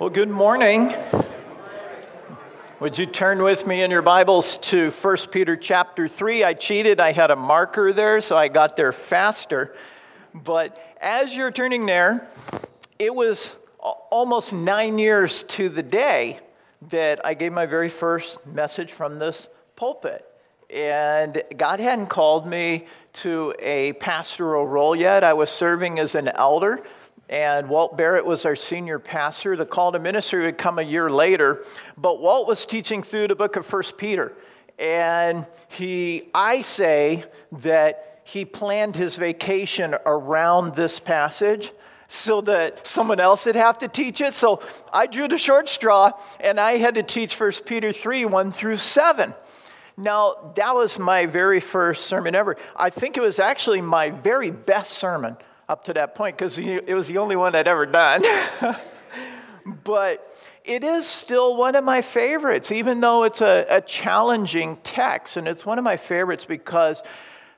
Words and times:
Well, 0.00 0.08
good 0.08 0.30
morning. 0.30 0.94
Would 2.80 2.96
you 2.96 3.04
turn 3.04 3.42
with 3.42 3.66
me 3.66 3.82
in 3.82 3.90
your 3.90 4.00
Bibles 4.00 4.56
to 4.56 4.90
1 4.92 5.16
Peter 5.30 5.58
chapter 5.58 6.08
3? 6.08 6.42
I 6.42 6.54
cheated, 6.54 7.00
I 7.00 7.12
had 7.12 7.30
a 7.30 7.36
marker 7.36 7.92
there, 7.92 8.22
so 8.22 8.34
I 8.34 8.48
got 8.48 8.76
there 8.76 8.92
faster. 8.92 9.76
But 10.32 10.82
as 11.02 11.36
you're 11.36 11.50
turning 11.50 11.84
there, 11.84 12.30
it 12.98 13.14
was 13.14 13.56
almost 13.78 14.54
nine 14.54 14.98
years 14.98 15.42
to 15.42 15.68
the 15.68 15.82
day 15.82 16.40
that 16.88 17.20
I 17.22 17.34
gave 17.34 17.52
my 17.52 17.66
very 17.66 17.90
first 17.90 18.46
message 18.46 18.92
from 18.92 19.18
this 19.18 19.48
pulpit. 19.76 20.24
And 20.70 21.42
God 21.58 21.78
hadn't 21.78 22.06
called 22.06 22.46
me 22.46 22.86
to 23.12 23.52
a 23.58 23.92
pastoral 23.94 24.66
role 24.66 24.96
yet. 24.96 25.24
I 25.24 25.34
was 25.34 25.50
serving 25.50 25.98
as 25.98 26.14
an 26.14 26.28
elder 26.28 26.82
and 27.30 27.68
Walt 27.68 27.96
Barrett 27.96 28.26
was 28.26 28.44
our 28.44 28.56
senior 28.56 28.98
pastor. 28.98 29.56
The 29.56 29.64
call 29.64 29.92
to 29.92 30.00
ministry 30.00 30.44
would 30.44 30.58
come 30.58 30.80
a 30.80 30.82
year 30.82 31.08
later, 31.08 31.64
but 31.96 32.20
Walt 32.20 32.48
was 32.48 32.66
teaching 32.66 33.04
through 33.04 33.28
the 33.28 33.36
book 33.36 33.54
of 33.54 33.64
First 33.64 33.96
Peter, 33.96 34.32
and 34.78 35.46
he, 35.68 36.28
I 36.34 36.62
say 36.62 37.24
that 37.52 38.22
he 38.24 38.44
planned 38.44 38.96
his 38.96 39.16
vacation 39.16 39.94
around 40.04 40.74
this 40.74 40.98
passage 40.98 41.72
so 42.08 42.40
that 42.40 42.84
someone 42.84 43.20
else 43.20 43.46
would 43.46 43.54
have 43.54 43.78
to 43.78 43.88
teach 43.88 44.20
it. 44.20 44.34
So 44.34 44.60
I 44.92 45.06
drew 45.06 45.28
the 45.28 45.38
short 45.38 45.68
straw, 45.68 46.10
and 46.40 46.58
I 46.58 46.78
had 46.78 46.96
to 46.96 47.04
teach 47.04 47.36
First 47.36 47.64
Peter 47.64 47.92
3 47.92 48.24
1 48.24 48.50
through 48.50 48.78
7. 48.78 49.34
Now, 49.96 50.52
that 50.56 50.74
was 50.74 50.98
my 50.98 51.26
very 51.26 51.60
first 51.60 52.06
sermon 52.06 52.34
ever. 52.34 52.56
I 52.74 52.90
think 52.90 53.16
it 53.16 53.20
was 53.20 53.38
actually 53.38 53.82
my 53.82 54.10
very 54.10 54.50
best 54.50 54.92
sermon 54.94 55.36
up 55.70 55.84
to 55.84 55.92
that 55.92 56.16
point 56.16 56.36
because 56.36 56.58
it 56.58 56.92
was 56.94 57.06
the 57.06 57.18
only 57.18 57.36
one 57.36 57.54
I'd 57.54 57.68
ever 57.68 57.86
done. 57.86 58.24
but 59.84 60.36
it 60.64 60.82
is 60.82 61.06
still 61.06 61.56
one 61.56 61.76
of 61.76 61.84
my 61.84 62.02
favorites, 62.02 62.72
even 62.72 63.00
though 63.00 63.22
it's 63.22 63.40
a, 63.40 63.66
a, 63.70 63.80
challenging 63.80 64.78
text. 64.82 65.36
And 65.36 65.46
it's 65.46 65.64
one 65.64 65.78
of 65.78 65.84
my 65.84 65.96
favorites 65.96 66.44
because 66.44 67.04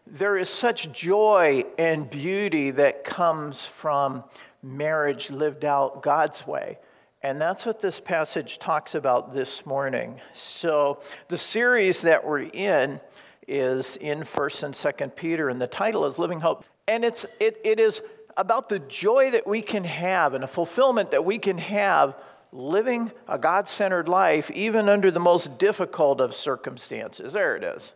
there 0.07 0.37
is 0.37 0.51
such 0.51 0.93
joy 0.93 1.65
and 1.79 2.09
beauty 2.11 2.71
that 2.73 3.03
comes 3.03 3.65
from 3.65 4.25
marriage 4.63 5.31
lived 5.31 5.65
out 5.65 6.03
God's 6.03 6.47
way. 6.47 6.79
And 7.23 7.41
that's 7.41 7.65
what 7.65 7.81
this 7.81 7.99
passage 7.99 8.59
talks 8.59 8.95
about 8.95 9.33
this 9.33 9.65
morning. 9.65 10.21
So, 10.35 11.01
the 11.29 11.39
series 11.39 12.03
that 12.03 12.27
we're 12.27 12.43
in 12.43 13.01
is 13.49 13.97
in 13.97 14.21
1st 14.21 14.63
and 14.65 14.75
2nd 14.75 15.17
Peter, 15.17 15.49
and 15.49 15.61
the 15.61 15.67
title 15.67 16.05
is 16.05 16.19
Living 16.19 16.41
Hope. 16.41 16.67
And 16.89 17.05
it's, 17.05 17.25
it, 17.39 17.61
it 17.65 17.79
is 17.79 18.03
about 18.37 18.69
the 18.69 18.79
joy 18.79 19.31
that 19.31 19.47
we 19.47 19.63
can 19.63 19.85
have 19.85 20.35
and 20.35 20.43
the 20.43 20.49
fulfillment 20.49 21.11
that 21.13 21.25
we 21.25 21.39
can 21.39 21.59
have 21.59 22.17
living 22.51 23.11
a 23.29 23.39
God 23.39 23.67
centered 23.67 24.09
life, 24.09 24.51
even 24.51 24.89
under 24.89 25.11
the 25.11 25.21
most 25.21 25.59
difficult 25.59 26.21
of 26.21 26.35
circumstances. 26.35 27.33
There 27.33 27.57
it 27.57 27.65
is. 27.65 27.93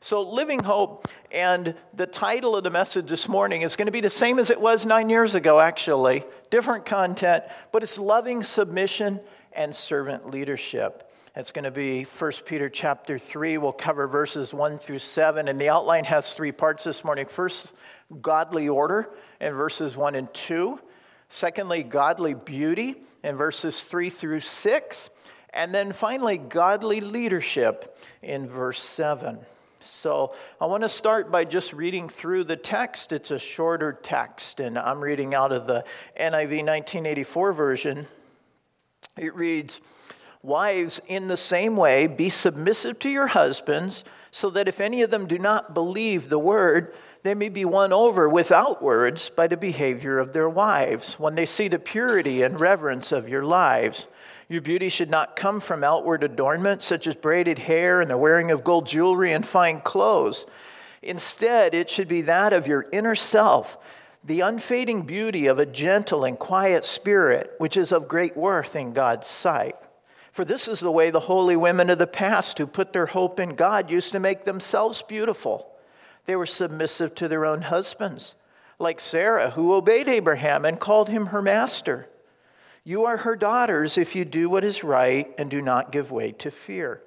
So, 0.00 0.22
Living 0.22 0.62
Hope, 0.62 1.08
and 1.32 1.74
the 1.92 2.06
title 2.06 2.56
of 2.56 2.64
the 2.64 2.70
message 2.70 3.08
this 3.08 3.28
morning 3.28 3.62
is 3.62 3.74
going 3.74 3.86
to 3.86 3.92
be 3.92 4.00
the 4.00 4.08
same 4.10 4.38
as 4.38 4.50
it 4.50 4.60
was 4.60 4.86
nine 4.86 5.10
years 5.10 5.34
ago, 5.34 5.60
actually. 5.60 6.24
Different 6.50 6.86
content, 6.86 7.44
but 7.72 7.82
it's 7.82 7.98
loving 7.98 8.42
submission 8.42 9.20
and 9.52 9.74
servant 9.74 10.30
leadership. 10.30 11.07
It's 11.38 11.52
going 11.52 11.66
to 11.66 11.70
be 11.70 12.02
1 12.02 12.32
Peter 12.46 12.68
chapter 12.68 13.16
3. 13.16 13.58
We'll 13.58 13.70
cover 13.70 14.08
verses 14.08 14.52
1 14.52 14.76
through 14.78 14.98
7, 14.98 15.46
and 15.46 15.60
the 15.60 15.68
outline 15.68 16.02
has 16.02 16.34
three 16.34 16.50
parts 16.50 16.82
this 16.82 17.04
morning. 17.04 17.26
First, 17.26 17.76
godly 18.20 18.68
order 18.68 19.10
in 19.40 19.54
verses 19.54 19.96
1 19.96 20.16
and 20.16 20.34
2. 20.34 20.80
Secondly, 21.28 21.84
godly 21.84 22.34
beauty 22.34 22.96
in 23.22 23.36
verses 23.36 23.84
3 23.84 24.10
through 24.10 24.40
6. 24.40 25.10
And 25.50 25.72
then 25.72 25.92
finally, 25.92 26.38
godly 26.38 26.98
leadership 26.98 27.96
in 28.20 28.48
verse 28.48 28.82
7. 28.82 29.38
So 29.78 30.34
I 30.60 30.66
want 30.66 30.82
to 30.82 30.88
start 30.88 31.30
by 31.30 31.44
just 31.44 31.72
reading 31.72 32.08
through 32.08 32.44
the 32.44 32.56
text. 32.56 33.12
It's 33.12 33.30
a 33.30 33.38
shorter 33.38 33.92
text, 33.92 34.58
and 34.58 34.76
I'm 34.76 35.00
reading 35.00 35.36
out 35.36 35.52
of 35.52 35.68
the 35.68 35.84
NIV 36.18 36.66
1984 36.66 37.52
version. 37.52 38.08
It 39.16 39.36
reads 39.36 39.80
Wives, 40.42 41.00
in 41.08 41.28
the 41.28 41.36
same 41.36 41.76
way, 41.76 42.06
be 42.06 42.28
submissive 42.28 42.98
to 43.00 43.10
your 43.10 43.28
husbands, 43.28 44.04
so 44.30 44.50
that 44.50 44.68
if 44.68 44.80
any 44.80 45.02
of 45.02 45.10
them 45.10 45.26
do 45.26 45.38
not 45.38 45.74
believe 45.74 46.28
the 46.28 46.38
word, 46.38 46.94
they 47.22 47.34
may 47.34 47.48
be 47.48 47.64
won 47.64 47.92
over 47.92 48.28
without 48.28 48.82
words 48.82 49.30
by 49.30 49.46
the 49.46 49.56
behavior 49.56 50.18
of 50.18 50.32
their 50.32 50.48
wives 50.48 51.18
when 51.18 51.34
they 51.34 51.46
see 51.46 51.68
the 51.68 51.78
purity 51.78 52.42
and 52.42 52.60
reverence 52.60 53.10
of 53.10 53.28
your 53.28 53.42
lives. 53.42 54.06
Your 54.48 54.62
beauty 54.62 54.88
should 54.88 55.10
not 55.10 55.36
come 55.36 55.60
from 55.60 55.82
outward 55.82 56.22
adornment, 56.22 56.82
such 56.82 57.06
as 57.06 57.14
braided 57.14 57.58
hair 57.58 58.00
and 58.00 58.10
the 58.10 58.16
wearing 58.16 58.50
of 58.50 58.64
gold 58.64 58.86
jewelry 58.86 59.32
and 59.32 59.44
fine 59.44 59.80
clothes. 59.80 60.46
Instead, 61.02 61.74
it 61.74 61.90
should 61.90 62.08
be 62.08 62.22
that 62.22 62.52
of 62.52 62.66
your 62.66 62.86
inner 62.92 63.14
self, 63.14 63.76
the 64.24 64.40
unfading 64.40 65.02
beauty 65.02 65.46
of 65.46 65.58
a 65.58 65.66
gentle 65.66 66.24
and 66.24 66.38
quiet 66.38 66.84
spirit, 66.84 67.52
which 67.58 67.76
is 67.76 67.92
of 67.92 68.08
great 68.08 68.36
worth 68.36 68.74
in 68.74 68.92
God's 68.92 69.26
sight. 69.26 69.76
For 70.38 70.44
this 70.44 70.68
is 70.68 70.78
the 70.78 70.92
way 70.92 71.10
the 71.10 71.18
holy 71.18 71.56
women 71.56 71.90
of 71.90 71.98
the 71.98 72.06
past 72.06 72.58
who 72.58 72.68
put 72.68 72.92
their 72.92 73.06
hope 73.06 73.40
in 73.40 73.56
God 73.56 73.90
used 73.90 74.12
to 74.12 74.20
make 74.20 74.44
themselves 74.44 75.02
beautiful. 75.02 75.66
They 76.26 76.36
were 76.36 76.46
submissive 76.46 77.12
to 77.16 77.26
their 77.26 77.44
own 77.44 77.62
husbands, 77.62 78.36
like 78.78 79.00
Sarah, 79.00 79.50
who 79.50 79.74
obeyed 79.74 80.06
Abraham 80.06 80.64
and 80.64 80.78
called 80.78 81.08
him 81.08 81.26
her 81.26 81.42
master. 81.42 82.08
You 82.84 83.04
are 83.04 83.16
her 83.16 83.34
daughters 83.34 83.98
if 83.98 84.14
you 84.14 84.24
do 84.24 84.48
what 84.48 84.62
is 84.62 84.84
right 84.84 85.28
and 85.36 85.50
do 85.50 85.60
not 85.60 85.90
give 85.90 86.12
way 86.12 86.30
to 86.30 86.52
fear. 86.52 87.02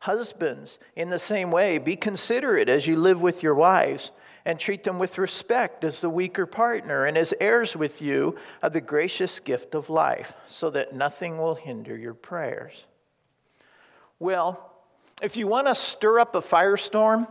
Husbands, 0.00 0.78
in 0.94 1.08
the 1.08 1.18
same 1.18 1.50
way, 1.50 1.78
be 1.78 1.96
considerate 1.96 2.68
as 2.68 2.86
you 2.86 2.98
live 2.98 3.22
with 3.22 3.42
your 3.42 3.54
wives 3.54 4.10
and 4.44 4.58
treat 4.58 4.84
them 4.84 4.98
with 4.98 5.18
respect 5.18 5.84
as 5.84 6.00
the 6.00 6.10
weaker 6.10 6.46
partner 6.46 7.04
and 7.04 7.16
as 7.16 7.34
heirs 7.40 7.76
with 7.76 8.00
you 8.00 8.36
of 8.62 8.72
the 8.72 8.80
gracious 8.80 9.40
gift 9.40 9.74
of 9.74 9.90
life, 9.90 10.34
so 10.46 10.70
that 10.70 10.94
nothing 10.94 11.38
will 11.38 11.54
hinder 11.54 11.96
your 11.96 12.14
prayers. 12.14 12.84
Well, 14.18 14.72
if 15.22 15.36
you 15.36 15.46
want 15.46 15.66
to 15.66 15.74
stir 15.74 16.18
up 16.18 16.34
a 16.34 16.40
firestorm, 16.40 17.26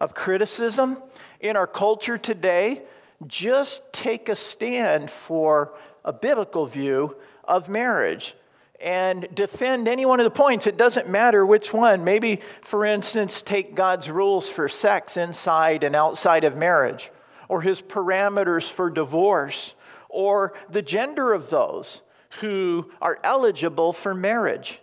of 0.00 0.14
criticism 0.14 1.02
in 1.40 1.56
our 1.56 1.66
culture 1.66 2.18
today, 2.18 2.82
just 3.26 3.92
take 3.92 4.28
a 4.28 4.36
stand 4.36 5.10
for 5.10 5.72
a 6.04 6.12
biblical 6.12 6.66
view 6.66 7.16
of 7.44 7.68
marriage 7.68 8.34
and 8.80 9.28
defend 9.34 9.88
any 9.88 10.04
one 10.04 10.20
of 10.20 10.24
the 10.24 10.30
points. 10.30 10.66
It 10.66 10.76
doesn't 10.76 11.08
matter 11.08 11.44
which 11.44 11.72
one. 11.72 12.04
Maybe, 12.04 12.40
for 12.60 12.84
instance, 12.84 13.42
take 13.42 13.74
God's 13.74 14.10
rules 14.10 14.48
for 14.48 14.68
sex 14.68 15.16
inside 15.16 15.84
and 15.84 15.96
outside 15.96 16.44
of 16.44 16.56
marriage, 16.56 17.10
or 17.48 17.62
his 17.62 17.80
parameters 17.80 18.70
for 18.70 18.90
divorce, 18.90 19.74
or 20.08 20.54
the 20.68 20.82
gender 20.82 21.32
of 21.32 21.50
those 21.50 22.02
who 22.40 22.90
are 23.00 23.18
eligible 23.22 23.92
for 23.92 24.14
marriage. 24.14 24.80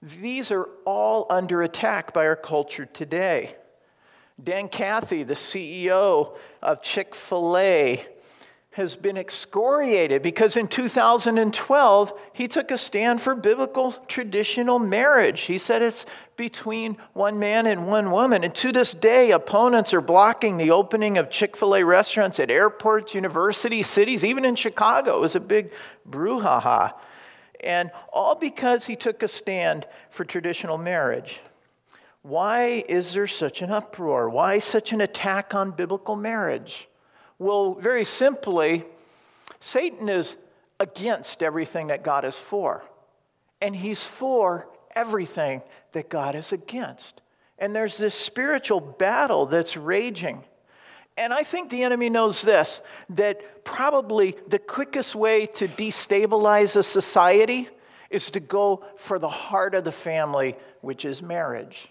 These 0.00 0.50
are 0.50 0.68
all 0.84 1.26
under 1.30 1.62
attack 1.62 2.12
by 2.12 2.26
our 2.26 2.36
culture 2.36 2.86
today. 2.86 3.56
Dan 4.42 4.68
Cathy, 4.68 5.22
the 5.22 5.34
CEO 5.34 6.36
of 6.62 6.82
Chick 6.82 7.14
fil 7.14 7.56
A, 7.56 8.04
has 8.72 8.96
been 8.96 9.18
excoriated 9.18 10.22
because 10.22 10.56
in 10.56 10.66
2012 10.66 12.20
he 12.32 12.48
took 12.48 12.70
a 12.70 12.78
stand 12.78 13.20
for 13.20 13.34
biblical 13.34 13.92
traditional 14.08 14.78
marriage. 14.78 15.42
He 15.42 15.58
said 15.58 15.82
it's 15.82 16.06
between 16.36 16.96
one 17.12 17.38
man 17.38 17.66
and 17.66 17.86
one 17.86 18.10
woman. 18.10 18.42
And 18.42 18.54
to 18.56 18.72
this 18.72 18.94
day, 18.94 19.30
opponents 19.30 19.92
are 19.92 20.00
blocking 20.00 20.56
the 20.56 20.70
opening 20.70 21.18
of 21.18 21.28
Chick 21.28 21.54
fil 21.54 21.74
A 21.74 21.84
restaurants 21.84 22.40
at 22.40 22.50
airports, 22.50 23.14
universities, 23.14 23.86
cities, 23.86 24.24
even 24.24 24.44
in 24.46 24.54
Chicago. 24.54 25.18
It 25.18 25.20
was 25.20 25.36
a 25.36 25.40
big 25.40 25.70
brouhaha. 26.08 26.94
And 27.62 27.90
all 28.10 28.34
because 28.34 28.86
he 28.86 28.96
took 28.96 29.22
a 29.22 29.28
stand 29.28 29.86
for 30.08 30.24
traditional 30.24 30.78
marriage. 30.78 31.40
Why 32.22 32.84
is 32.88 33.12
there 33.12 33.26
such 33.26 33.60
an 33.60 33.70
uproar? 33.70 34.30
Why 34.30 34.58
such 34.60 34.92
an 34.94 35.02
attack 35.02 35.54
on 35.54 35.72
biblical 35.72 36.16
marriage? 36.16 36.88
Well, 37.42 37.74
very 37.74 38.04
simply, 38.04 38.84
Satan 39.58 40.08
is 40.08 40.36
against 40.78 41.42
everything 41.42 41.88
that 41.88 42.04
God 42.04 42.24
is 42.24 42.38
for, 42.38 42.84
and 43.60 43.74
he's 43.74 44.04
for 44.04 44.68
everything 44.94 45.62
that 45.90 46.08
God 46.08 46.36
is 46.36 46.52
against. 46.52 47.20
And 47.58 47.74
there's 47.74 47.98
this 47.98 48.14
spiritual 48.14 48.80
battle 48.80 49.46
that's 49.46 49.76
raging. 49.76 50.44
And 51.18 51.32
I 51.32 51.42
think 51.42 51.68
the 51.68 51.82
enemy 51.82 52.10
knows 52.10 52.42
this 52.42 52.80
that 53.10 53.64
probably 53.64 54.36
the 54.46 54.60
quickest 54.60 55.16
way 55.16 55.46
to 55.46 55.66
destabilize 55.66 56.76
a 56.76 56.82
society 56.84 57.68
is 58.08 58.30
to 58.30 58.40
go 58.40 58.84
for 58.96 59.18
the 59.18 59.28
heart 59.28 59.74
of 59.74 59.82
the 59.82 59.90
family, 59.90 60.54
which 60.80 61.04
is 61.04 61.20
marriage. 61.20 61.90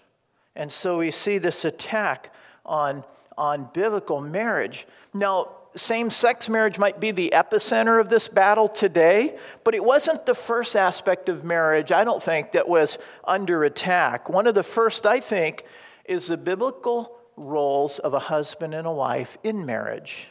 And 0.56 0.72
so 0.72 0.98
we 0.98 1.10
see 1.10 1.36
this 1.36 1.66
attack 1.66 2.34
on, 2.64 3.04
on 3.36 3.68
biblical 3.72 4.20
marriage. 4.20 4.86
Now, 5.14 5.48
same 5.74 6.10
sex 6.10 6.48
marriage 6.48 6.78
might 6.78 7.00
be 7.00 7.10
the 7.10 7.30
epicenter 7.34 8.00
of 8.00 8.08
this 8.08 8.28
battle 8.28 8.68
today, 8.68 9.36
but 9.64 9.74
it 9.74 9.84
wasn't 9.84 10.26
the 10.26 10.34
first 10.34 10.76
aspect 10.76 11.28
of 11.28 11.44
marriage, 11.44 11.92
I 11.92 12.04
don't 12.04 12.22
think, 12.22 12.52
that 12.52 12.68
was 12.68 12.98
under 13.24 13.64
attack. 13.64 14.28
One 14.28 14.46
of 14.46 14.54
the 14.54 14.62
first, 14.62 15.06
I 15.06 15.20
think, 15.20 15.64
is 16.04 16.26
the 16.26 16.36
biblical 16.36 17.16
roles 17.36 17.98
of 17.98 18.12
a 18.12 18.18
husband 18.18 18.74
and 18.74 18.86
a 18.86 18.92
wife 18.92 19.38
in 19.42 19.64
marriage. 19.64 20.28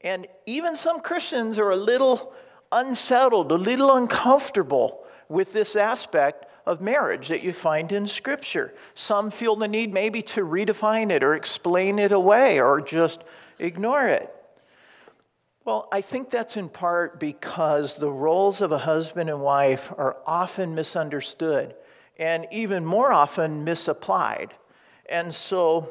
And 0.00 0.26
even 0.46 0.76
some 0.76 1.00
Christians 1.00 1.58
are 1.58 1.70
a 1.70 1.76
little 1.76 2.32
unsettled, 2.70 3.50
a 3.50 3.56
little 3.56 3.96
uncomfortable 3.96 5.04
with 5.28 5.52
this 5.52 5.74
aspect 5.74 6.46
of 6.68 6.82
marriage 6.82 7.28
that 7.28 7.42
you 7.42 7.52
find 7.52 7.90
in 7.92 8.06
Scripture. 8.06 8.74
Some 8.94 9.30
feel 9.30 9.56
the 9.56 9.66
need 9.66 9.94
maybe 9.94 10.20
to 10.22 10.44
redefine 10.44 11.10
it 11.10 11.24
or 11.24 11.34
explain 11.34 11.98
it 11.98 12.12
away 12.12 12.60
or 12.60 12.82
just 12.82 13.24
ignore 13.58 14.06
it. 14.06 14.32
Well, 15.64 15.88
I 15.90 16.02
think 16.02 16.30
that's 16.30 16.58
in 16.58 16.68
part 16.68 17.18
because 17.18 17.96
the 17.96 18.10
roles 18.10 18.60
of 18.60 18.70
a 18.70 18.78
husband 18.78 19.30
and 19.30 19.40
wife 19.40 19.90
are 19.96 20.18
often 20.26 20.74
misunderstood 20.74 21.74
and 22.18 22.46
even 22.50 22.84
more 22.84 23.12
often 23.12 23.64
misapplied. 23.64 24.52
And 25.08 25.34
so, 25.34 25.88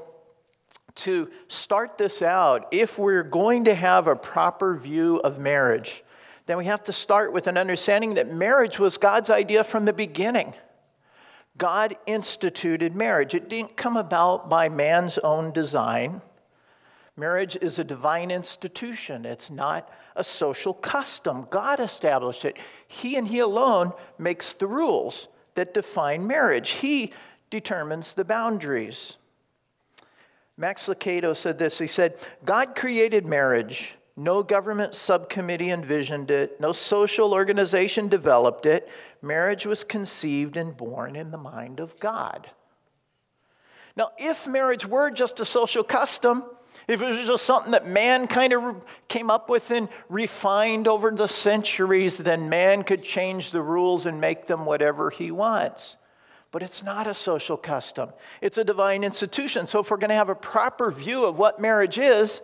to 0.95 1.30
start 1.47 1.97
this 1.97 2.21
out, 2.21 2.68
if 2.71 3.00
we're 3.00 3.23
going 3.23 3.65
to 3.65 3.73
have 3.73 4.07
a 4.07 4.15
proper 4.15 4.75
view 4.75 5.18
of 5.23 5.39
marriage, 5.39 6.03
then 6.47 6.57
we 6.57 6.65
have 6.65 6.83
to 6.83 6.94
start 6.94 7.33
with 7.33 7.47
an 7.47 7.57
understanding 7.57 8.15
that 8.15 8.31
marriage 8.31 8.80
was 8.80 8.97
God's 8.97 9.30
idea 9.30 9.63
from 9.63 9.85
the 9.85 9.94
beginning. 9.94 10.53
God 11.57 11.95
instituted 12.06 12.95
marriage, 12.95 13.33
it 13.33 13.50
didn't 13.50 13.77
come 13.77 13.98
about 13.98 14.50
by 14.50 14.69
man's 14.69 15.18
own 15.18 15.51
design. 15.51 16.21
Marriage 17.15 17.57
is 17.59 17.80
a 17.80 17.83
divine 17.83 18.30
institution, 18.30 19.25
it's 19.25 19.50
not 19.50 19.92
a 20.15 20.24
social 20.24 20.74
custom. 20.74 21.48
God 21.50 21.80
established 21.80 22.45
it. 22.45 22.57
He 22.88 23.15
and 23.15 23.27
He 23.27 23.39
alone 23.39 23.92
makes 24.19 24.54
the 24.54 24.68
rules 24.68 25.27
that 25.56 25.74
define 25.74 26.27
marriage, 26.27 26.69
He 26.69 27.12
determines 27.50 28.13
the 28.13 28.25
boundaries. 28.25 29.18
Max 30.57 30.88
Lucado 30.88 31.36
said 31.36 31.57
this 31.57 31.80
He 31.80 31.88
said, 31.88 32.18
God 32.45 32.75
created 32.75 33.25
marriage. 33.25 33.96
No 34.19 34.42
government 34.42 34.96
subcommittee 34.96 35.69
envisioned 35.69 36.31
it. 36.31 36.60
No 36.60 36.72
social 36.72 37.34
organization 37.34 38.08
developed 38.08 38.66
it. 38.66 38.90
Marriage 39.22 39.68
was 39.68 39.84
conceived 39.84 40.58
and 40.58 40.75
born 40.75 41.16
in 41.16 41.30
the 41.30 41.38
mind 41.38 41.80
of 41.80 42.00
God. 42.00 42.50
Now, 43.96 44.10
if 44.18 44.48
marriage 44.48 44.88
were 44.88 45.12
just 45.12 45.40
a 45.40 45.46
social 45.46 45.84
custom, 45.84 46.44
if 46.88 47.00
it 47.00 47.06
was 47.06 47.28
just 47.28 47.46
something 47.46 47.74
that 47.74 47.86
man 47.86 48.25
kind 48.25 48.54
of 48.54 48.84
came 49.08 49.30
up 49.30 49.52
with 49.52 49.69
and 49.69 49.88
refined 50.10 50.88
over 50.88 51.12
the 51.12 51.28
centuries, 51.28 52.18
then 52.18 52.50
man 52.50 52.84
could 52.84 53.04
change 53.04 53.52
the 53.52 53.62
rules 53.62 54.08
and 54.08 54.19
make 54.19 54.48
them 54.48 54.66
whatever 54.66 55.12
he 55.12 55.30
wants. 55.30 55.96
But 56.52 56.64
it's 56.64 56.81
not 56.81 57.06
a 57.06 57.14
social 57.14 57.58
custom, 57.58 58.10
it's 58.42 58.58
a 58.58 58.64
divine 58.64 59.04
institution. 59.04 59.68
So, 59.68 59.80
if 59.80 59.92
we're 59.92 59.98
going 59.98 60.10
to 60.10 60.16
have 60.16 60.30
a 60.30 60.36
proper 60.36 60.92
view 60.92 61.25
of 61.25 61.38
what 61.38 61.60
marriage 61.60 62.00
is, 62.00 62.42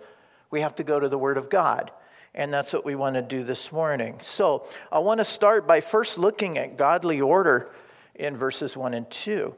we 0.53 0.61
have 0.61 0.75
to 0.75 0.83
go 0.83 0.99
to 0.99 1.09
the 1.09 1.17
Word 1.17 1.37
of 1.37 1.49
God. 1.49 1.91
And 2.35 2.53
that's 2.53 2.73
what 2.73 2.85
we 2.85 2.93
want 2.93 3.15
to 3.15 3.23
do 3.23 3.43
this 3.43 3.71
morning. 3.71 4.17
So 4.21 4.67
I 4.91 4.99
want 4.99 5.17
to 5.17 5.25
start 5.25 5.65
by 5.65 5.81
first 5.81 6.19
looking 6.19 6.59
at 6.59 6.77
godly 6.77 7.19
order 7.21 7.71
in 8.13 8.37
verses 8.37 8.77
1 8.77 8.93
and 8.93 9.09
2. 9.09 9.55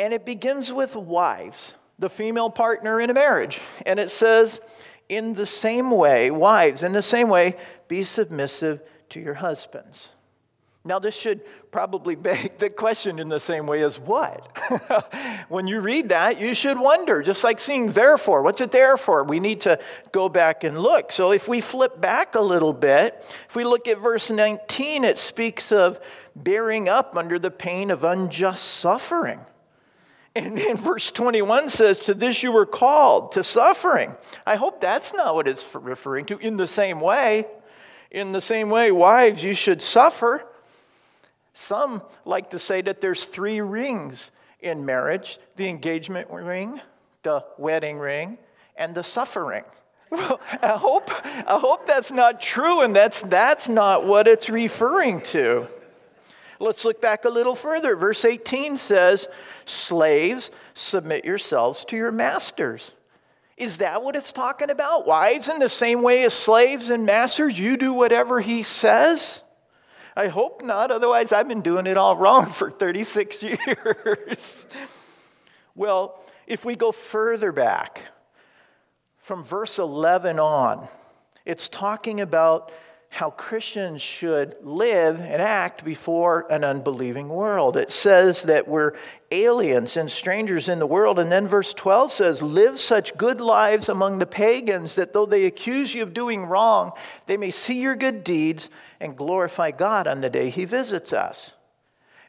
And 0.00 0.12
it 0.12 0.26
begins 0.26 0.72
with 0.72 0.96
wives, 0.96 1.76
the 2.00 2.10
female 2.10 2.50
partner 2.50 3.00
in 3.00 3.10
a 3.10 3.14
marriage. 3.14 3.60
And 3.86 4.00
it 4.00 4.10
says, 4.10 4.60
in 5.08 5.34
the 5.34 5.46
same 5.46 5.92
way, 5.92 6.32
wives, 6.32 6.82
in 6.82 6.90
the 6.90 7.00
same 7.00 7.28
way, 7.28 7.54
be 7.86 8.02
submissive 8.02 8.82
to 9.10 9.20
your 9.20 9.34
husbands. 9.34 10.10
Now, 10.86 10.98
this 10.98 11.16
should 11.16 11.42
probably 11.70 12.14
beg 12.14 12.58
the 12.58 12.70
question 12.70 13.18
in 13.18 13.28
the 13.28 13.40
same 13.40 13.66
way 13.66 13.82
as 13.82 13.98
what? 13.98 14.46
when 15.48 15.66
you 15.66 15.80
read 15.80 16.10
that, 16.10 16.40
you 16.40 16.54
should 16.54 16.78
wonder, 16.78 17.22
just 17.22 17.44
like 17.44 17.58
seeing 17.58 17.92
therefore. 17.92 18.42
What's 18.42 18.60
it 18.60 18.72
there 18.72 18.96
for? 18.96 19.24
We 19.24 19.40
need 19.40 19.62
to 19.62 19.78
go 20.12 20.28
back 20.28 20.64
and 20.64 20.78
look. 20.78 21.12
So, 21.12 21.32
if 21.32 21.48
we 21.48 21.60
flip 21.60 22.00
back 22.00 22.34
a 22.34 22.40
little 22.40 22.72
bit, 22.72 23.22
if 23.48 23.56
we 23.56 23.64
look 23.64 23.88
at 23.88 23.98
verse 23.98 24.30
19, 24.30 25.04
it 25.04 25.18
speaks 25.18 25.72
of 25.72 26.00
bearing 26.34 26.88
up 26.88 27.16
under 27.16 27.38
the 27.38 27.50
pain 27.50 27.90
of 27.90 28.04
unjust 28.04 28.64
suffering. 28.64 29.40
And 30.36 30.58
in 30.58 30.76
verse 30.76 31.10
21 31.10 31.70
says, 31.70 32.00
To 32.00 32.14
this 32.14 32.42
you 32.42 32.52
were 32.52 32.66
called, 32.66 33.32
to 33.32 33.42
suffering. 33.42 34.14
I 34.46 34.56
hope 34.56 34.80
that's 34.80 35.12
not 35.14 35.34
what 35.34 35.48
it's 35.48 35.74
referring 35.74 36.26
to. 36.26 36.38
In 36.38 36.56
the 36.56 36.66
same 36.68 37.00
way, 37.00 37.46
in 38.10 38.32
the 38.32 38.40
same 38.40 38.70
way, 38.70 38.92
wives, 38.92 39.42
you 39.42 39.54
should 39.54 39.82
suffer. 39.82 40.44
Some 41.56 42.02
like 42.26 42.50
to 42.50 42.58
say 42.58 42.82
that 42.82 43.00
there's 43.00 43.24
three 43.24 43.62
rings 43.62 44.30
in 44.60 44.84
marriage 44.84 45.38
the 45.56 45.66
engagement 45.68 46.28
ring, 46.30 46.82
the 47.22 47.46
wedding 47.56 47.98
ring, 47.98 48.36
and 48.76 48.94
the 48.94 49.02
suffering. 49.02 49.64
Well, 50.08 50.40
I 50.62 50.76
hope, 50.76 51.10
I 51.24 51.58
hope 51.58 51.88
that's 51.88 52.12
not 52.12 52.40
true, 52.40 52.82
and 52.82 52.94
that's, 52.94 53.22
that's 53.22 53.68
not 53.68 54.06
what 54.06 54.28
it's 54.28 54.48
referring 54.48 55.20
to. 55.22 55.66
Let's 56.60 56.84
look 56.84 57.00
back 57.00 57.24
a 57.24 57.28
little 57.28 57.56
further. 57.56 57.96
Verse 57.96 58.24
18 58.24 58.76
says, 58.76 59.26
Slaves, 59.64 60.52
submit 60.74 61.24
yourselves 61.24 61.84
to 61.86 61.96
your 61.96 62.12
masters. 62.12 62.92
Is 63.56 63.78
that 63.78 64.04
what 64.04 64.14
it's 64.14 64.32
talking 64.32 64.70
about? 64.70 65.08
Wives, 65.08 65.48
in 65.48 65.58
the 65.58 65.68
same 65.68 66.02
way 66.02 66.22
as 66.22 66.34
slaves 66.34 66.88
and 66.88 67.04
masters, 67.04 67.58
you 67.58 67.76
do 67.76 67.92
whatever 67.92 68.40
he 68.40 68.62
says? 68.62 69.42
I 70.16 70.28
hope 70.28 70.64
not, 70.64 70.90
otherwise, 70.90 71.30
I've 71.30 71.46
been 71.46 71.60
doing 71.60 71.86
it 71.86 71.98
all 71.98 72.16
wrong 72.16 72.46
for 72.46 72.70
36 72.70 73.42
years. 73.42 74.66
well, 75.74 76.18
if 76.46 76.64
we 76.64 76.74
go 76.74 76.90
further 76.90 77.52
back, 77.52 78.02
from 79.18 79.44
verse 79.44 79.78
11 79.78 80.38
on, 80.38 80.88
it's 81.44 81.68
talking 81.68 82.20
about 82.20 82.72
how 83.10 83.30
Christians 83.30 84.00
should 84.00 84.56
live 84.62 85.20
and 85.20 85.40
act 85.40 85.84
before 85.84 86.46
an 86.50 86.64
unbelieving 86.64 87.28
world. 87.28 87.76
It 87.76 87.90
says 87.90 88.44
that 88.44 88.68
we're 88.68 88.92
aliens 89.30 89.96
and 89.96 90.10
strangers 90.10 90.68
in 90.68 90.78
the 90.78 90.86
world. 90.86 91.18
And 91.18 91.30
then 91.30 91.46
verse 91.46 91.72
12 91.74 92.12
says, 92.12 92.42
Live 92.42 92.78
such 92.78 93.16
good 93.16 93.40
lives 93.40 93.88
among 93.88 94.18
the 94.18 94.26
pagans 94.26 94.96
that 94.96 95.12
though 95.12 95.26
they 95.26 95.44
accuse 95.44 95.94
you 95.94 96.02
of 96.02 96.14
doing 96.14 96.46
wrong, 96.46 96.92
they 97.26 97.36
may 97.36 97.50
see 97.50 97.80
your 97.80 97.96
good 97.96 98.24
deeds 98.24 98.70
and 99.00 99.16
glorify 99.16 99.70
God 99.70 100.06
on 100.06 100.20
the 100.20 100.30
day 100.30 100.50
He 100.50 100.64
visits 100.64 101.12
us. 101.12 101.54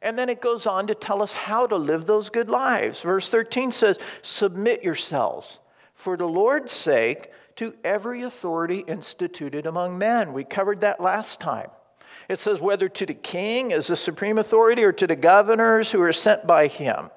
And 0.02 0.18
then 0.18 0.30
it 0.30 0.42
goes 0.42 0.68
on 0.68 0.88
to 0.88 0.96
tell 0.96 1.24
us 1.24 1.34
how 1.34 1.66
to 1.68 1.76
live 1.76 2.06
those 2.06 2.30
good 2.30 2.50
lives. 2.50 3.02
Verse 3.02 3.30
13 3.30 3.72
says, 3.72 3.98
Submit 4.22 4.84
yourselves 4.84 5.60
for 5.94 6.16
the 6.16 6.28
Lord's 6.28 6.72
sake 6.72 7.32
to 7.56 7.74
every 7.84 8.22
authority 8.22 8.80
instituted 8.88 9.66
among 9.66 9.98
men. 9.98 10.34
We 10.34 10.44
covered 10.44 10.82
that 10.82 11.00
last 11.00 11.42
time. 11.42 11.70
It 12.30 12.40
says, 12.40 12.60
whether 12.60 12.90
to 12.90 13.06
the 13.06 13.14
king 13.14 13.72
as 13.72 13.88
the 13.88 13.96
supreme 13.96 14.38
authority 14.38 14.84
or 14.84 14.92
to 14.92 15.08
the 15.08 15.16
governors 15.16 15.92
who 15.92 16.02
are 16.02 16.14
sent 16.14 16.46
by 16.46 16.68
him. 16.68 17.10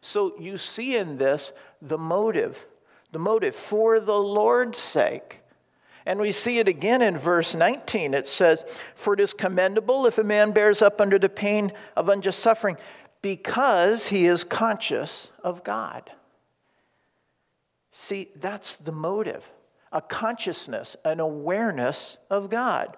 So 0.00 0.34
you 0.38 0.56
see 0.56 0.96
in 0.96 1.18
this 1.18 1.52
the 1.80 1.98
motive, 1.98 2.66
the 3.12 3.18
motive 3.18 3.54
for 3.54 4.00
the 4.00 4.18
Lord's 4.18 4.78
sake. 4.78 5.42
And 6.06 6.20
we 6.20 6.30
see 6.30 6.58
it 6.60 6.68
again 6.68 7.02
in 7.02 7.18
verse 7.18 7.54
19. 7.54 8.14
It 8.14 8.28
says, 8.28 8.64
For 8.94 9.14
it 9.14 9.20
is 9.20 9.34
commendable 9.34 10.06
if 10.06 10.18
a 10.18 10.24
man 10.24 10.52
bears 10.52 10.80
up 10.80 11.00
under 11.00 11.18
the 11.18 11.28
pain 11.28 11.72
of 11.96 12.08
unjust 12.08 12.38
suffering 12.38 12.76
because 13.22 14.06
he 14.06 14.26
is 14.26 14.44
conscious 14.44 15.30
of 15.42 15.64
God. 15.64 16.10
See, 17.90 18.28
that's 18.36 18.76
the 18.76 18.92
motive 18.92 19.52
a 19.92 20.00
consciousness, 20.00 20.96
an 21.04 21.20
awareness 21.20 22.18
of 22.28 22.50
God. 22.50 22.96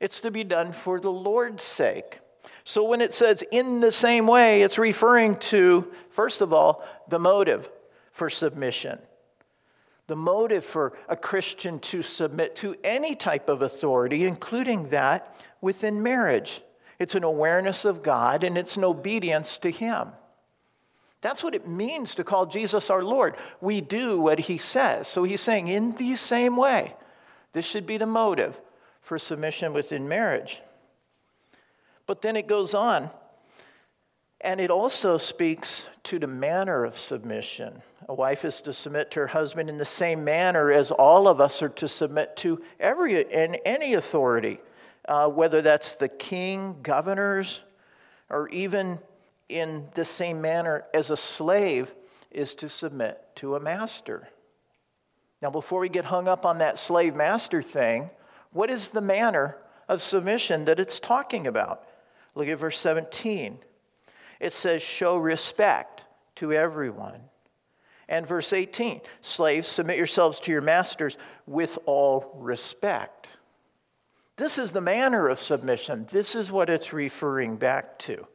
It's 0.00 0.20
to 0.22 0.30
be 0.30 0.44
done 0.44 0.72
for 0.72 0.98
the 0.98 1.12
Lord's 1.12 1.62
sake. 1.62 2.20
So 2.64 2.84
when 2.84 3.00
it 3.00 3.12
says 3.12 3.44
in 3.52 3.80
the 3.80 3.92
same 3.92 4.26
way, 4.26 4.62
it's 4.62 4.78
referring 4.78 5.36
to, 5.36 5.92
first 6.10 6.40
of 6.40 6.52
all, 6.52 6.84
the 7.08 7.18
motive 7.18 7.68
for 8.12 8.30
submission. 8.30 8.98
The 10.12 10.16
motive 10.16 10.62
for 10.62 10.92
a 11.08 11.16
Christian 11.16 11.78
to 11.78 12.02
submit 12.02 12.54
to 12.56 12.76
any 12.84 13.14
type 13.14 13.48
of 13.48 13.62
authority, 13.62 14.26
including 14.26 14.90
that 14.90 15.34
within 15.62 16.02
marriage. 16.02 16.60
It's 16.98 17.14
an 17.14 17.24
awareness 17.24 17.86
of 17.86 18.02
God 18.02 18.44
and 18.44 18.58
it's 18.58 18.76
an 18.76 18.84
obedience 18.84 19.56
to 19.56 19.70
Him. 19.70 20.08
That's 21.22 21.42
what 21.42 21.54
it 21.54 21.66
means 21.66 22.14
to 22.16 22.24
call 22.24 22.44
Jesus 22.44 22.90
our 22.90 23.02
Lord. 23.02 23.36
We 23.62 23.80
do 23.80 24.20
what 24.20 24.38
he 24.38 24.58
says. 24.58 25.08
So 25.08 25.24
he's 25.24 25.40
saying, 25.40 25.68
in 25.68 25.92
the 25.92 26.14
same 26.16 26.58
way, 26.58 26.94
this 27.54 27.64
should 27.64 27.86
be 27.86 27.96
the 27.96 28.04
motive 28.04 28.60
for 29.00 29.18
submission 29.18 29.72
within 29.72 30.10
marriage. 30.10 30.60
But 32.04 32.20
then 32.20 32.36
it 32.36 32.46
goes 32.46 32.74
on 32.74 33.08
And 34.42 34.60
it 34.60 34.70
also 34.70 35.18
speaks 35.18 35.88
to 36.04 36.18
the 36.18 36.26
manner 36.26 36.84
of 36.84 36.98
submission. 36.98 37.82
A 38.08 38.14
wife 38.14 38.44
is 38.44 38.60
to 38.62 38.72
submit 38.72 39.12
to 39.12 39.20
her 39.20 39.26
husband 39.28 39.68
in 39.68 39.78
the 39.78 39.84
same 39.84 40.24
manner 40.24 40.72
as 40.72 40.90
all 40.90 41.28
of 41.28 41.40
us 41.40 41.62
are 41.62 41.68
to 41.70 41.86
submit 41.86 42.36
to 42.38 42.60
every 42.80 43.32
and 43.32 43.58
any 43.64 43.94
authority, 43.94 44.58
uh, 45.06 45.28
whether 45.28 45.62
that's 45.62 45.94
the 45.94 46.08
king, 46.08 46.76
governors, 46.82 47.60
or 48.28 48.48
even 48.48 48.98
in 49.48 49.86
the 49.94 50.04
same 50.04 50.40
manner 50.40 50.84
as 50.92 51.10
a 51.10 51.16
slave 51.16 51.94
is 52.32 52.56
to 52.56 52.68
submit 52.68 53.20
to 53.36 53.54
a 53.54 53.60
master. 53.60 54.28
Now, 55.40 55.50
before 55.50 55.80
we 55.80 55.88
get 55.88 56.06
hung 56.06 56.26
up 56.26 56.44
on 56.44 56.58
that 56.58 56.78
slave 56.78 57.14
master 57.14 57.62
thing, 57.62 58.10
what 58.52 58.70
is 58.70 58.90
the 58.90 59.00
manner 59.00 59.56
of 59.88 60.02
submission 60.02 60.64
that 60.64 60.80
it's 60.80 60.98
talking 60.98 61.46
about? 61.46 61.84
Look 62.34 62.48
at 62.48 62.58
verse 62.58 62.78
17 62.78 63.58
it 64.42 64.52
says, 64.52 64.82
show 64.82 65.16
respect 65.16 66.04
to 66.34 66.52
everyone. 66.52 67.20
And 68.08 68.26
verse 68.26 68.52
18, 68.52 69.00
slaves, 69.20 69.68
submit 69.68 69.96
yourselves 69.96 70.40
to 70.40 70.52
your 70.52 70.60
masters 70.60 71.16
with 71.46 71.78
all 71.86 72.32
respect. 72.34 73.28
This 74.36 74.58
is 74.58 74.72
the 74.72 74.80
manner 74.80 75.28
of 75.28 75.40
submission. 75.40 76.08
This 76.10 76.34
is 76.34 76.50
what 76.50 76.68
it's 76.68 76.92
referring 76.92 77.56
back 77.56 77.98
to. 78.00 78.26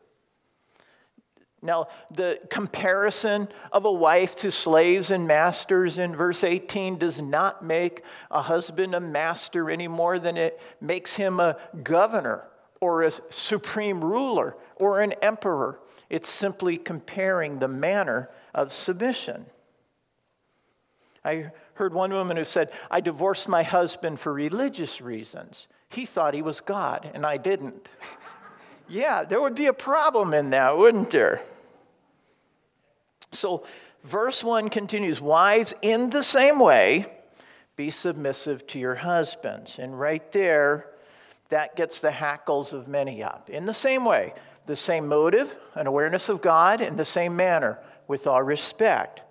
Now, 1.61 1.87
the 2.09 2.39
comparison 2.49 3.49
of 3.73 3.83
a 3.83 3.91
wife 3.91 4.37
to 4.37 4.51
slaves 4.51 5.11
and 5.11 5.27
masters 5.27 5.97
in 5.97 6.15
verse 6.15 6.45
18 6.45 6.97
does 6.97 7.19
not 7.19 7.65
make 7.65 8.03
a 8.31 8.41
husband 8.41 8.95
a 8.95 9.01
master 9.01 9.69
any 9.69 9.89
more 9.89 10.19
than 10.19 10.37
it 10.37 10.61
makes 10.79 11.17
him 11.17 11.41
a 11.41 11.57
governor 11.83 12.47
or 12.79 13.03
a 13.03 13.11
supreme 13.29 14.01
ruler 14.01 14.55
or 14.77 15.01
an 15.01 15.11
emperor. 15.21 15.81
It's 16.09 16.29
simply 16.29 16.77
comparing 16.77 17.59
the 17.59 17.67
manner 17.67 18.29
of 18.53 18.71
submission. 18.71 19.45
I 21.23 21.51
heard 21.73 21.93
one 21.93 22.11
woman 22.11 22.37
who 22.37 22.45
said, 22.45 22.71
I 22.89 23.01
divorced 23.01 23.47
my 23.47 23.63
husband 23.63 24.19
for 24.19 24.31
religious 24.33 25.01
reasons. 25.01 25.67
He 25.89 26.05
thought 26.05 26.33
he 26.33 26.41
was 26.41 26.59
God, 26.59 27.09
and 27.13 27.25
I 27.25 27.37
didn't. 27.37 27.89
yeah, 28.87 29.23
there 29.23 29.41
would 29.41 29.55
be 29.55 29.67
a 29.67 29.73
problem 29.73 30.33
in 30.33 30.51
that, 30.51 30.77
wouldn't 30.77 31.11
there? 31.11 31.41
So, 33.31 33.65
verse 34.01 34.43
1 34.43 34.69
continues 34.69 35.21
Wives, 35.21 35.73
in 35.81 36.09
the 36.09 36.23
same 36.23 36.59
way, 36.59 37.05
be 37.75 37.89
submissive 37.89 38.65
to 38.67 38.79
your 38.79 38.95
husbands. 38.95 39.79
And 39.79 39.99
right 39.99 40.31
there, 40.31 40.87
that 41.49 41.75
gets 41.75 42.01
the 42.01 42.11
hackles 42.11 42.73
of 42.73 42.87
many 42.87 43.23
up. 43.23 43.49
In 43.49 43.65
the 43.65 43.73
same 43.73 44.03
way, 44.03 44.33
the 44.67 44.75
same 44.75 45.07
motive, 45.07 45.57
an 45.73 45.87
awareness 45.87 46.29
of 46.29 46.41
God, 46.41 46.81
in 46.81 46.97
the 46.97 47.05
same 47.05 47.35
manner, 47.35 47.79
with 48.07 48.27
all 48.27 48.43
respect. 48.43 49.21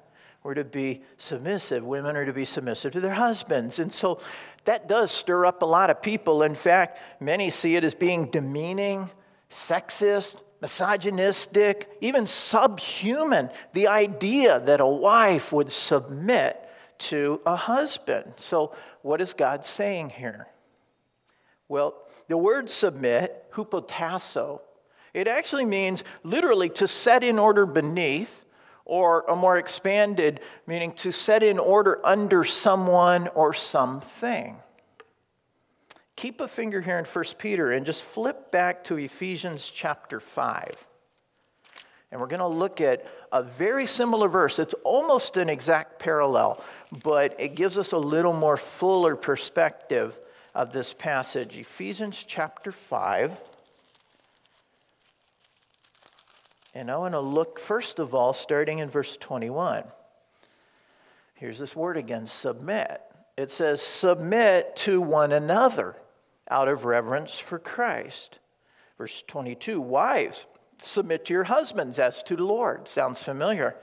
We're 0.43 0.55
to 0.55 0.64
be 0.64 1.02
submissive. 1.16 1.85
Women 1.85 2.16
are 2.16 2.25
to 2.25 2.33
be 2.33 2.45
submissive 2.45 2.93
to 2.93 3.00
their 3.00 3.14
husbands. 3.14 3.78
And 3.78 3.93
so 3.93 4.21
that 4.64 4.88
does 4.88 5.11
stir 5.11 5.45
up 5.45 5.62
a 5.62 5.66
lot 5.66 5.90
of 5.90 6.02
people. 6.02 6.43
In 6.43 6.55
fact, 6.55 6.99
many 7.21 7.50
see 7.50 7.76
it 7.76 7.85
as 7.85 7.95
being 7.95 8.31
demeaning, 8.31 9.11
sexist, 9.50 10.40
misogynistic, 10.61 11.90
even 12.00 12.26
subhuman. 12.26 13.50
The 13.73 13.88
idea 13.88 14.61
that 14.61 14.81
a 14.81 14.87
wife 14.87 15.52
would 15.52 15.71
submit 15.71 16.62
to 16.99 17.40
a 17.45 17.57
husband. 17.57 18.35
So, 18.37 18.75
what 19.02 19.21
is 19.21 19.35
God 19.35 19.64
saying 19.64 20.11
here? 20.11 20.49
Well, 21.69 21.95
the 22.28 22.37
word 22.37 22.71
submit, 22.71 23.50
hupotasso, 23.52 24.61
it 25.16 25.28
actually 25.28 25.64
means 25.64 26.04
literally 26.23 26.68
to 26.68 26.87
set 26.87 27.25
in 27.25 27.38
order 27.38 27.64
beneath, 27.64 28.44
or 28.85 29.25
a 29.28 29.35
more 29.35 29.56
expanded 29.56 30.40
meaning 30.66 30.92
to 30.92 31.11
set 31.11 31.42
in 31.42 31.58
order 31.58 31.99
under 32.04 32.44
someone 32.44 33.26
or 33.28 33.54
something. 33.54 34.58
Keep 36.16 36.42
a 36.42 36.46
finger 36.46 36.82
here 36.82 36.99
in 36.99 37.06
1 37.06 37.25
Peter 37.38 37.73
and 37.73 37.87
just 37.87 38.04
flip 38.04 38.52
back 38.52 38.85
to 38.85 38.99
Ephesians 38.99 39.70
chapter 39.70 40.20
5. 40.20 40.87
And 42.12 42.20
we're 42.20 42.26
going 42.26 42.40
to 42.40 42.46
look 42.46 42.82
at 42.82 43.06
a 43.32 43.42
very 43.42 43.87
similar 43.87 44.28
verse. 44.28 44.58
It's 44.58 44.75
almost 44.85 45.38
an 45.38 45.49
exact 45.49 45.99
parallel, 45.99 46.62
but 47.02 47.35
it 47.40 47.54
gives 47.54 47.78
us 47.78 47.92
a 47.92 47.99
little 47.99 48.35
more 48.35 48.58
fuller 48.58 49.16
perspective 49.16 50.18
of 50.54 50.73
this 50.73 50.92
passage. 50.92 51.58
Ephesians 51.58 52.23
chapter 52.23 52.70
5. 52.70 53.37
And 56.76 56.90
I 56.90 56.99
want 56.99 57.14
to 57.14 57.21
look, 57.21 57.59
first 57.59 57.99
of 57.99 58.14
all, 58.14 58.35
starting 58.35 58.80
in 58.80 58.90
verse 58.90 59.16
21. 59.16 59.85
Here's 61.33 61.59
this 61.59 61.75
word 61.75 61.97
again 61.97 62.26
submit. 62.26 63.00
It 63.35 63.50
says, 63.50 63.80
submit 63.80 64.76
to 64.76 65.00
one 65.00 65.33
another 65.33 65.97
out 66.50 66.68
of 66.68 66.85
reverence 66.85 67.38
for 67.38 67.59
Christ. 67.59 68.40
Verse 68.99 69.23
22 69.26 69.80
Wives, 69.80 70.45
submit 70.83 71.25
to 71.25 71.33
your 71.33 71.45
husbands 71.45 71.99
as 71.99 72.23
to 72.25 72.37
the 72.37 72.45
Lord. 72.45 72.88
Sounds 72.88 73.23
familiar. 73.23 73.76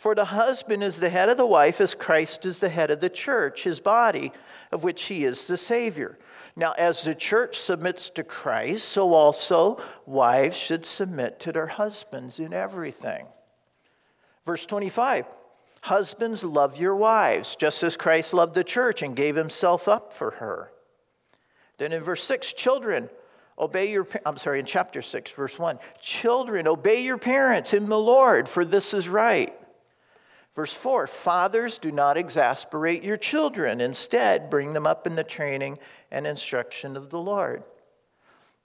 For 0.00 0.14
the 0.14 0.24
husband 0.24 0.82
is 0.82 0.98
the 0.98 1.10
head 1.10 1.28
of 1.28 1.36
the 1.36 1.44
wife, 1.44 1.78
as 1.78 1.94
Christ 1.94 2.46
is 2.46 2.58
the 2.58 2.70
head 2.70 2.90
of 2.90 3.00
the 3.00 3.10
church, 3.10 3.64
his 3.64 3.80
body, 3.80 4.32
of 4.72 4.82
which 4.82 5.02
he 5.02 5.26
is 5.26 5.46
the 5.46 5.58
Savior. 5.58 6.18
Now, 6.56 6.72
as 6.78 7.02
the 7.02 7.14
church 7.14 7.58
submits 7.58 8.08
to 8.08 8.24
Christ, 8.24 8.88
so 8.88 9.12
also 9.12 9.78
wives 10.06 10.56
should 10.56 10.86
submit 10.86 11.38
to 11.40 11.52
their 11.52 11.66
husbands 11.66 12.40
in 12.40 12.54
everything. 12.54 13.26
Verse 14.46 14.64
25 14.64 15.26
Husbands, 15.82 16.44
love 16.44 16.78
your 16.78 16.96
wives, 16.96 17.54
just 17.54 17.82
as 17.82 17.98
Christ 17.98 18.32
loved 18.32 18.54
the 18.54 18.64
church 18.64 19.02
and 19.02 19.14
gave 19.14 19.36
himself 19.36 19.86
up 19.86 20.14
for 20.14 20.30
her. 20.30 20.72
Then 21.76 21.92
in 21.92 22.02
verse 22.02 22.24
6, 22.24 22.54
children, 22.54 23.10
obey 23.58 23.92
your 23.92 24.08
I'm 24.24 24.38
sorry, 24.38 24.60
in 24.60 24.64
chapter 24.64 25.02
6, 25.02 25.30
verse 25.32 25.58
1, 25.58 25.78
children, 26.00 26.66
obey 26.66 27.02
your 27.02 27.18
parents 27.18 27.74
in 27.74 27.84
the 27.84 28.00
Lord, 28.00 28.48
for 28.48 28.64
this 28.64 28.94
is 28.94 29.06
right. 29.06 29.54
Verse 30.54 30.74
4 30.74 31.06
Fathers, 31.06 31.78
do 31.78 31.92
not 31.92 32.16
exasperate 32.16 33.04
your 33.04 33.16
children. 33.16 33.80
Instead, 33.80 34.50
bring 34.50 34.72
them 34.72 34.86
up 34.86 35.06
in 35.06 35.14
the 35.14 35.24
training 35.24 35.78
and 36.10 36.26
instruction 36.26 36.96
of 36.96 37.10
the 37.10 37.20
Lord. 37.20 37.62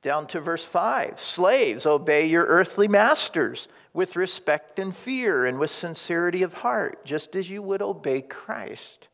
Down 0.01 0.27
to 0.27 0.39
verse 0.39 0.65
5 0.65 1.19
Slaves, 1.19 1.85
obey 1.85 2.25
your 2.25 2.45
earthly 2.45 2.87
masters 2.87 3.67
with 3.93 4.15
respect 4.15 4.77
and 4.77 4.95
fear 4.95 5.45
and 5.45 5.57
with 5.57 5.71
sincerity 5.71 6.43
of 6.43 6.53
heart, 6.53 7.05
just 7.05 7.35
as 7.35 7.49
you 7.49 7.61
would 7.61 7.81
obey 7.81 8.21
Christ. 8.21 9.07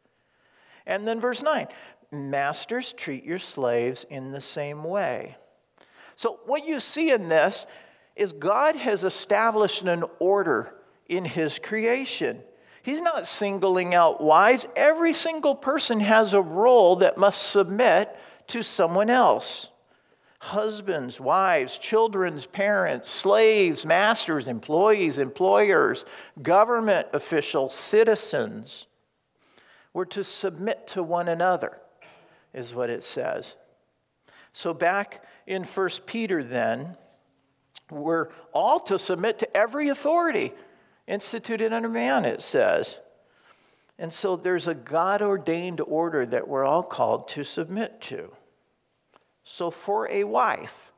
And 0.85 1.07
then 1.07 1.19
verse 1.19 1.41
9 1.41 1.67
Masters, 2.11 2.91
treat 2.93 3.23
your 3.23 3.39
slaves 3.39 4.05
in 4.09 4.31
the 4.31 4.41
same 4.41 4.83
way. 4.83 5.37
So, 6.15 6.39
what 6.45 6.67
you 6.67 6.79
see 6.79 7.11
in 7.11 7.29
this 7.29 7.65
is 8.15 8.33
God 8.33 8.75
has 8.75 9.03
established 9.03 9.83
an 9.83 10.03
order 10.19 10.75
in 11.07 11.25
his 11.25 11.57
creation. 11.57 12.41
He's 12.83 13.01
not 13.01 13.27
singling 13.27 13.93
out 13.93 14.21
wives. 14.21 14.67
Every 14.75 15.13
single 15.13 15.55
person 15.55 15.99
has 15.99 16.33
a 16.33 16.41
role 16.41 16.97
that 16.97 17.17
must 17.17 17.43
submit 17.43 18.15
to 18.47 18.63
someone 18.63 19.09
else. 19.09 19.69
Husbands, 20.39 21.19
wives, 21.19 21.77
children's 21.77 22.47
parents, 22.47 23.07
slaves, 23.07 23.85
masters, 23.85 24.47
employees, 24.47 25.19
employers, 25.19 26.03
government 26.41 27.07
officials, 27.13 27.75
citizens. 27.75 28.87
We're 29.93 30.05
to 30.05 30.23
submit 30.23 30.87
to 30.87 31.03
one 31.03 31.27
another, 31.27 31.79
is 32.53 32.73
what 32.73 32.89
it 32.89 33.03
says. 33.03 33.55
So, 34.53 34.73
back 34.73 35.23
in 35.45 35.63
1 35.63 35.89
Peter, 36.07 36.43
then, 36.43 36.97
we're 37.91 38.29
all 38.53 38.79
to 38.79 38.97
submit 38.97 39.37
to 39.39 39.57
every 39.57 39.89
authority 39.89 40.53
instituted 41.07 41.73
under 41.73 41.89
man, 41.89 42.25
it 42.25 42.41
says. 42.41 42.97
And 43.97 44.11
so 44.11 44.35
there's 44.35 44.67
a 44.67 44.73
God 44.73 45.21
ordained 45.21 45.81
order 45.81 46.25
that 46.25 46.47
we're 46.47 46.65
all 46.65 46.83
called 46.83 47.27
to 47.29 47.43
submit 47.43 48.01
to. 48.01 48.31
So 49.43 49.69
for 49.69 50.09
a 50.09 50.23
wife, 50.23 50.91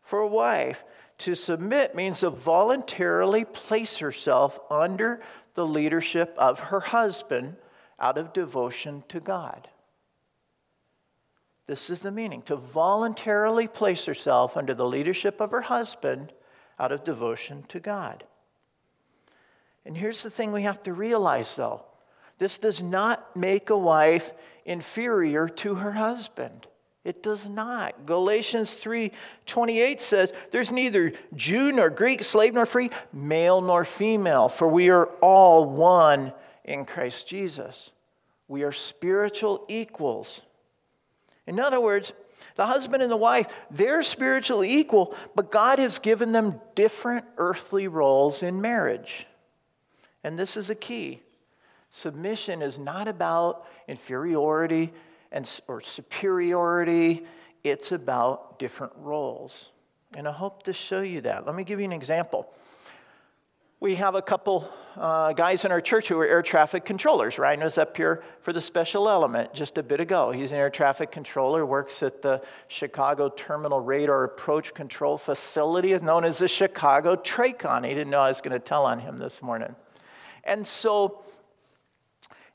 for 0.00 0.20
a 0.20 0.28
wife, 0.28 0.84
to 1.18 1.34
submit 1.34 1.94
means 1.94 2.20
to 2.20 2.30
voluntarily 2.30 3.44
place 3.44 3.98
herself 3.98 4.58
under 4.70 5.20
the 5.54 5.66
leadership 5.66 6.34
of 6.38 6.60
her 6.60 6.80
husband 6.80 7.56
out 7.98 8.18
of 8.18 8.32
devotion 8.32 9.02
to 9.08 9.18
God. 9.18 9.68
This 11.66 11.90
is 11.90 12.00
the 12.00 12.12
meaning 12.12 12.42
to 12.42 12.54
voluntarily 12.54 13.66
place 13.66 14.06
herself 14.06 14.56
under 14.56 14.74
the 14.74 14.86
leadership 14.86 15.40
of 15.40 15.50
her 15.50 15.62
husband 15.62 16.32
out 16.78 16.92
of 16.92 17.02
devotion 17.02 17.64
to 17.64 17.80
God. 17.80 18.24
And 19.86 19.96
here's 19.96 20.24
the 20.24 20.30
thing 20.30 20.52
we 20.52 20.62
have 20.62 20.82
to 20.82 20.92
realize 20.92 21.54
though 21.56 21.82
this 22.38 22.58
does 22.58 22.82
not 22.82 23.34
make 23.36 23.70
a 23.70 23.78
wife 23.78 24.32
inferior 24.66 25.48
to 25.48 25.76
her 25.76 25.92
husband. 25.92 26.66
It 27.04 27.22
does 27.22 27.48
not. 27.48 28.04
Galatians 28.04 28.74
3:28 28.74 30.00
says, 30.00 30.32
"There's 30.50 30.72
neither 30.72 31.12
Jew 31.34 31.70
nor 31.70 31.88
Greek, 31.88 32.24
slave 32.24 32.52
nor 32.52 32.66
free, 32.66 32.90
male 33.12 33.60
nor 33.60 33.84
female, 33.84 34.48
for 34.48 34.66
we 34.66 34.90
are 34.90 35.06
all 35.22 35.64
one 35.64 36.32
in 36.64 36.84
Christ 36.84 37.28
Jesus. 37.28 37.92
We 38.48 38.64
are 38.64 38.72
spiritual 38.72 39.64
equals." 39.68 40.42
In 41.46 41.60
other 41.60 41.80
words, 41.80 42.12
the 42.56 42.66
husband 42.66 43.04
and 43.04 43.12
the 43.12 43.16
wife, 43.16 43.46
they're 43.70 44.02
spiritually 44.02 44.68
equal, 44.68 45.14
but 45.36 45.52
God 45.52 45.78
has 45.78 46.00
given 46.00 46.32
them 46.32 46.60
different 46.74 47.24
earthly 47.38 47.86
roles 47.86 48.42
in 48.42 48.60
marriage. 48.60 49.28
And 50.26 50.36
this 50.36 50.56
is 50.56 50.70
a 50.70 50.74
key. 50.74 51.20
Submission 51.90 52.60
is 52.60 52.80
not 52.80 53.06
about 53.06 53.64
inferiority 53.86 54.92
and, 55.30 55.48
or 55.68 55.80
superiority, 55.80 57.24
it's 57.62 57.92
about 57.92 58.58
different 58.58 58.92
roles. 58.96 59.70
And 60.14 60.26
I 60.26 60.32
hope 60.32 60.64
to 60.64 60.72
show 60.72 61.00
you 61.00 61.20
that. 61.20 61.46
Let 61.46 61.54
me 61.54 61.62
give 61.62 61.78
you 61.78 61.84
an 61.84 61.92
example. 61.92 62.52
We 63.78 63.94
have 63.94 64.16
a 64.16 64.22
couple 64.22 64.68
uh, 64.96 65.32
guys 65.32 65.64
in 65.64 65.70
our 65.70 65.80
church 65.80 66.08
who 66.08 66.18
are 66.18 66.26
air 66.26 66.42
traffic 66.42 66.84
controllers. 66.84 67.38
Ryan 67.38 67.60
was 67.60 67.78
up 67.78 67.96
here 67.96 68.24
for 68.40 68.52
the 68.52 68.60
special 68.60 69.08
element 69.08 69.54
just 69.54 69.78
a 69.78 69.82
bit 69.84 70.00
ago. 70.00 70.32
He's 70.32 70.50
an 70.50 70.58
air 70.58 70.70
traffic 70.70 71.12
controller, 71.12 71.64
works 71.64 72.02
at 72.02 72.22
the 72.22 72.42
Chicago 72.66 73.28
Terminal 73.28 73.78
Radar 73.78 74.24
Approach 74.24 74.74
Control 74.74 75.18
Facility, 75.18 75.96
known 75.98 76.24
as 76.24 76.38
the 76.38 76.48
Chicago 76.48 77.14
TRACON. 77.14 77.84
He 77.84 77.94
didn't 77.94 78.10
know 78.10 78.22
I 78.22 78.28
was 78.28 78.40
going 78.40 78.54
to 78.54 78.58
tell 78.58 78.86
on 78.86 78.98
him 78.98 79.18
this 79.18 79.40
morning. 79.40 79.76
And 80.46 80.66
so 80.66 81.22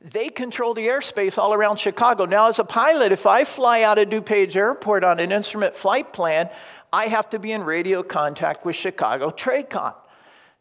they 0.02 0.30
control 0.30 0.74
the 0.74 0.88
airspace 0.88 1.38
all 1.38 1.54
around 1.54 1.78
Chicago. 1.78 2.26
Now, 2.26 2.48
as 2.48 2.58
a 2.58 2.64
pilot, 2.64 3.12
if 3.12 3.28
I 3.28 3.44
fly 3.44 3.84
out 3.84 4.00
of 4.00 4.10
DuPage 4.10 4.56
Airport 4.56 5.04
on 5.04 5.20
an 5.20 5.32
instrument 5.32 5.76
flight 5.76 6.12
plan, 6.12 6.50
I 6.92 7.06
have 7.06 7.30
to 7.30 7.40
be 7.40 7.52
in 7.52 7.64
radio 7.64 8.02
contact 8.02 8.66
with 8.66 8.76
Chicago 8.76 9.30
TRACON. 9.30 9.94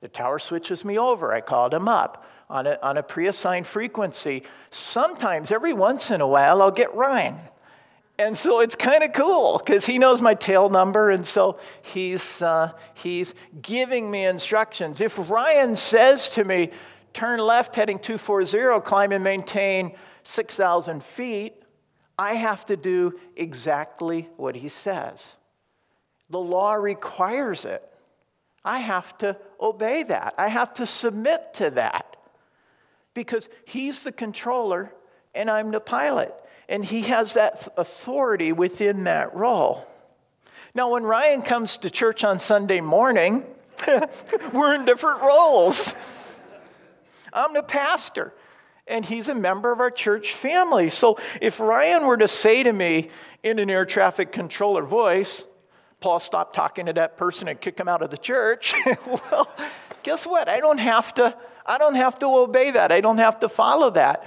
The 0.01 0.09
tower 0.09 0.39
switches 0.39 0.85
me 0.85 0.99
over. 0.99 1.33
I 1.33 1.41
called 1.41 1.73
him 1.73 1.89
up 1.89 2.27
on 2.49 2.67
a, 2.67 2.79
on 2.83 2.99
a 2.99 3.03
pre 3.03 3.27
assigned 3.27 3.67
frequency. 3.67 4.43
Sometimes, 4.71 5.51
every 5.51 5.73
once 5.73 6.11
in 6.11 6.21
a 6.21 6.29
while, 6.29 6.61
I'll 6.61 6.71
get 6.71 6.95
Ryan. 6.95 7.39
And 8.19 8.37
so 8.37 8.61
it's 8.61 8.77
kind 8.77 9.03
of 9.03 9.15
cool 9.15 9.57
because 9.57 9.87
he 9.87 9.97
knows 9.97 10.21
my 10.21 10.35
tail 10.35 10.69
number, 10.69 11.09
and 11.09 11.27
so 11.27 11.59
he's, 11.81 12.43
uh, 12.43 12.73
he's 12.93 13.35
giving 13.63 14.11
me 14.11 14.27
instructions. 14.27 15.01
If 15.01 15.31
Ryan 15.31 15.75
says 15.75 16.29
to 16.33 16.45
me, 16.45 16.71
turn 17.13 17.41
left 17.41 17.75
heading 17.77 17.99
240, 17.99 18.81
climb 18.83 19.13
and 19.13 19.25
maintain 19.25 19.97
6,000 20.23 21.03
feet, 21.03 21.55
I 22.19 22.35
have 22.35 22.67
to 22.67 22.77
do 22.77 23.19
exactly 23.37 24.29
what 24.37 24.55
he 24.57 24.69
says. 24.69 25.37
The 26.29 26.39
law 26.39 26.75
requires 26.75 27.65
it. 27.65 27.83
I 28.65 28.81
have 28.81 29.17
to 29.19 29.37
obey 29.61 30.03
that. 30.05 30.35
I 30.37 30.49
have 30.49 30.75
to 30.75 30.87
submit 30.87 31.55
to 31.55 31.71
that 31.71 32.17
because 33.15 33.49
he's 33.65 34.05
the 34.05 34.13
controller 34.13 34.93
and 35.35 35.51
I'm 35.51 35.71
the 35.71 35.81
pilot. 35.81 36.35
And 36.69 36.85
he 36.85 37.03
has 37.03 37.35
that 37.35 37.67
authority 37.77 38.53
within 38.53 39.05
that 39.05 39.35
role. 39.35 39.87
Now, 40.75 40.93
when 40.93 41.03
Ryan 41.03 41.43
comes 41.43 41.79
to 41.79 41.91
church 41.91 42.23
on 42.23 42.39
Sunday 42.39 42.81
morning, 42.81 43.45
we're 44.53 44.75
in 44.75 44.85
different 44.85 45.23
roles. 45.23 45.95
I'm 47.33 47.55
the 47.55 47.63
pastor, 47.63 48.35
and 48.87 49.05
he's 49.05 49.29
a 49.29 49.35
member 49.35 49.73
of 49.73 49.81
our 49.81 49.91
church 49.91 50.35
family. 50.35 50.89
So 50.89 51.19
if 51.41 51.61
Ryan 51.61 52.07
were 52.07 52.17
to 52.17 52.29
say 52.29 52.63
to 52.63 52.73
me 52.73 53.11
in 53.43 53.59
an 53.59 53.71
air 53.71 53.85
traffic 53.85 54.33
controller 54.33 54.83
voice, 54.83 55.45
Paul, 56.01 56.19
stop 56.19 56.53
talking 56.53 56.87
to 56.87 56.93
that 56.95 57.17
person 57.17 57.47
and 57.49 57.61
kick 57.61 57.79
him 57.79 57.89
out 57.89 58.03
of 58.03 58.11
the 58.11 58.19
church. 58.19 58.75
well, 59.07 59.51
guess 60.03 60.27
what? 60.27 60.49
I 60.49 60.61
don't 60.61 60.79
have 60.79 61.13
to, 61.15 61.37
I 61.67 61.79
don't 61.79 61.95
have 61.95 62.19
to 62.21 62.27
obey 62.27 62.71
that. 62.71 62.91
I 62.91 63.01
don't 63.01 63.19
have 63.19 63.41
to 63.41 63.49
follow 63.49 63.91
that. 63.91 64.25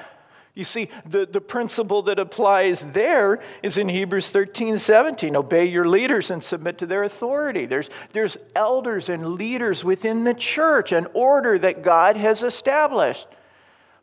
You 0.56 0.64
see, 0.64 0.90
the, 1.06 1.26
the 1.26 1.42
principle 1.42 2.04
that 2.04 2.20
applies 2.20 2.92
there 2.92 3.42
is 3.64 3.80
in 3.80 3.90
Hebrews 3.90 4.30
13, 4.30 4.78
17. 4.78 5.36
Obey 5.36 5.66
your 5.66 5.88
leaders 5.88 6.30
and 6.30 6.44
submit 6.44 6.78
to 6.78 6.86
their 6.86 7.02
authority. 7.02 7.66
There's, 7.66 7.90
there's 8.12 8.38
elders 8.56 9.10
and 9.10 9.34
leaders 9.34 9.84
within 9.84 10.26
the 10.26 10.36
church, 10.36 10.92
an 10.92 11.08
order 11.14 11.58
that 11.58 11.82
God 11.82 12.18
has 12.18 12.44
established. 12.44 13.28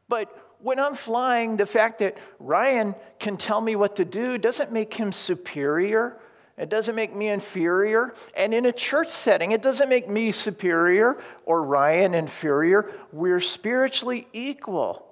But 0.09 0.37
when 0.59 0.81
I'm 0.81 0.97
flying, 0.97 1.57
the 1.57 1.67
fact 1.67 2.01
that 2.01 2.19
Ryan 2.41 2.97
can 3.21 3.37
tell 3.37 3.61
me 3.61 3.77
what 3.77 3.97
to 3.97 4.05
do 4.05 4.37
doesn't 4.37 4.73
make 4.73 4.93
him 4.95 5.13
superior. 5.13 6.19
It 6.59 6.69
doesn't 6.69 6.97
make 6.97 7.15
me 7.15 7.29
inferior. 7.29 8.13
And 8.37 8.53
in 8.53 8.67
a 8.67 8.73
church 8.73 9.11
setting, 9.11 9.53
it 9.53 9.63
doesn't 9.63 9.89
make 9.89 10.09
me 10.09 10.33
superior 10.33 11.17
or 11.47 11.63
Ryan 11.63 12.13
inferior. 12.13 12.91
We're 13.13 13.39
spiritually 13.39 14.27
equal 14.33 15.10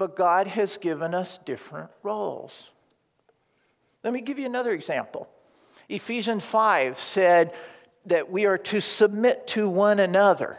but 0.00 0.16
God 0.16 0.46
has 0.46 0.78
given 0.78 1.12
us 1.12 1.36
different 1.36 1.90
roles. 2.02 2.70
Let 4.02 4.14
me 4.14 4.22
give 4.22 4.38
you 4.38 4.46
another 4.46 4.72
example. 4.72 5.28
Ephesians 5.90 6.42
5 6.42 6.98
said 6.98 7.52
that 8.06 8.30
we 8.30 8.46
are 8.46 8.56
to 8.56 8.80
submit 8.80 9.46
to 9.48 9.68
one 9.68 10.00
another. 10.00 10.56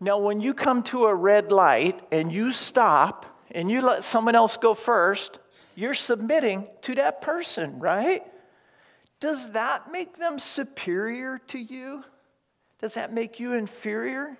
Now, 0.00 0.18
when 0.18 0.42
you 0.42 0.52
come 0.52 0.82
to 0.82 1.06
a 1.06 1.14
red 1.14 1.50
light 1.50 1.98
and 2.12 2.30
you 2.30 2.52
stop 2.52 3.24
and 3.52 3.70
you 3.70 3.80
let 3.80 4.04
someone 4.04 4.34
else 4.34 4.58
go 4.58 4.74
first, 4.74 5.38
you're 5.74 5.94
submitting 5.94 6.68
to 6.82 6.94
that 6.96 7.22
person, 7.22 7.78
right? 7.78 8.22
Does 9.18 9.52
that 9.52 9.90
make 9.90 10.18
them 10.18 10.38
superior 10.38 11.40
to 11.46 11.58
you? 11.58 12.04
Does 12.82 12.92
that 12.94 13.14
make 13.14 13.40
you 13.40 13.54
inferior? 13.54 14.36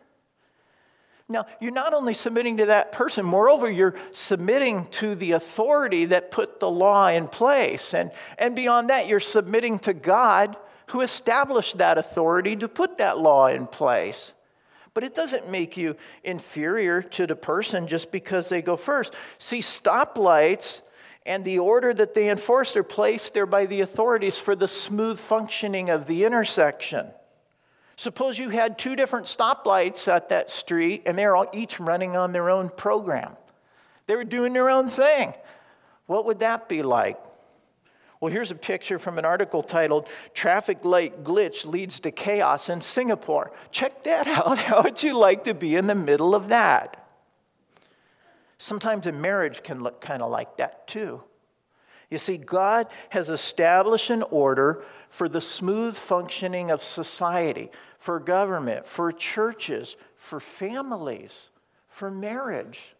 Now, 1.28 1.46
you're 1.60 1.72
not 1.72 1.92
only 1.92 2.14
submitting 2.14 2.58
to 2.58 2.66
that 2.66 2.92
person, 2.92 3.26
moreover, 3.26 3.68
you're 3.68 3.96
submitting 4.12 4.86
to 4.86 5.16
the 5.16 5.32
authority 5.32 6.04
that 6.06 6.30
put 6.30 6.60
the 6.60 6.70
law 6.70 7.08
in 7.08 7.26
place. 7.26 7.94
And, 7.94 8.12
and 8.38 8.54
beyond 8.54 8.90
that, 8.90 9.08
you're 9.08 9.18
submitting 9.18 9.80
to 9.80 9.92
God 9.92 10.56
who 10.88 11.00
established 11.00 11.78
that 11.78 11.98
authority 11.98 12.54
to 12.56 12.68
put 12.68 12.98
that 12.98 13.18
law 13.18 13.48
in 13.48 13.66
place. 13.66 14.34
But 14.94 15.02
it 15.02 15.14
doesn't 15.14 15.50
make 15.50 15.76
you 15.76 15.96
inferior 16.22 17.02
to 17.02 17.26
the 17.26 17.36
person 17.36 17.88
just 17.88 18.12
because 18.12 18.48
they 18.48 18.62
go 18.62 18.76
first. 18.76 19.12
See, 19.38 19.58
stoplights 19.58 20.82
and 21.26 21.44
the 21.44 21.58
order 21.58 21.92
that 21.92 22.14
they 22.14 22.30
enforce 22.30 22.76
are 22.76 22.84
placed 22.84 23.34
there 23.34 23.46
by 23.46 23.66
the 23.66 23.80
authorities 23.80 24.38
for 24.38 24.54
the 24.54 24.68
smooth 24.68 25.18
functioning 25.18 25.90
of 25.90 26.06
the 26.06 26.24
intersection. 26.24 27.08
Suppose 27.96 28.38
you 28.38 28.50
had 28.50 28.78
two 28.78 28.94
different 28.94 29.26
stoplights 29.26 30.06
at 30.06 30.28
that 30.28 30.50
street 30.50 31.02
and 31.06 31.16
they're 31.16 31.34
all 31.34 31.48
each 31.52 31.80
running 31.80 32.16
on 32.16 32.32
their 32.32 32.50
own 32.50 32.68
program. 32.68 33.36
They 34.06 34.14
were 34.14 34.24
doing 34.24 34.52
their 34.52 34.68
own 34.68 34.88
thing. 34.88 35.32
What 36.06 36.26
would 36.26 36.40
that 36.40 36.68
be 36.68 36.82
like? 36.82 37.18
Well, 38.20 38.32
here's 38.32 38.50
a 38.50 38.56
picture 38.56 38.98
from 38.98 39.18
an 39.18 39.24
article 39.24 39.62
titled 39.62 40.08
Traffic 40.32 40.84
Light 40.84 41.24
Glitch 41.24 41.66
Leads 41.66 42.00
to 42.00 42.10
Chaos 42.10 42.68
in 42.68 42.80
Singapore. 42.80 43.52
Check 43.70 44.04
that 44.04 44.26
out. 44.26 44.58
How 44.58 44.82
would 44.82 45.02
you 45.02 45.16
like 45.18 45.44
to 45.44 45.54
be 45.54 45.76
in 45.76 45.86
the 45.86 45.94
middle 45.94 46.34
of 46.34 46.48
that? 46.48 47.02
Sometimes 48.58 49.06
a 49.06 49.12
marriage 49.12 49.62
can 49.62 49.82
look 49.82 50.00
kind 50.00 50.22
of 50.22 50.30
like 50.30 50.56
that 50.58 50.86
too. 50.86 51.22
You 52.10 52.18
see, 52.18 52.36
God 52.36 52.86
has 53.10 53.28
established 53.28 54.10
an 54.10 54.22
order 54.24 54.84
for 55.08 55.28
the 55.28 55.40
smooth 55.40 55.96
functioning 55.96 56.70
of 56.70 56.82
society, 56.82 57.70
for 57.98 58.20
government, 58.20 58.86
for 58.86 59.10
churches, 59.12 59.96
for 60.16 60.38
families, 60.38 61.50
for 61.88 62.10
marriage. 62.10 62.94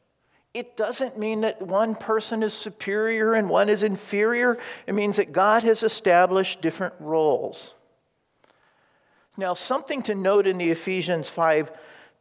It 0.54 0.76
doesn't 0.76 1.18
mean 1.18 1.42
that 1.42 1.60
one 1.60 1.94
person 1.94 2.42
is 2.42 2.54
superior 2.54 3.34
and 3.34 3.50
one 3.50 3.68
is 3.68 3.82
inferior. 3.82 4.58
It 4.86 4.94
means 4.94 5.18
that 5.18 5.32
God 5.32 5.62
has 5.62 5.82
established 5.82 6.62
different 6.62 6.94
roles. 6.98 7.74
Now, 9.36 9.52
something 9.52 10.02
to 10.04 10.14
note 10.14 10.46
in 10.46 10.56
the 10.56 10.70
Ephesians 10.70 11.28
5 11.28 11.70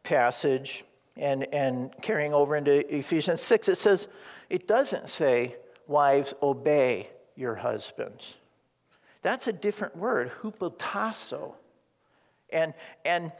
passage 0.02 0.84
and, 1.16 1.44
and 1.52 1.90
carrying 2.02 2.34
over 2.34 2.54
into 2.54 2.94
Ephesians 2.94 3.40
6, 3.40 3.70
it 3.70 3.78
says, 3.78 4.06
it 4.50 4.68
doesn't 4.68 5.08
say, 5.08 5.56
wives, 5.86 6.34
obey 6.42 7.10
your 7.34 7.54
husbands. 7.54 8.36
That's 9.22 9.46
a 9.46 9.52
different 9.52 9.96
word, 9.96 10.30
hupotasso. 10.42 11.54
And, 12.50 12.74
and 13.04 13.32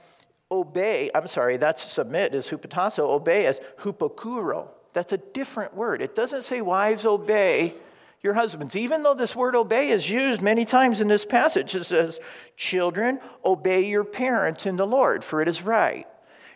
obey, 0.51 1.11
I'm 1.15 1.29
sorry, 1.29 1.57
that's 1.57 1.83
submit 1.83 2.35
is 2.35 2.51
hupotasso, 2.51 3.01
obey 3.01 3.47
as 3.47 3.61
hupakouo. 3.81 4.69
That's 4.93 5.13
a 5.13 5.19
different 5.19 5.75
word. 5.75 6.03
It 6.03 6.15
doesn't 6.15 6.43
say 6.43 6.61
wives 6.61 7.05
obey 7.05 7.75
your 8.23 8.35
husbands, 8.35 8.75
even 8.75 9.03
though 9.03 9.15
this 9.15 9.37
word 9.37 9.55
obey 9.55 9.91
is 9.91 10.11
used 10.11 10.43
many 10.43 10.65
times 10.65 11.01
in 11.01 11.09
this 11.09 11.25
passage. 11.25 11.75
It 11.75 11.85
says, 11.85 12.19
Children, 12.57 13.21
obey 13.45 13.87
your 13.87 14.05
parents 14.05 14.67
in 14.67 14.77
the 14.77 14.87
Lord, 14.87 15.23
for 15.23 15.41
it 15.43 15.49
is 15.49 15.63
right. 15.63 16.07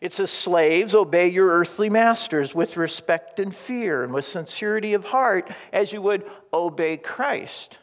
It 0.00 0.12
says, 0.12 0.30
Slaves, 0.30 0.94
obey 0.94 1.28
your 1.28 1.48
earthly 1.48 1.90
masters 1.90 2.54
with 2.54 2.76
respect 2.76 3.38
and 3.38 3.54
fear 3.54 4.02
and 4.02 4.14
with 4.14 4.24
sincerity 4.24 4.94
of 4.94 5.04
heart, 5.04 5.50
as 5.72 5.92
you 5.92 6.00
would 6.02 6.24
obey 6.52 6.96
Christ. 6.96 7.78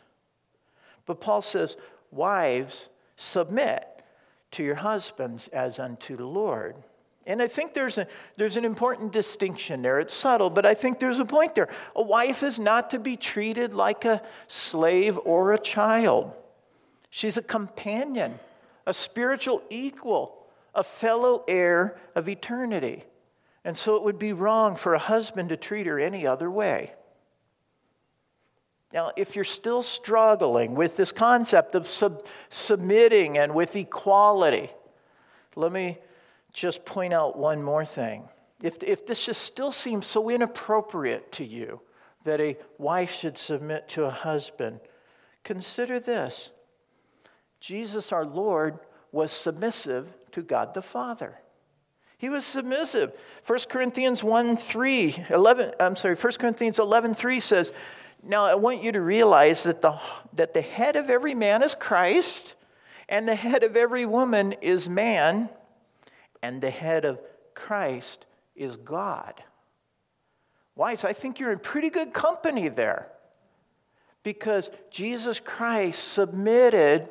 But 1.06 1.22
Paul 1.22 1.42
says, 1.42 1.78
Wives, 2.12 2.90
submit 3.16 3.88
to 4.52 4.64
your 4.64 4.76
husbands 4.76 5.48
as 5.50 5.78
unto 5.78 6.16
the 6.16 6.26
Lord. 6.26 6.76
And 7.28 7.42
I 7.42 7.48
think 7.48 7.74
there's, 7.74 7.98
a, 7.98 8.08
there's 8.38 8.56
an 8.56 8.64
important 8.64 9.12
distinction 9.12 9.82
there. 9.82 10.00
It's 10.00 10.14
subtle, 10.14 10.50
but 10.50 10.66
I 10.66 10.74
think 10.74 11.00
there's 11.00 11.20
a 11.20 11.26
point 11.26 11.56
there. 11.56 11.68
A 11.96 12.02
wife 12.02 12.42
is 12.42 12.58
not 12.58 12.92
to 12.92 13.00
be 13.00 13.18
treated 13.18 13.74
like 13.74 14.06
a 14.06 14.22
slave 14.48 15.20
or 15.26 15.52
a 15.52 15.60
child, 15.60 16.32
she's 17.10 17.38
a 17.38 17.44
companion, 17.44 18.40
a 18.86 18.94
spiritual 18.94 19.62
equal, 19.70 20.37
a 20.78 20.84
fellow 20.84 21.44
heir 21.48 21.98
of 22.16 22.30
eternity. 22.30 23.04
And 23.66 23.76
so 23.76 23.98
it 23.98 24.04
would 24.04 24.20
be 24.20 24.32
wrong 24.32 24.78
for 24.78 24.94
a 24.94 25.00
husband 25.00 25.50
to 25.50 25.58
treat 25.58 25.88
her 25.88 26.00
any 26.00 26.26
other 26.26 26.50
way. 26.50 26.94
Now, 28.94 29.12
if 29.18 29.36
you're 29.36 29.44
still 29.44 29.82
struggling 29.82 30.76
with 30.76 30.96
this 30.96 31.12
concept 31.12 31.76
of 31.76 31.88
sub- 31.88 32.26
submitting 32.48 33.38
and 33.38 33.54
with 33.54 33.76
equality, 33.76 34.70
let 35.56 35.74
me 35.74 35.98
just 36.54 36.86
point 36.86 37.12
out 37.12 37.38
one 37.38 37.62
more 37.62 37.84
thing. 37.84 38.30
If, 38.64 38.82
if 38.84 39.06
this 39.06 39.26
just 39.26 39.42
still 39.42 39.72
seems 39.72 40.08
so 40.08 40.30
inappropriate 40.30 41.32
to 41.34 41.44
you 41.44 41.82
that 42.24 42.40
a 42.40 42.58
wife 42.78 43.12
should 43.12 43.38
submit 43.38 43.90
to 43.90 44.06
a 44.06 44.10
husband, 44.10 44.80
consider 45.44 46.00
this 46.00 46.52
Jesus, 47.60 48.12
our 48.12 48.26
Lord, 48.26 48.80
was 49.12 49.32
submissive 49.32 50.14
to 50.32 50.42
God 50.42 50.74
the 50.74 50.82
Father. 50.82 51.40
He 52.18 52.30
was 52.30 52.46
submissive. 52.46 53.14
1 53.46 53.60
Corinthians 53.70 54.24
1 54.24 54.58
3, 54.58 55.26
11, 55.30 55.72
I'm 55.80 55.96
sorry, 55.96 56.16
1 56.16 56.34
Corinthians 56.40 56.80
11 56.80 57.14
3 57.14 57.40
says, 57.40 57.72
Now 58.24 58.46
I 58.46 58.56
want 58.56 58.84
you 58.84 58.92
to 58.92 59.02
realize 59.02 59.64
that 59.64 59.82
the, 59.82 60.00
that 60.34 60.54
the 60.54 60.62
head 60.62 60.96
of 60.96 61.10
every 61.10 61.36
man 61.36 61.62
is 61.62 61.76
Christ, 61.76 62.56
and 63.08 63.28
the 63.28 63.36
head 63.36 63.64
of 63.64 63.78
every 63.78 64.06
woman 64.06 64.54
is 64.54 64.90
man, 64.90 65.50
and 66.42 66.60
the 66.60 66.72
head 66.72 67.06
of 67.06 67.22
Christ 67.54 68.26
is 68.56 68.78
God. 68.78 69.42
Wives, 70.76 71.04
I 71.04 71.14
think 71.14 71.40
you're 71.40 71.52
in 71.52 71.60
pretty 71.60 71.90
good 71.90 72.14
company 72.14 72.70
there 72.70 73.12
because 74.24 74.70
Jesus 74.92 75.40
Christ 75.40 76.04
submitted 76.04 77.10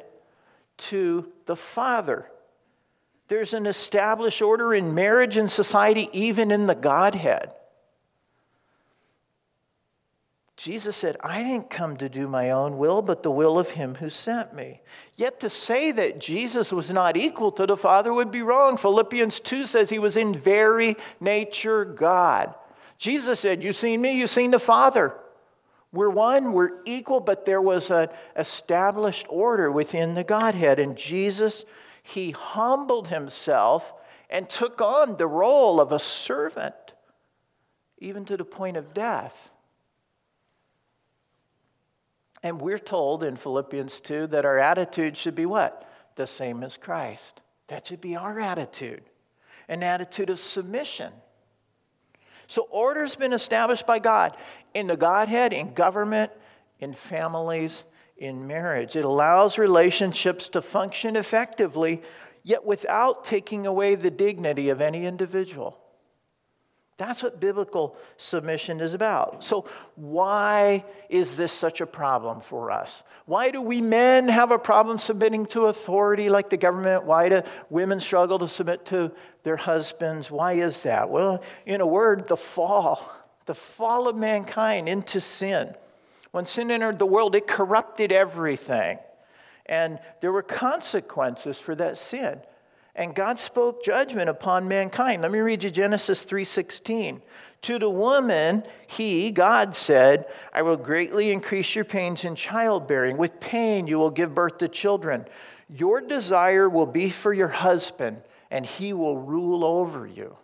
to 0.77 1.33
the 1.47 1.57
Father. 1.57 2.31
There's 3.29 3.55
an 3.55 3.67
established 3.67 4.41
order 4.41 4.75
in 4.75 4.95
marriage 4.95 5.37
and 5.37 5.51
society, 5.51 6.09
even 6.13 6.51
in 6.51 6.67
the 6.67 6.75
Godhead. 6.75 7.53
Jesus 10.57 10.97
said, 10.97 11.19
I 11.23 11.43
didn't 11.43 11.69
come 11.69 11.99
to 11.99 12.09
do 12.09 12.29
my 12.29 12.51
own 12.51 12.79
will, 12.79 13.03
but 13.03 13.23
the 13.23 13.31
will 13.31 13.59
of 13.59 13.71
him 13.71 13.97
who 13.97 14.09
sent 14.09 14.55
me. 14.55 14.81
Yet 15.15 15.41
to 15.41 15.51
say 15.51 15.93
that 15.93 16.19
Jesus 16.19 16.73
was 16.73 16.91
not 16.91 17.17
equal 17.17 17.53
to 17.53 17.67
the 17.67 17.77
Father 17.77 18.13
would 18.13 18.31
be 18.31 18.41
wrong. 18.41 18.79
Philippians 18.79 19.41
2 19.41 19.67
says 19.67 19.91
he 19.91 19.99
was 19.99 20.17
in 20.17 20.35
very 20.35 20.97
nature 21.21 21.85
God. 21.85 22.55
Jesus 22.97 23.39
said, 23.39 23.63
You've 23.63 23.77
seen 23.77 24.01
me, 24.01 24.19
you've 24.19 24.31
seen 24.31 24.51
the 24.51 24.59
Father. 24.59 25.15
We're 25.93 26.11
one, 26.11 26.53
we're 26.53 26.83
equal, 26.85 27.21
but 27.21 27.45
there 27.45 27.63
was 27.63 27.91
an 27.91 28.09
established 28.35 29.27
order 29.29 29.71
within 29.71 30.15
the 30.15 30.25
Godhead. 30.25 30.79
And 30.79 30.97
Jesus, 30.97 31.65
he 32.07 32.31
humbled 32.31 33.09
himself 33.09 33.93
and 34.31 34.49
took 34.49 34.81
on 34.81 35.17
the 35.17 35.27
role 35.27 35.81
of 35.81 35.91
a 35.91 35.99
servant, 35.99 36.95
even 37.99 38.25
to 38.27 38.37
the 38.37 38.45
point 38.45 38.77
of 38.77 38.95
death. 38.95 39.51
And 42.45 42.61
we're 42.61 42.79
told 42.79 43.25
in 43.25 43.35
Philippians 43.35 43.99
2 44.01 44.29
that 44.29 44.45
our 44.45 44.59
attitude 44.59 45.17
should 45.17 45.35
be 45.35 45.47
what? 45.47 45.91
The 46.15 46.29
same 46.29 46.63
as 46.63 46.77
Christ. 46.77 47.41
That 47.67 47.87
should 47.87 48.01
be 48.01 48.15
our 48.15 48.39
attitude 48.39 49.03
an 49.69 49.83
attitude 49.83 50.31
of 50.31 50.39
submission. 50.39 51.13
So, 52.47 52.69
order's 52.71 53.17
been 53.17 53.33
established 53.33 53.85
by 53.85 53.99
God 53.99 54.37
in 54.75 54.87
the 54.87 54.97
Godhead, 54.97 55.53
in 55.53 55.75
government, 55.75 56.31
in 56.79 56.93
families, 56.93 57.83
in 58.17 58.47
marriage. 58.47 58.97
It 58.97 59.05
allows 59.05 59.59
relationships 59.59 60.49
to 60.51 60.63
function 60.63 61.17
effectively, 61.17 62.03
yet 62.43 62.65
without 62.65 63.25
taking 63.25 63.67
away 63.67 63.95
the 63.95 64.11
dignity 64.11 64.69
of 64.71 64.81
any 64.81 65.07
individual. 65.07 65.79
That's 66.99 67.23
what 67.23 67.41
biblical 67.41 67.95
submission 68.17 68.81
is 68.81 68.95
about. 68.95 69.45
So, 69.45 69.67
why 69.97 70.83
is 71.11 71.37
this 71.37 71.53
such 71.53 71.83
a 71.83 71.87
problem 71.87 72.41
for 72.41 72.71
us? 72.71 73.03
Why 73.27 73.51
do 73.51 73.61
we 73.61 73.83
men 73.83 74.29
have 74.29 74.51
a 74.51 74.59
problem 74.59 74.97
submitting 74.97 75.45
to 75.47 75.67
authority 75.67 76.31
like 76.31 76.49
the 76.49 76.57
government? 76.57 77.05
Why 77.05 77.29
do 77.29 77.43
women 77.69 78.01
struggle 78.01 78.39
to 78.39 78.49
submit 78.49 78.87
to 78.87 79.13
their 79.43 79.57
husbands? 79.57 80.31
Why 80.31 80.55
is 80.55 80.85
that? 80.85 81.11
Well, 81.11 81.43
in 81.67 81.83
a 81.83 81.87
word, 81.87 82.29
the 82.29 82.37
fall, 82.37 83.13
the 83.45 83.55
fall 83.55 84.09
of 84.09 84.17
mankind 84.17 84.89
into 84.89 85.21
sin. 85.21 85.75
When 86.37 86.45
sin 86.45 86.71
entered 86.71 86.99
the 86.99 87.07
world, 87.07 87.35
it 87.35 87.47
corrupted 87.47 88.13
everything. 88.13 88.99
And 89.65 89.99
there 90.21 90.31
were 90.31 90.43
consequences 90.43 91.59
for 91.59 91.75
that 91.75 91.97
sin 91.97 92.41
and 92.97 93.15
God 93.15 93.39
spoke 93.39 93.85
judgment 93.85 94.31
upon 94.31 94.67
mankind. 94.67 95.23
Let 95.23 95.31
me 95.31 95.39
read 95.39 95.63
you 95.63 95.71
Genesis 95.71 96.25
3:16. 96.25 97.21
To 97.63 97.79
the 97.79 97.91
woman, 97.91 98.65
he, 98.87 99.31
God 99.31 99.75
said, 99.75 100.27
I 100.53 100.63
will 100.63 100.77
greatly 100.77 101.31
increase 101.31 101.75
your 101.75 101.85
pains 101.85 102.25
in 102.25 102.35
childbearing. 102.35 103.17
With 103.17 103.41
pain 103.41 103.87
you 103.87 103.99
will 103.99 104.11
give 104.11 104.35
birth 104.35 104.59
to 104.59 104.69
children. 104.69 105.27
Your 105.69 106.01
desire 106.01 106.69
will 106.69 106.87
be 106.87 107.11
for 107.11 107.33
your 107.33 107.49
husband, 107.49 108.23
and 108.51 108.65
he 108.65 108.93
will 108.93 109.19
rule 109.19 109.65
over 109.65 110.07
you. 110.07 110.37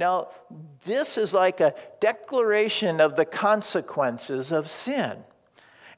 Now, 0.00 0.28
this 0.86 1.18
is 1.18 1.34
like 1.34 1.60
a 1.60 1.74
declaration 2.00 3.02
of 3.02 3.16
the 3.16 3.26
consequences 3.26 4.50
of 4.50 4.70
sin. 4.70 5.18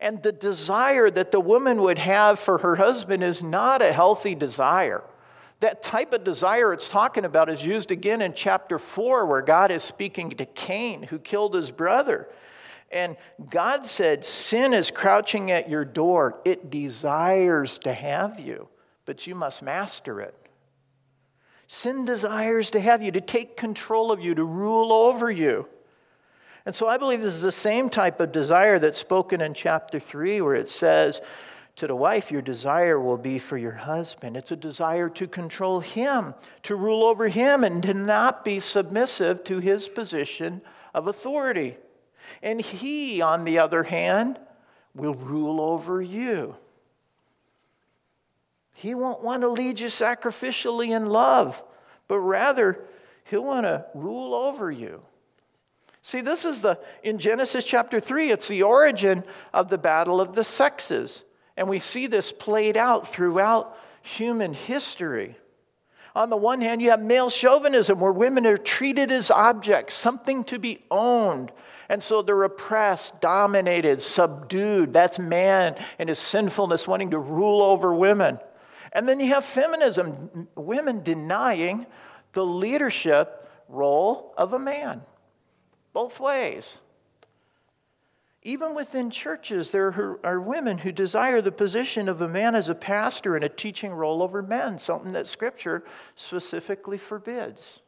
And 0.00 0.20
the 0.24 0.32
desire 0.32 1.08
that 1.08 1.30
the 1.30 1.38
woman 1.38 1.80
would 1.82 1.98
have 1.98 2.40
for 2.40 2.58
her 2.58 2.74
husband 2.74 3.22
is 3.22 3.44
not 3.44 3.80
a 3.80 3.92
healthy 3.92 4.34
desire. 4.34 5.04
That 5.60 5.82
type 5.82 6.12
of 6.12 6.24
desire 6.24 6.72
it's 6.72 6.88
talking 6.88 7.24
about 7.24 7.48
is 7.48 7.64
used 7.64 7.92
again 7.92 8.20
in 8.20 8.32
chapter 8.32 8.80
4, 8.80 9.24
where 9.26 9.40
God 9.40 9.70
is 9.70 9.84
speaking 9.84 10.30
to 10.30 10.46
Cain, 10.46 11.04
who 11.04 11.20
killed 11.20 11.54
his 11.54 11.70
brother. 11.70 12.28
And 12.90 13.16
God 13.50 13.86
said, 13.86 14.24
Sin 14.24 14.74
is 14.74 14.90
crouching 14.90 15.52
at 15.52 15.70
your 15.70 15.84
door. 15.84 16.40
It 16.44 16.70
desires 16.70 17.78
to 17.78 17.92
have 17.92 18.40
you, 18.40 18.66
but 19.06 19.28
you 19.28 19.36
must 19.36 19.62
master 19.62 20.20
it. 20.20 20.34
Sin 21.72 22.04
desires 22.04 22.70
to 22.72 22.80
have 22.80 23.02
you, 23.02 23.10
to 23.12 23.20
take 23.22 23.56
control 23.56 24.12
of 24.12 24.20
you, 24.20 24.34
to 24.34 24.44
rule 24.44 24.92
over 24.92 25.30
you. 25.30 25.66
And 26.66 26.74
so 26.74 26.86
I 26.86 26.98
believe 26.98 27.22
this 27.22 27.32
is 27.32 27.40
the 27.40 27.50
same 27.50 27.88
type 27.88 28.20
of 28.20 28.30
desire 28.30 28.78
that's 28.78 28.98
spoken 28.98 29.40
in 29.40 29.54
chapter 29.54 29.98
3, 29.98 30.42
where 30.42 30.54
it 30.54 30.68
says, 30.68 31.22
to 31.76 31.86
the 31.86 31.96
wife, 31.96 32.30
your 32.30 32.42
desire 32.42 33.00
will 33.00 33.16
be 33.16 33.38
for 33.38 33.56
your 33.56 33.72
husband. 33.72 34.36
It's 34.36 34.52
a 34.52 34.56
desire 34.56 35.08
to 35.08 35.26
control 35.26 35.80
him, 35.80 36.34
to 36.64 36.76
rule 36.76 37.04
over 37.04 37.28
him, 37.28 37.64
and 37.64 37.82
to 37.84 37.94
not 37.94 38.44
be 38.44 38.58
submissive 38.58 39.42
to 39.44 39.58
his 39.58 39.88
position 39.88 40.60
of 40.92 41.06
authority. 41.06 41.78
And 42.42 42.60
he, 42.60 43.22
on 43.22 43.44
the 43.44 43.58
other 43.58 43.84
hand, 43.84 44.38
will 44.94 45.14
rule 45.14 45.58
over 45.58 46.02
you. 46.02 46.54
He 48.72 48.94
won't 48.94 49.22
want 49.22 49.42
to 49.42 49.48
lead 49.48 49.80
you 49.80 49.88
sacrificially 49.88 50.96
in 50.96 51.06
love, 51.06 51.62
but 52.08 52.18
rather, 52.20 52.82
he'll 53.24 53.44
want 53.44 53.64
to 53.64 53.86
rule 53.94 54.34
over 54.34 54.70
you. 54.70 55.02
See, 56.02 56.20
this 56.20 56.44
is 56.44 56.62
the, 56.62 56.80
in 57.04 57.18
Genesis 57.18 57.64
chapter 57.64 58.00
3, 58.00 58.30
it's 58.30 58.48
the 58.48 58.64
origin 58.64 59.22
of 59.54 59.68
the 59.68 59.78
battle 59.78 60.20
of 60.20 60.34
the 60.34 60.42
sexes. 60.42 61.22
And 61.56 61.68
we 61.68 61.78
see 61.78 62.06
this 62.08 62.32
played 62.32 62.76
out 62.76 63.06
throughout 63.06 63.78
human 64.02 64.52
history. 64.52 65.36
On 66.14 66.28
the 66.28 66.36
one 66.36 66.60
hand, 66.60 66.82
you 66.82 66.90
have 66.90 67.02
male 67.02 67.30
chauvinism 67.30 68.00
where 68.00 68.12
women 68.12 68.46
are 68.46 68.56
treated 68.56 69.10
as 69.10 69.30
objects, 69.30 69.94
something 69.94 70.44
to 70.44 70.58
be 70.58 70.82
owned. 70.90 71.52
And 71.88 72.02
so 72.02 72.20
they're 72.20 72.42
oppressed, 72.42 73.20
dominated, 73.20 74.02
subdued. 74.02 74.92
That's 74.92 75.18
man 75.18 75.76
and 75.98 76.08
his 76.08 76.18
sinfulness 76.18 76.88
wanting 76.88 77.10
to 77.10 77.18
rule 77.18 77.62
over 77.62 77.94
women. 77.94 78.38
And 78.92 79.08
then 79.08 79.20
you 79.20 79.28
have 79.28 79.44
feminism, 79.44 80.48
women 80.54 81.02
denying 81.02 81.86
the 82.32 82.44
leadership 82.44 83.48
role 83.68 84.34
of 84.36 84.52
a 84.52 84.58
man. 84.58 85.02
Both 85.92 86.20
ways. 86.20 86.80
Even 88.42 88.74
within 88.74 89.10
churches, 89.10 89.70
there 89.70 90.18
are 90.24 90.40
women 90.40 90.78
who 90.78 90.90
desire 90.90 91.40
the 91.40 91.52
position 91.52 92.08
of 92.08 92.20
a 92.20 92.28
man 92.28 92.54
as 92.54 92.68
a 92.68 92.74
pastor 92.74 93.36
in 93.36 93.44
a 93.44 93.48
teaching 93.48 93.92
role 93.92 94.20
over 94.20 94.42
men, 94.42 94.78
something 94.78 95.12
that 95.12 95.28
Scripture 95.28 95.84
specifically 96.16 96.98
forbids. 96.98 97.80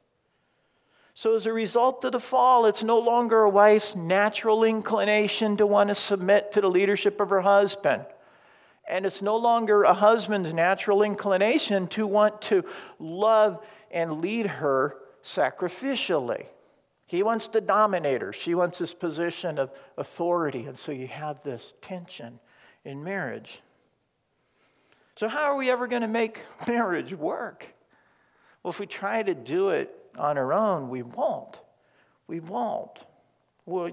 So, 1.13 1.35
as 1.35 1.47
a 1.47 1.53
result 1.53 2.05
of 2.05 2.13
the 2.13 2.21
fall, 2.21 2.67
it's 2.67 2.83
no 2.83 2.99
longer 2.99 3.43
a 3.43 3.51
wife's 3.51 3.95
natural 3.95 4.65
inclination 4.65 5.57
to 5.59 5.67
want 5.67 5.89
to 5.89 5.95
submit 5.95 6.53
to 6.53 6.61
the 6.61 6.71
leadership 6.71 7.21
of 7.21 7.31
her 7.31 7.41
husband. 7.41 8.05
And 8.89 9.07
it's 9.07 9.23
no 9.23 9.37
longer 9.37 9.85
a 9.85 9.95
husband's 9.95 10.53
natural 10.53 11.03
inclination 11.03 11.87
to 11.89 12.07
want 12.07 12.43
to 12.43 12.65
love 12.99 13.65
and 13.91 14.21
lead 14.21 14.47
her 14.47 14.97
sacrificially. 15.23 16.47
He 17.07 17.23
wants 17.23 17.49
to 17.49 17.61
dominate 17.61 18.21
her. 18.21 18.33
She 18.33 18.55
wants 18.55 18.79
this 18.79 18.93
position 18.93 19.59
of 19.59 19.71
authority. 19.97 20.67
And 20.67 20.77
so 20.77 20.93
you 20.93 21.07
have 21.07 21.43
this 21.43 21.75
tension 21.81 22.41
in 22.85 23.05
marriage. 23.05 23.63
So, 25.17 25.29
how 25.29 25.45
are 25.45 25.57
we 25.57 25.71
ever 25.71 25.87
going 25.87 26.03
to 26.03 26.09
make 26.09 26.41
marriage 26.67 27.13
work? 27.13 27.73
Well, 28.63 28.71
if 28.71 28.81
we 28.81 28.87
try 28.87 29.23
to 29.23 29.35
do 29.35 29.69
it 29.69 29.95
on 30.19 30.39
our 30.39 30.53
own, 30.53 30.89
we 30.89 31.03
won't. 31.03 31.61
We 32.27 32.41
won't. 32.41 32.99
Well, 33.67 33.91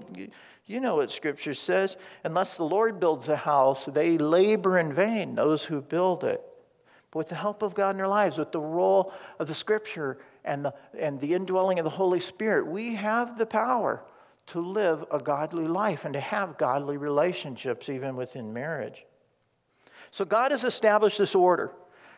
you, 0.66 0.80
know 0.80 0.96
what 0.96 1.10
Scripture 1.10 1.54
says. 1.54 1.96
Unless 2.24 2.56
the 2.56 2.64
Lord 2.64 3.00
builds 3.00 3.28
a 3.28 3.36
house, 3.36 3.86
they 3.86 4.18
labor 4.18 4.78
in 4.78 4.92
vain, 4.92 5.34
those 5.34 5.64
who 5.64 5.80
build 5.80 6.24
it. 6.24 6.42
But 7.10 7.18
with 7.18 7.28
the 7.28 7.36
help 7.36 7.62
of 7.62 7.74
God 7.74 7.94
in 7.94 8.00
our 8.00 8.08
lives, 8.08 8.38
with 8.38 8.52
the 8.52 8.60
role 8.60 9.12
of 9.38 9.48
the 9.48 9.54
Scripture 9.54 10.18
and 10.44 10.66
the, 10.66 10.74
and 10.98 11.20
the 11.20 11.34
indwelling 11.34 11.78
of 11.78 11.84
the 11.84 11.90
Holy 11.90 12.20
Spirit, 12.20 12.66
we 12.66 12.94
have 12.94 13.38
the 13.38 13.46
power 13.46 14.04
to 14.46 14.60
live 14.60 15.04
a 15.10 15.18
godly 15.18 15.66
life 15.66 16.04
and 16.04 16.14
to 16.14 16.20
have 16.20 16.58
godly 16.58 16.96
relationships, 16.96 17.88
even 17.88 18.16
within 18.16 18.52
marriage. 18.52 19.06
So, 20.10 20.24
God 20.24 20.50
has 20.50 20.64
established 20.64 21.16
this 21.16 21.34
order 21.34 21.72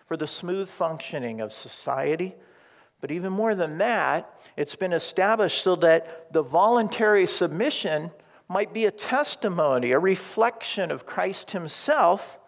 for 0.06 0.16
the 0.16 0.26
smooth 0.26 0.68
functioning 0.68 1.40
of 1.40 1.52
society 1.52 2.34
but 3.04 3.12
even 3.12 3.34
more 3.34 3.54
than 3.54 3.76
that, 3.76 4.34
it's 4.56 4.76
been 4.76 4.94
established 4.94 5.62
so 5.62 5.76
that 5.76 6.32
the 6.32 6.40
voluntary 6.40 7.26
submission 7.26 8.10
might 8.48 8.72
be 8.72 8.86
a 8.86 8.90
testimony, 8.90 9.92
a 9.92 9.98
reflection 9.98 10.90
of 10.90 11.04
Christ 11.04 11.50
Himself 11.50 12.38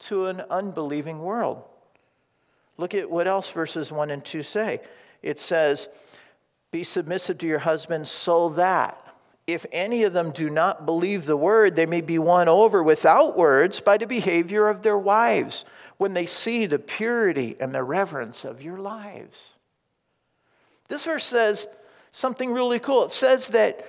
to 0.00 0.26
an 0.26 0.42
unbelieving 0.50 1.20
world. 1.20 1.64
Look 2.76 2.92
at 2.92 3.10
what 3.10 3.26
else 3.26 3.50
verses 3.50 3.90
1 3.90 4.10
and 4.10 4.22
2 4.22 4.42
say. 4.42 4.82
It 5.22 5.38
says, 5.38 5.88
Be 6.70 6.84
submissive 6.84 7.38
to 7.38 7.46
your 7.46 7.60
husbands 7.60 8.10
so 8.10 8.50
that 8.50 9.00
if 9.46 9.64
any 9.72 10.02
of 10.02 10.12
them 10.12 10.32
do 10.32 10.50
not 10.50 10.84
believe 10.84 11.24
the 11.24 11.38
word, 11.38 11.76
they 11.76 11.86
may 11.86 12.02
be 12.02 12.18
won 12.18 12.46
over 12.46 12.82
without 12.82 13.38
words 13.38 13.80
by 13.80 13.96
the 13.96 14.06
behavior 14.06 14.68
of 14.68 14.82
their 14.82 14.98
wives 14.98 15.64
when 15.96 16.12
they 16.12 16.26
see 16.26 16.66
the 16.66 16.78
purity 16.78 17.56
and 17.58 17.74
the 17.74 17.82
reverence 17.82 18.44
of 18.44 18.60
your 18.60 18.76
lives. 18.76 19.54
This 20.88 21.04
verse 21.04 21.24
says 21.24 21.66
something 22.10 22.52
really 22.52 22.78
cool. 22.78 23.04
It 23.04 23.10
says 23.10 23.48
that 23.48 23.86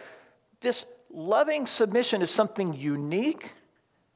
this 0.61 0.85
loving 1.09 1.65
submission 1.65 2.21
is 2.21 2.31
something 2.31 2.73
unique 2.73 3.53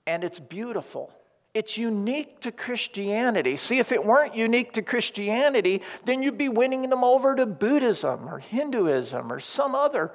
and 0.07 0.23
it's 0.23 0.39
beautiful. 0.39 1.13
It's 1.53 1.77
unique 1.77 2.41
to 2.41 2.51
Christianity. 2.51 3.57
See, 3.57 3.79
if 3.79 3.91
it 3.91 4.03
weren't 4.03 4.35
unique 4.35 4.73
to 4.73 4.81
Christianity, 4.81 5.81
then 6.05 6.21
you'd 6.21 6.37
be 6.37 6.49
winning 6.49 6.89
them 6.89 7.03
over 7.03 7.35
to 7.35 7.45
Buddhism 7.45 8.29
or 8.29 8.39
Hinduism 8.39 9.31
or 9.31 9.39
some 9.39 9.73
other, 9.73 10.11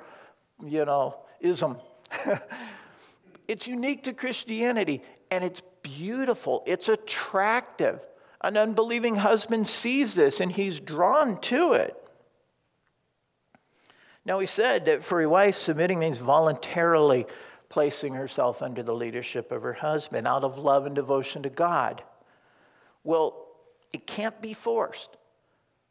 you 0.65 0.85
know, 0.85 1.17
ism. 1.41 1.77
it's 3.49 3.67
unique 3.67 4.05
to 4.05 4.13
Christianity 4.13 5.03
and 5.31 5.43
it's 5.43 5.61
beautiful. 5.83 6.63
It's 6.67 6.89
attractive. 6.89 8.01
An 8.41 8.57
unbelieving 8.57 9.17
husband 9.17 9.67
sees 9.67 10.15
this 10.15 10.41
and 10.41 10.53
he's 10.53 10.79
drawn 10.79 11.41
to 11.43 11.73
it. 11.73 11.97
Now, 14.25 14.39
we 14.39 14.47
said 14.47 14.87
that 14.87 15.05
for 15.05 15.21
a 15.21 15.29
wife, 15.29 15.57
submitting 15.57 15.99
means 15.99 16.19
voluntarily 16.19 17.27
placing 17.69 18.15
herself 18.15 18.63
under 18.63 18.83
the 18.83 18.95
leadership 18.95 19.53
of 19.53 19.63
her 19.63 19.73
husband 19.75 20.27
out 20.27 20.45
of 20.45 20.59
love 20.59 20.87
and 20.87 20.95
devotion 20.95 21.43
to 21.43 21.51
God. 21.51 22.03
Well, 23.03 23.47
it 23.93 24.07
can't 24.07 24.41
be 24.41 24.55
forced. 24.55 25.17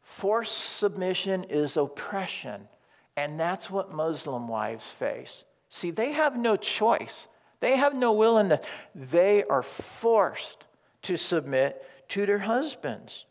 Forced 0.02 0.76
submission 0.76 1.44
is 1.44 1.76
oppression, 1.76 2.68
and 3.16 3.38
that's 3.38 3.70
what 3.70 3.92
Muslim 3.92 4.48
wives 4.48 4.90
face. 4.90 5.44
See, 5.68 5.90
they 5.90 6.12
have 6.12 6.36
no 6.36 6.56
choice, 6.56 7.28
they 7.60 7.76
have 7.76 7.94
no 7.94 8.12
will 8.12 8.38
in 8.38 8.48
that. 8.48 8.68
They 8.94 9.44
are 9.44 9.62
forced 9.62 10.64
to 11.02 11.16
submit 11.16 11.82
to 12.08 12.26
their 12.26 12.40
husbands. 12.40 13.24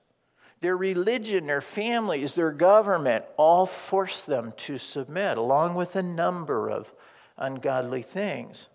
Their 0.64 0.78
religion, 0.78 1.48
their 1.48 1.60
families, 1.60 2.36
their 2.36 2.54
government 2.54 3.26
all 3.36 3.66
force 3.66 4.24
them 4.24 4.54
to 4.60 4.78
submit, 4.78 5.38
along 5.38 5.76
with 5.76 5.98
a 5.98 6.02
number 6.02 6.70
of 6.70 6.94
ungodly 7.38 8.02
things. 8.02 8.70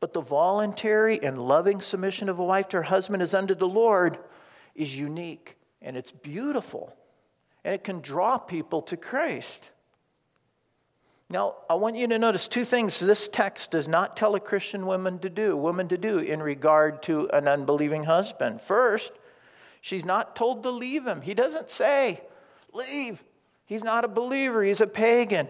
But 0.00 0.14
the 0.14 0.22
voluntary 0.22 1.22
and 1.22 1.36
loving 1.36 1.82
submission 1.82 2.30
of 2.30 2.38
a 2.38 2.44
wife 2.44 2.68
to 2.68 2.78
her 2.78 2.82
husband 2.84 3.22
as 3.22 3.34
unto 3.34 3.54
the 3.54 3.68
Lord 3.68 4.16
is 4.74 4.96
unique 4.96 5.58
and 5.82 5.98
it's 5.98 6.10
beautiful 6.10 6.96
and 7.62 7.74
it 7.74 7.84
can 7.84 8.00
draw 8.00 8.38
people 8.38 8.80
to 8.80 8.96
Christ. 8.96 9.70
Now, 11.28 11.56
I 11.68 11.74
want 11.74 11.96
you 11.96 12.08
to 12.08 12.18
notice 12.18 12.48
two 12.48 12.64
things 12.64 12.98
this 12.98 13.28
text 13.28 13.72
does 13.72 13.86
not 13.86 14.16
tell 14.16 14.34
a 14.34 14.40
Christian 14.40 14.86
woman 14.86 15.18
to 15.18 15.28
do, 15.28 15.58
woman 15.58 15.88
to 15.88 15.98
do 15.98 16.20
in 16.20 16.42
regard 16.42 17.02
to 17.02 17.28
an 17.34 17.46
unbelieving 17.46 18.04
husband. 18.04 18.62
First, 18.62 19.12
She's 19.80 20.04
not 20.04 20.36
told 20.36 20.62
to 20.64 20.70
leave 20.70 21.06
him. 21.06 21.22
He 21.22 21.34
doesn't 21.34 21.70
say, 21.70 22.22
Leave. 22.72 23.24
He's 23.66 23.84
not 23.84 24.04
a 24.04 24.08
believer, 24.08 24.62
he's 24.62 24.80
a 24.80 24.86
pagan. 24.86 25.48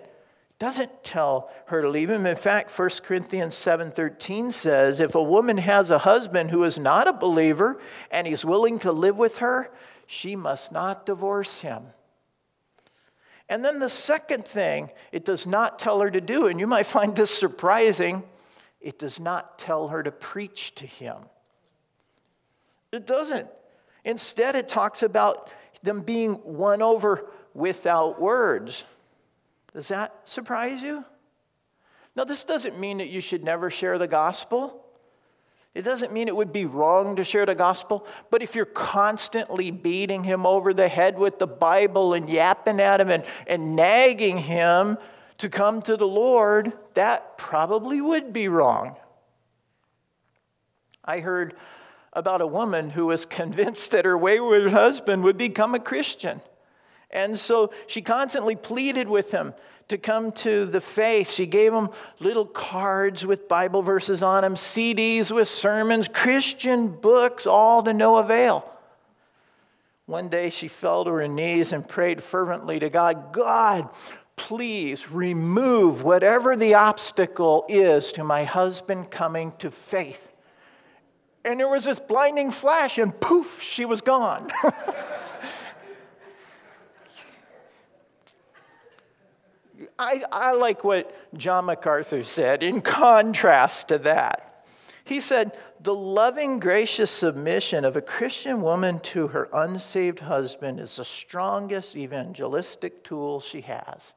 Doesn't 0.59 1.05
tell 1.05 1.51
her 1.67 1.83
to 1.83 1.89
leave 1.89 2.11
him. 2.11 2.27
In 2.27 2.35
fact, 2.35 2.77
1 2.77 2.91
Corinthians 3.05 3.55
7:13 3.55 4.53
says, 4.53 4.99
if 4.99 5.15
a 5.15 5.23
woman 5.23 5.59
has 5.59 5.91
a 5.91 6.01
husband 6.01 6.51
who 6.51 6.65
is 6.65 6.81
not 6.81 7.07
a 7.07 7.13
believer 7.13 7.79
and 8.11 8.27
he's 8.27 8.45
willing 8.45 8.81
to 8.81 8.91
live 8.91 9.17
with 9.17 9.39
her, 9.39 9.71
she 10.05 10.35
must 10.35 10.73
not 10.73 11.07
divorce 11.07 11.61
him. 11.61 11.85
And 13.49 13.65
then 13.65 13.79
the 13.79 13.89
second 13.89 14.47
thing 14.47 14.91
it 15.13 15.25
does 15.25 15.47
not 15.47 15.79
tell 15.79 16.01
her 16.01 16.11
to 16.11 16.21
do, 16.21 16.49
and 16.49 16.59
you 16.59 16.67
might 16.67 16.87
find 16.87 17.15
this 17.15 17.31
surprising, 17.31 18.25
it 18.81 18.99
does 18.99 19.21
not 19.21 19.61
tell 19.61 19.89
her 19.89 20.03
to 20.03 20.11
preach 20.11 20.75
to 20.77 20.87
him. 20.87 21.19
It 22.91 23.07
doesn't. 23.07 23.49
Instead, 24.09 24.57
it 24.57 24.69
talks 24.69 25.03
about 25.03 25.53
them 25.83 26.01
being 26.01 26.41
won 26.43 26.81
over 26.81 27.27
without 27.53 28.19
words. 28.19 28.85
Does 29.75 29.89
that 29.89 30.27
surprise 30.27 30.81
you? 30.81 31.05
Now, 32.17 32.25
this 32.25 32.43
doesn't 32.43 32.81
mean 32.81 32.99
that 32.99 33.11
you 33.11 33.21
should 33.21 33.45
never 33.45 33.69
share 33.69 33.99
the 33.99 34.09
gospel. 34.09 34.83
It 35.75 35.83
doesn't 35.83 36.11
mean 36.11 36.27
it 36.27 36.35
would 36.35 36.55
be 36.55 36.65
wrong 36.65 37.17
to 37.17 37.23
share 37.23 37.45
the 37.45 37.55
gospel, 37.55 38.07
but 38.31 38.43
if 38.43 38.55
you're 38.55 38.65
constantly 38.65 39.71
beating 39.71 40.25
him 40.25 40.47
over 40.47 40.73
the 40.73 40.89
head 40.89 41.19
with 41.19 41.39
the 41.39 41.47
Bible 41.47 42.15
and 42.15 42.31
yapping 42.31 42.81
at 42.81 43.03
him 43.03 43.11
and, 43.11 43.25
and 43.47 43.77
nagging 43.77 44.39
him 44.39 44.97
to 45.37 45.51
come 45.51 45.83
to 45.83 45.99
the 45.99 46.09
Lord, 46.09 46.73
that 46.95 47.37
probably 47.37 48.01
would 48.01 48.33
be 48.33 48.49
wrong. 48.49 48.97
I 51.05 51.21
heard 51.21 51.55
about 52.19 52.43
a 52.43 52.47
woman 52.47 52.91
who 52.91 53.07
was 53.07 53.25
convinced 53.25 53.93
that 53.93 54.05
her 54.05 54.19
wayward 54.19 54.73
husband 54.73 55.23
would 55.23 55.39
become 55.39 55.75
a 55.75 55.79
Christian. 55.79 56.41
And 57.11 57.39
so 57.39 57.73
she 57.87 58.03
constantly 58.03 58.57
pleaded 58.57 59.09
with 59.09 59.31
him 59.31 59.55
to 59.87 59.97
come 59.97 60.33
to 60.33 60.67
the 60.67 60.81
faith. 60.81 61.31
She 61.31 61.47
gave 61.47 61.73
him 61.73 61.89
little 62.19 62.45
cards 62.45 63.25
with 63.25 63.49
Bible 63.49 63.83
verses 63.83 64.23
on 64.23 64.43
them, 64.43 64.57
CDs 64.57 65.31
with 65.31 65.49
sermons, 65.49 66.09
Christian 66.09 66.89
books, 66.89 67.47
all 67.47 67.83
to 67.85 67.95
no 67.95 68.17
avail. 68.17 68.69
One 70.07 70.29
day 70.29 70.51
she 70.51 70.69
fell 70.69 71.05
to 71.05 71.13
her 71.13 71.29
knees 71.29 71.73
and 71.73 71.89
prayed 71.89 72.23
fervently 72.23 72.81
to 72.81 72.91
God 72.91 73.33
God, 73.33 73.89
please 74.37 75.11
remove 75.11 76.03
whatever 76.03 76.57
the 76.57 76.75
obstacle 76.75 77.65
is 77.69 78.13
to 78.13 78.25
my 78.25 78.45
husband 78.45 79.11
coming 79.11 79.53
to 79.59 79.71
faith 79.71 80.28
and 81.45 81.61
there 81.61 81.69
was 81.69 81.85
this 81.85 82.01
blinding 82.01 82.51
flash, 82.51 82.99
and 82.99 83.19
poof, 83.21 83.63
she 83.63 83.85
was 83.85 84.01
gone. 84.01 84.51
I, 89.99 90.23
I 90.31 90.53
like 90.53 90.85
what 90.85 91.13
John 91.37 91.65
MacArthur 91.67 92.23
said 92.23 92.63
in 92.63 92.81
contrast 92.81 93.89
to 93.89 93.99
that. 93.99 94.65
He 95.05 95.21
said, 95.21 95.53
The 95.81 95.95
loving, 95.95 96.61
gracious 96.61 97.11
submission 97.11 97.85
of 97.85 97.97
a 97.97 98.03
Christian 98.03 98.61
woman 98.61 99.01
to 99.01 99.29
her 99.29 99.49
unsaved 99.53 100.21
husband 100.21 100.79
is 100.79 100.97
the 100.97 101.05
strongest 101.05 101.97
evangelistic 101.97 103.03
tool 103.03 103.41
she 103.41 103.63
has. 103.63 104.15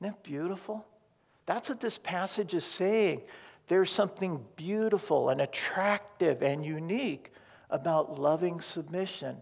Isn't 0.00 0.14
that 0.14 0.22
beautiful? 0.22 0.86
That's 1.46 1.68
what 1.68 1.80
this 1.80 1.98
passage 1.98 2.54
is 2.54 2.64
saying. 2.64 3.22
There's 3.72 3.90
something 3.90 4.44
beautiful 4.54 5.30
and 5.30 5.40
attractive 5.40 6.42
and 6.42 6.62
unique 6.62 7.32
about 7.70 8.20
loving 8.20 8.60
submission 8.60 9.40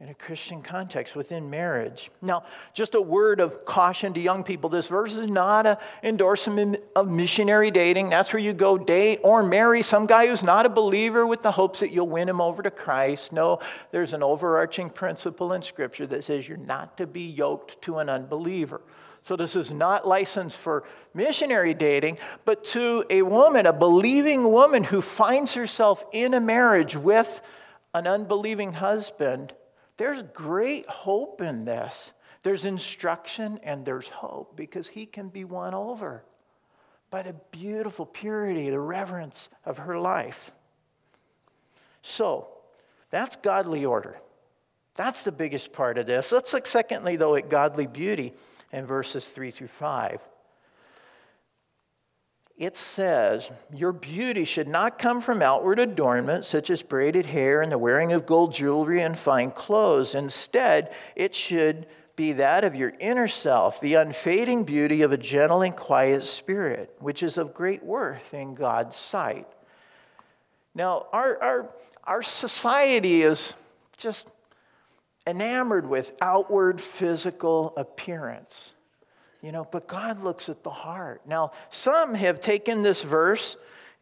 in 0.00 0.08
a 0.08 0.14
Christian 0.14 0.62
context 0.62 1.14
within 1.14 1.50
marriage. 1.50 2.10
Now, 2.22 2.44
just 2.72 2.94
a 2.94 3.00
word 3.02 3.38
of 3.38 3.66
caution 3.66 4.14
to 4.14 4.20
young 4.20 4.44
people 4.44 4.70
this 4.70 4.88
verse 4.88 5.14
is 5.14 5.30
not 5.30 5.66
an 5.66 5.76
endorsement 6.02 6.78
of 6.96 7.10
missionary 7.10 7.70
dating. 7.70 8.08
That's 8.08 8.32
where 8.32 8.40
you 8.40 8.54
go 8.54 8.78
date 8.78 9.20
or 9.22 9.42
marry 9.42 9.82
some 9.82 10.06
guy 10.06 10.26
who's 10.26 10.42
not 10.42 10.64
a 10.64 10.70
believer 10.70 11.26
with 11.26 11.42
the 11.42 11.50
hopes 11.50 11.80
that 11.80 11.90
you'll 11.90 12.08
win 12.08 12.30
him 12.30 12.40
over 12.40 12.62
to 12.62 12.70
Christ. 12.70 13.34
No, 13.34 13.58
there's 13.90 14.14
an 14.14 14.22
overarching 14.22 14.88
principle 14.88 15.52
in 15.52 15.60
Scripture 15.60 16.06
that 16.06 16.24
says 16.24 16.48
you're 16.48 16.56
not 16.56 16.96
to 16.96 17.06
be 17.06 17.26
yoked 17.26 17.82
to 17.82 17.98
an 17.98 18.08
unbeliever. 18.08 18.80
So, 19.20 19.36
this 19.36 19.54
is 19.54 19.70
not 19.70 20.08
licensed 20.08 20.56
for 20.56 20.84
missionary 21.12 21.74
dating, 21.74 22.16
but 22.46 22.64
to 22.64 23.04
a 23.10 23.20
woman, 23.20 23.66
a 23.66 23.72
believing 23.74 24.50
woman 24.50 24.82
who 24.82 25.02
finds 25.02 25.52
herself 25.52 26.06
in 26.10 26.32
a 26.32 26.40
marriage 26.40 26.96
with 26.96 27.42
an 27.92 28.06
unbelieving 28.06 28.72
husband 28.72 29.52
there's 30.00 30.22
great 30.32 30.88
hope 30.88 31.42
in 31.42 31.66
this. 31.66 32.12
There's 32.42 32.64
instruction 32.64 33.60
and 33.62 33.84
there's 33.84 34.08
hope 34.08 34.56
because 34.56 34.88
he 34.88 35.04
can 35.04 35.28
be 35.28 35.44
won 35.44 35.74
over 35.74 36.24
by 37.10 37.20
the 37.20 37.34
beautiful 37.50 38.06
purity, 38.06 38.70
the 38.70 38.80
reverence 38.80 39.50
of 39.66 39.76
her 39.76 39.98
life. 39.98 40.52
So, 42.00 42.48
that's 43.10 43.36
godly 43.36 43.84
order. 43.84 44.16
That's 44.94 45.22
the 45.22 45.32
biggest 45.32 45.70
part 45.74 45.98
of 45.98 46.06
this. 46.06 46.32
Let's 46.32 46.54
look, 46.54 46.66
secondly, 46.66 47.16
though, 47.16 47.34
at 47.34 47.50
godly 47.50 47.86
beauty 47.86 48.32
in 48.72 48.86
verses 48.86 49.28
3 49.28 49.50
through 49.50 49.66
5 49.66 50.18
it 52.60 52.76
says, 52.76 53.50
Your 53.74 53.90
beauty 53.90 54.44
should 54.44 54.68
not 54.68 54.98
come 54.98 55.22
from 55.22 55.40
outward 55.40 55.80
adornment, 55.80 56.44
such 56.44 56.68
as 56.68 56.82
braided 56.82 57.24
hair 57.24 57.62
and 57.62 57.72
the 57.72 57.78
wearing 57.78 58.12
of 58.12 58.26
gold 58.26 58.52
jewelry 58.52 59.00
and 59.00 59.18
fine 59.18 59.50
clothes. 59.50 60.14
Instead, 60.14 60.94
it 61.16 61.34
should 61.34 61.86
be 62.16 62.32
that 62.32 62.62
of 62.62 62.74
your 62.74 62.92
inner 63.00 63.28
self, 63.28 63.80
the 63.80 63.94
unfading 63.94 64.64
beauty 64.64 65.00
of 65.00 65.10
a 65.10 65.16
gentle 65.16 65.62
and 65.62 65.74
quiet 65.74 66.22
spirit, 66.22 66.94
which 66.98 67.22
is 67.22 67.38
of 67.38 67.54
great 67.54 67.82
worth 67.82 68.34
in 68.34 68.54
God's 68.54 68.94
sight. 68.94 69.48
Now, 70.74 71.06
our, 71.14 71.42
our, 71.42 71.74
our 72.04 72.22
society 72.22 73.22
is 73.22 73.54
just 73.96 74.30
enamored 75.26 75.88
with 75.88 76.14
outward 76.20 76.78
physical 76.78 77.72
appearance. 77.78 78.74
You 79.42 79.52
know, 79.52 79.66
but 79.70 79.88
God 79.88 80.22
looks 80.22 80.48
at 80.48 80.62
the 80.62 80.70
heart. 80.70 81.22
Now, 81.26 81.52
some 81.70 82.14
have 82.14 82.40
taken 82.40 82.82
this 82.82 83.02
verse, 83.02 83.56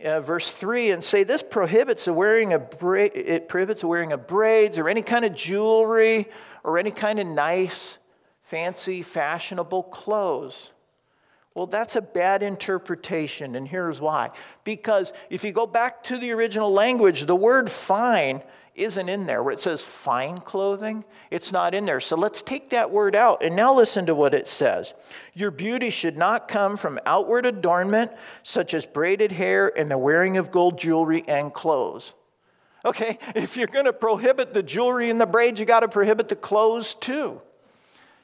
uh, 0.05 0.20
verse 0.20 0.51
3, 0.51 0.90
and 0.90 1.03
say 1.03 1.22
this 1.22 1.42
prohibits 1.42 2.07
the 2.07 2.12
wearing 2.12 2.53
of 2.53 2.70
bra- 2.79 3.09
it 3.14 3.48
prohibits 3.48 3.83
the 3.83 3.87
wearing 3.87 4.12
of 4.12 4.27
braids 4.27 4.79
or 4.79 4.88
any 4.88 5.03
kind 5.03 5.24
of 5.24 5.35
jewelry 5.35 6.29
or 6.64 6.77
any 6.77 6.90
kind 6.90 7.20
of 7.20 7.27
nice, 7.29 7.98
fancy, 8.42 9.03
fashionable 9.03 9.85
clothes. 9.85 10.72
Well, 11.55 11.66
that's 11.66 11.96
a 11.96 12.03
bad 12.03 12.42
interpretation, 12.42 13.55
and 13.55 13.66
here's 13.66 14.01
why. 14.01 14.31
Because 14.64 15.12
if 15.31 15.44
you 15.44 15.53
go 15.53 15.66
back 15.66 16.03
to 16.05 16.18
the 16.18 16.33
original 16.33 16.72
language, 16.72 17.27
the 17.27 17.37
word 17.37 17.70
fine 17.70 18.42
isn't 18.78 19.08
in 19.08 19.26
there. 19.26 19.42
Where 19.42 19.52
it 19.52 19.60
says 19.60 19.82
fine 19.82 20.38
clothing, 20.38 21.04
it's 21.30 21.52
not 21.52 21.74
in 21.74 21.84
there. 21.84 22.00
So 22.00 22.16
let's 22.16 22.42
take 22.42 22.70
that 22.70 22.90
word 22.90 23.14
out. 23.16 23.42
And 23.42 23.56
now 23.56 23.74
listen 23.74 24.06
to 24.06 24.14
what 24.14 24.34
it 24.34 24.46
says 24.46 24.94
Your 25.34 25.50
beauty 25.50 25.90
should 25.90 26.16
not 26.16 26.48
come 26.48 26.76
from 26.76 26.98
outward 27.06 27.46
adornment, 27.46 28.12
such 28.42 28.74
as 28.74 28.86
braided 28.86 29.32
hair 29.32 29.72
and 29.76 29.90
the 29.90 29.98
wearing 29.98 30.36
of 30.36 30.50
gold 30.50 30.78
jewelry 30.78 31.24
and 31.26 31.52
clothes. 31.52 32.14
Okay, 32.84 33.18
if 33.34 33.56
you're 33.56 33.66
going 33.66 33.86
to 33.86 33.92
prohibit 33.92 34.54
the 34.54 34.62
jewelry 34.62 35.10
and 35.10 35.20
the 35.20 35.26
braids, 35.26 35.60
you 35.60 35.66
got 35.66 35.80
to 35.80 35.88
prohibit 35.88 36.28
the 36.28 36.36
clothes 36.36 36.94
too. 36.94 37.40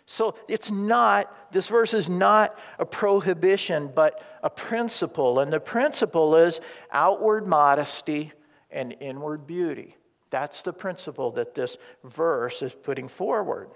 So 0.07 0.35
it's 0.49 0.71
not, 0.71 1.35
this 1.51 1.69
verse 1.69 1.95
is 1.95 2.09
not 2.09 2.59
a 2.79 2.85
prohibition, 2.85 3.91
but 3.95 4.23
a 4.43 4.51
principle. 4.51 5.41
And 5.41 5.53
the 5.53 5.61
principle 5.61 6.37
is 6.37 6.61
outward 6.93 7.47
modesty 7.47 8.33
and 8.71 8.95
inward 9.01 9.47
beauty. 9.47 9.97
That's 10.35 10.63
the 10.63 10.73
principle 10.73 11.31
that 11.31 11.55
this 11.55 11.77
verse 12.03 12.61
is 12.61 12.75
putting 12.75 13.07
forward. 13.07 13.69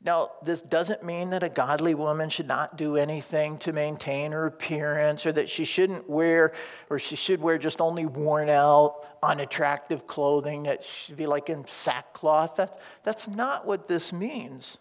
Now, 0.00 0.30
this 0.44 0.62
doesn't 0.62 1.02
mean 1.02 1.30
that 1.30 1.42
a 1.42 1.48
godly 1.48 1.96
woman 1.96 2.28
should 2.28 2.46
not 2.46 2.78
do 2.78 2.94
anything 2.94 3.58
to 3.58 3.72
maintain 3.72 4.30
her 4.30 4.46
appearance 4.46 5.26
or 5.26 5.32
that 5.32 5.48
she 5.48 5.64
shouldn't 5.64 6.08
wear 6.08 6.52
or 6.88 7.00
she 7.00 7.16
should 7.16 7.40
wear 7.40 7.58
just 7.58 7.80
only 7.80 8.06
worn 8.06 8.48
out, 8.48 9.04
unattractive 9.24 10.06
clothing 10.06 10.62
that 10.62 10.84
should 10.84 11.16
be 11.16 11.26
like 11.26 11.50
in 11.50 11.66
sackcloth. 11.66 12.54
That, 12.54 12.78
that's 13.02 13.26
not 13.26 13.66
what 13.66 13.88
this 13.88 14.12
means. 14.12 14.78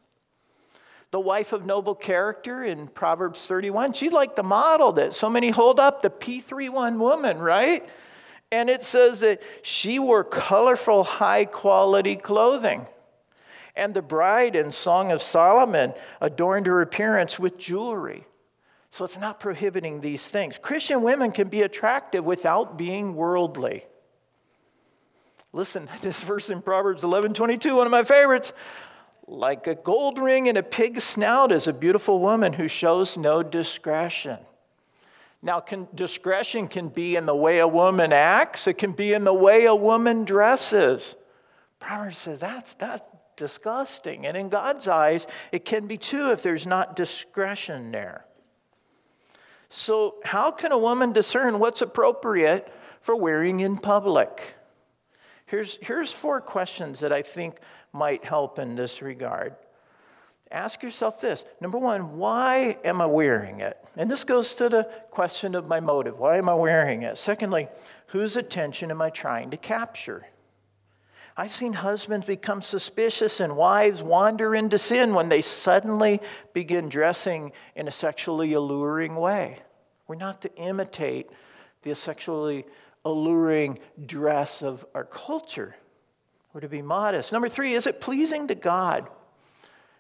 The 1.10 1.19
wife 1.19 1.52
of 1.52 1.65
noble 1.65 1.95
character 1.95 2.62
in 2.62 2.89
Proverbs 2.89 3.43
31, 3.47 3.93
she's 3.93 4.12
like 4.12 4.36
the 4.36 4.43
model 4.43 4.91
that 4.91 5.15
so 5.15 5.32
many 5.32 5.49
hold 5.49 5.80
up, 5.80 6.04
the 6.04 6.12
P31 6.12 6.99
woman, 6.99 7.39
right? 7.39 7.89
And 8.52 8.70
it 8.70 8.82
says 8.82 9.20
that 9.20 9.42
she 9.62 10.00
wore 10.00 10.24
colorful, 10.24 11.04
high 11.04 11.46
quality 11.46 12.16
clothing. 12.16 12.88
And 13.76 13.94
the 13.94 14.02
bride 14.02 14.56
in 14.56 14.72
Song 14.72 15.12
of 15.12 15.22
Solomon 15.22 15.94
adorned 16.20 16.66
her 16.66 16.82
appearance 16.82 17.40
with 17.40 17.58
jewelry. 17.58 18.26
So 18.90 19.06
it's 19.06 19.20
not 19.20 19.40
prohibiting 19.40 20.02
these 20.02 20.30
things. 20.30 20.58
Christian 20.58 21.04
women 21.04 21.32
can 21.32 21.48
be 21.48 21.62
attractive 21.62 22.26
without 22.26 22.78
being 22.78 23.16
worldly. 23.16 23.86
Listen, 25.54 25.88
to 25.88 26.02
this 26.02 26.22
verse 26.22 26.50
in 26.50 26.62
Proverbs 26.62 27.04
11 27.04 27.34
22, 27.34 27.76
one 27.76 27.88
of 27.88 27.92
my 27.92 28.04
favorites. 28.04 28.54
Like 29.28 29.68
a 29.68 29.76
gold 29.76 30.18
ring 30.18 30.48
in 30.48 30.58
a 30.58 30.64
pig's 30.64 31.04
snout 31.04 31.52
is 31.52 31.68
a 31.68 31.74
beautiful 31.74 32.20
woman 32.20 32.54
who 32.54 32.68
shows 32.68 33.16
no 33.16 33.44
discretion. 33.44 34.40
Now, 35.41 35.60
can, 35.62 35.88
discretion 35.95 36.67
can 36.67 36.89
be 36.89 37.15
in 37.15 37.25
the 37.25 37.36
way 37.36 37.60
a 37.60 37.67
woman 37.67 38.12
acts, 38.12 38.67
it 38.67 38.78
can 38.78 38.91
be 38.91 39.13
in 39.13 39.23
the 39.23 39.34
way 39.34 39.65
a 39.65 39.75
woman 39.75 40.25
dresses. 40.25 41.15
Proverbs 41.80 42.17
says 42.17 42.39
that's, 42.39 42.73
that's 42.75 43.04
disgusting. 43.38 44.28
And 44.28 44.36
in 44.36 44.49
God's 44.49 44.88
eyes, 44.88 45.25
it 45.52 45.63
can 45.63 45.88
be 45.88 45.97
too 45.97 46.32
if 46.32 46.43
there's 46.43 46.67
not 46.67 46.95
discretion 46.95 47.91
there. 47.91 48.25
So, 49.69 50.15
how 50.25 50.52
can 50.52 50.71
a 50.71 50.78
woman 50.78 51.13
discern 51.13 51.60
what's 51.60 51.82
appropriate 51.82 52.71
for 53.02 53.15
wearing 53.15 53.60
in 53.62 53.78
public? 53.78 54.56
Here's, 55.45 55.78
here's 55.82 56.12
four 56.12 56.41
questions 56.41 56.99
that 56.99 57.13
I 57.13 57.21
think 57.21 57.60
might 57.93 58.25
help 58.25 58.60
in 58.60 58.75
this 58.75 59.02
regard 59.02 59.56
ask 60.52 60.82
yourself 60.84 61.22
this 61.22 61.46
number 61.62 61.78
one, 61.78 62.18
why 62.18 62.78
am 62.84 63.02
I 63.02 63.06
wearing 63.06 63.62
it? 63.62 63.78
And 63.96 64.10
this 64.10 64.24
goes 64.24 64.56
to 64.56 64.70
the 64.70 64.90
question 65.12 65.56
of 65.56 65.68
my 65.68 65.80
motive. 65.80 66.20
Why 66.20 66.38
am 66.38 66.50
I 66.50 66.56
wearing 66.56 67.04
it? 67.04 67.18
Secondly, 67.18 67.68
whose 68.08 68.36
attention 68.38 68.92
am 68.92 69.02
I 69.02 69.10
trying 69.10 69.52
to 69.52 69.58
capture? 69.58 70.26
I've 71.38 71.54
seen 71.54 71.72
husbands 71.72 72.26
become 72.26 72.62
suspicious 72.62 73.40
and 73.40 73.56
wives 73.56 74.04
wander 74.04 74.54
into 74.54 74.78
sin 74.78 75.14
when 75.14 75.30
they 75.30 75.40
suddenly 75.40 76.20
begin 76.54 76.90
dressing 76.90 77.54
in 77.76 77.88
a 77.88 77.92
sexually 77.92 78.52
alluring 78.54 79.16
way. 79.16 79.60
We're 80.08 80.16
not 80.16 80.42
to 80.42 80.54
imitate 80.56 81.30
the 81.84 81.96
sexually 81.96 82.66
alluring 83.06 83.80
dress 84.06 84.62
of 84.62 84.86
our 84.94 85.06
culture. 85.06 85.76
We're 86.52 86.62
to 86.62 86.68
be 86.68 86.82
modest. 86.82 87.32
Number 87.32 87.48
three, 87.48 87.74
is 87.74 87.88
it 87.88 88.02
pleasing 88.02 88.48
to 88.48 88.56
God? 88.56 89.08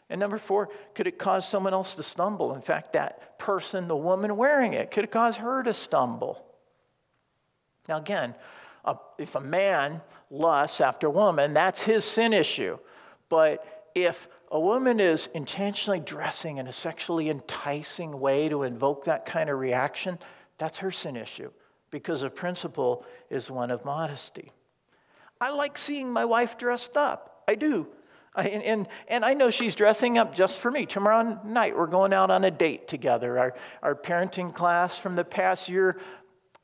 And 0.09 0.19
number 0.19 0.37
four, 0.37 0.69
could 0.95 1.07
it 1.07 1.19
cause 1.19 1.47
someone 1.47 1.73
else 1.73 1.95
to 1.95 2.03
stumble? 2.03 2.53
In 2.53 2.61
fact, 2.61 2.93
that 2.93 3.37
person, 3.37 3.87
the 3.87 3.95
woman 3.95 4.35
wearing 4.37 4.73
it, 4.73 4.89
could 4.91 5.03
it 5.03 5.11
cause 5.11 5.37
her 5.37 5.61
to 5.63 5.73
stumble? 5.73 6.43
Now, 7.87 7.97
again, 7.97 8.35
if 9.17 9.35
a 9.35 9.41
man 9.41 10.01
lusts 10.31 10.81
after 10.81 11.07
a 11.07 11.11
woman, 11.11 11.53
that's 11.53 11.83
his 11.83 12.05
sin 12.05 12.33
issue. 12.33 12.77
But 13.27 13.91
if 13.93 14.27
a 14.51 14.59
woman 14.59 14.99
is 14.99 15.27
intentionally 15.33 15.99
dressing 15.99 16.57
in 16.57 16.67
a 16.67 16.73
sexually 16.73 17.29
enticing 17.29 18.19
way 18.19 18.49
to 18.49 18.63
invoke 18.63 19.05
that 19.05 19.25
kind 19.25 19.49
of 19.49 19.59
reaction, 19.59 20.17
that's 20.57 20.79
her 20.79 20.91
sin 20.91 21.15
issue 21.15 21.51
because 21.91 22.21
the 22.21 22.29
principle 22.29 23.05
is 23.29 23.49
one 23.51 23.71
of 23.71 23.85
modesty. 23.85 24.51
I 25.41 25.53
like 25.53 25.77
seeing 25.77 26.11
my 26.11 26.25
wife 26.25 26.57
dressed 26.57 26.97
up. 26.97 27.43
I 27.47 27.55
do. 27.55 27.87
And, 28.35 28.63
and, 28.63 28.87
and, 29.07 29.25
I 29.25 29.33
know 29.33 29.49
she's 29.49 29.73
dressing 29.75 30.17
up 30.17 30.35
just 30.35 30.59
for 30.59 30.69
me. 30.69 30.85
Tomorrow 30.85 31.41
night, 31.43 31.75
we're 31.75 31.87
going 31.87 32.13
out 32.13 32.29
on 32.29 32.43
a 32.43 32.51
date 32.51 32.87
together. 32.87 33.39
Our, 33.39 33.55
our 33.81 33.95
parenting 33.95 34.53
class 34.53 34.99
from 34.99 35.15
the 35.15 35.25
past 35.25 35.67
year 35.67 35.97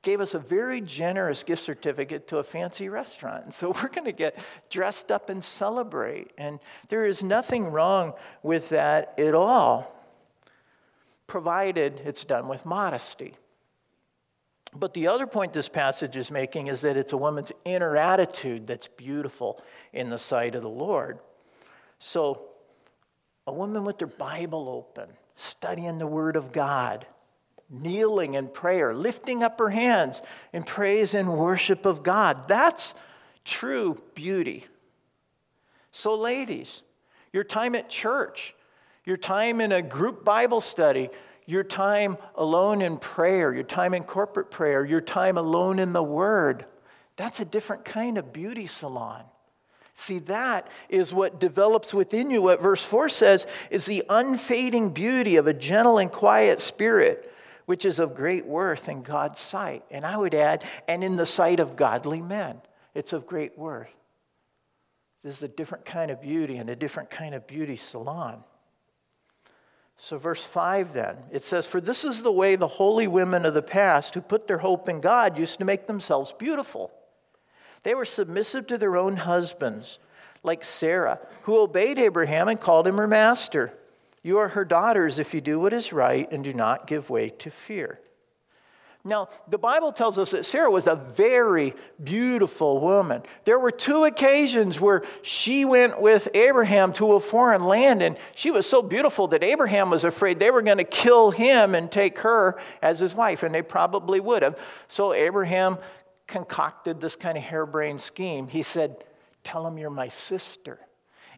gave 0.05 0.21
us 0.21 0.35
a 0.35 0.39
very 0.39 0.79
generous 0.79 1.41
gift 1.41 1.63
certificate 1.63 2.27
to 2.27 2.37
a 2.37 2.43
fancy 2.43 2.87
restaurant. 2.87 3.45
And 3.45 3.53
so 3.53 3.71
we're 3.81 3.89
going 3.89 4.05
to 4.05 4.11
get 4.11 4.37
dressed 4.69 5.11
up 5.11 5.29
and 5.29 5.43
celebrate. 5.43 6.31
And 6.37 6.59
there 6.89 7.05
is 7.05 7.23
nothing 7.23 7.65
wrong 7.65 8.13
with 8.43 8.69
that 8.69 9.19
at 9.19 9.33
all, 9.33 9.93
provided 11.25 11.99
it's 12.05 12.23
done 12.23 12.47
with 12.47 12.65
modesty. 12.65 13.33
But 14.75 14.93
the 14.93 15.07
other 15.07 15.25
point 15.25 15.53
this 15.53 15.69
passage 15.69 16.15
is 16.17 16.29
making 16.29 16.67
is 16.67 16.81
that 16.81 16.97
it's 16.97 17.13
a 17.13 17.17
woman's 17.17 17.51
inner 17.63 17.97
attitude 17.97 18.67
that's 18.67 18.87
beautiful 18.87 19.61
in 19.91 20.09
the 20.09 20.19
sight 20.19 20.53
of 20.53 20.61
the 20.61 20.69
Lord. 20.69 21.19
So, 21.99 22.49
a 23.47 23.53
woman 23.53 23.83
with 23.83 23.99
her 23.99 24.07
Bible 24.07 24.69
open, 24.69 25.09
studying 25.35 25.97
the 25.97 26.07
Word 26.07 26.35
of 26.35 26.51
God, 26.51 27.05
kneeling 27.69 28.33
in 28.35 28.47
prayer, 28.47 28.93
lifting 28.93 29.43
up 29.43 29.59
her 29.59 29.69
hands 29.69 30.21
in 30.53 30.63
praise 30.63 31.13
and 31.13 31.37
worship 31.37 31.85
of 31.85 32.03
God. 32.03 32.47
That's 32.47 32.93
true 33.43 33.95
beauty. 34.13 34.65
So, 35.91 36.15
ladies, 36.15 36.81
your 37.31 37.43
time 37.43 37.75
at 37.75 37.89
church, 37.89 38.55
your 39.05 39.17
time 39.17 39.61
in 39.61 39.71
a 39.71 39.81
group 39.81 40.25
Bible 40.25 40.61
study, 40.61 41.09
your 41.45 41.63
time 41.63 42.17
alone 42.35 42.81
in 42.81 42.97
prayer, 42.97 43.53
your 43.53 43.63
time 43.63 43.93
in 43.93 44.03
corporate 44.03 44.49
prayer, 44.49 44.83
your 44.83 45.01
time 45.01 45.37
alone 45.37 45.79
in 45.79 45.93
the 45.93 46.03
Word, 46.03 46.65
that's 47.15 47.39
a 47.39 47.45
different 47.45 47.85
kind 47.85 48.17
of 48.17 48.33
beauty 48.33 48.67
salon. 48.67 49.23
See, 49.95 50.19
that 50.19 50.67
is 50.89 51.13
what 51.13 51.39
develops 51.39 51.93
within 51.93 52.29
you. 52.29 52.41
What 52.41 52.61
verse 52.61 52.83
4 52.83 53.07
says 53.07 53.47
is 53.71 53.85
the 53.85 54.03
unfading 54.09 54.89
beauty 54.89 55.37
of 55.37 55.47
a 55.47 55.53
gentle 55.53 55.97
and 55.97 56.11
quiet 56.11 56.59
spirit 56.59 57.31
which 57.65 57.85
is 57.85 57.97
of 57.97 58.13
great 58.13 58.45
worth 58.45 58.89
in 58.89 59.01
God's 59.01 59.39
sight. 59.39 59.83
And 59.89 60.05
I 60.05 60.17
would 60.17 60.35
add, 60.35 60.63
and 60.87 61.03
in 61.03 61.15
the 61.15 61.25
sight 61.25 61.59
of 61.59 61.75
godly 61.75 62.21
men, 62.21 62.61
it's 62.93 63.13
of 63.13 63.25
great 63.25 63.57
worth. 63.57 63.89
This 65.23 65.37
is 65.37 65.43
a 65.43 65.47
different 65.47 65.85
kind 65.85 66.11
of 66.11 66.21
beauty 66.21 66.57
and 66.57 66.69
a 66.69 66.75
different 66.75 67.09
kind 67.09 67.33
of 67.33 67.47
beauty 67.47 67.75
salon. 67.75 68.43
So, 69.97 70.17
verse 70.17 70.45
5 70.45 70.93
then, 70.93 71.17
it 71.31 71.43
says, 71.43 71.65
For 71.65 71.79
this 71.79 72.03
is 72.03 72.21
the 72.21 72.31
way 72.31 72.55
the 72.55 72.67
holy 72.67 73.07
women 73.07 73.45
of 73.45 73.53
the 73.53 73.61
past 73.61 74.13
who 74.13 74.21
put 74.21 74.45
their 74.45 74.57
hope 74.57 74.89
in 74.89 74.99
God 74.99 75.39
used 75.39 75.59
to 75.59 75.65
make 75.65 75.87
themselves 75.87 76.33
beautiful. 76.33 76.91
They 77.85 77.93
were 77.93 78.03
submissive 78.03 78.65
to 78.67 78.79
their 78.79 78.97
own 78.97 79.15
husbands, 79.15 79.99
like 80.41 80.63
Sarah, 80.63 81.19
who 81.43 81.59
obeyed 81.59 81.99
Abraham 81.99 82.47
and 82.47 82.59
called 82.59 82.87
him 82.87 82.97
her 82.97 83.07
master. 83.07 83.71
You 84.23 84.39
are 84.39 84.47
her 84.49 84.65
daughters 84.65 85.19
if 85.19 85.35
you 85.35 85.39
do 85.39 85.59
what 85.59 85.71
is 85.71 85.93
right 85.93 86.27
and 86.31 86.43
do 86.43 86.51
not 86.51 86.87
give 86.87 87.11
way 87.11 87.29
to 87.29 87.51
fear. 87.51 87.99
Now, 89.03 89.29
the 89.47 89.59
Bible 89.59 89.91
tells 89.91 90.17
us 90.17 90.31
that 90.31 90.45
Sarah 90.45 90.71
was 90.71 90.87
a 90.87 90.95
very 90.95 91.75
beautiful 92.03 92.79
woman. 92.79 93.21
There 93.43 93.59
were 93.59 93.69
two 93.69 94.05
occasions 94.05 94.81
where 94.81 95.03
she 95.21 95.63
went 95.63 96.01
with 96.01 96.27
Abraham 96.33 96.91
to 96.93 97.13
a 97.13 97.19
foreign 97.19 97.65
land, 97.65 98.01
and 98.01 98.17
she 98.33 98.49
was 98.49 98.67
so 98.67 98.81
beautiful 98.81 99.27
that 99.27 99.43
Abraham 99.43 99.91
was 99.91 100.03
afraid 100.03 100.39
they 100.39 100.49
were 100.49 100.63
going 100.63 100.79
to 100.79 100.83
kill 100.83 101.29
him 101.29 101.75
and 101.75 101.91
take 101.91 102.17
her 102.19 102.59
as 102.81 102.97
his 102.97 103.13
wife, 103.13 103.43
and 103.43 103.53
they 103.53 103.61
probably 103.61 104.19
would 104.19 104.41
have. 104.41 104.57
So 104.87 105.13
Abraham 105.13 105.77
concocted 106.27 106.99
this 106.99 107.15
kind 107.15 107.37
of 107.37 107.43
harebrained 107.43 108.01
scheme. 108.01 108.47
He 108.47 108.61
said, 108.61 109.03
Tell 109.43 109.65
him 109.67 109.77
you're 109.77 109.91
my 109.91 110.07
sister. 110.07 110.79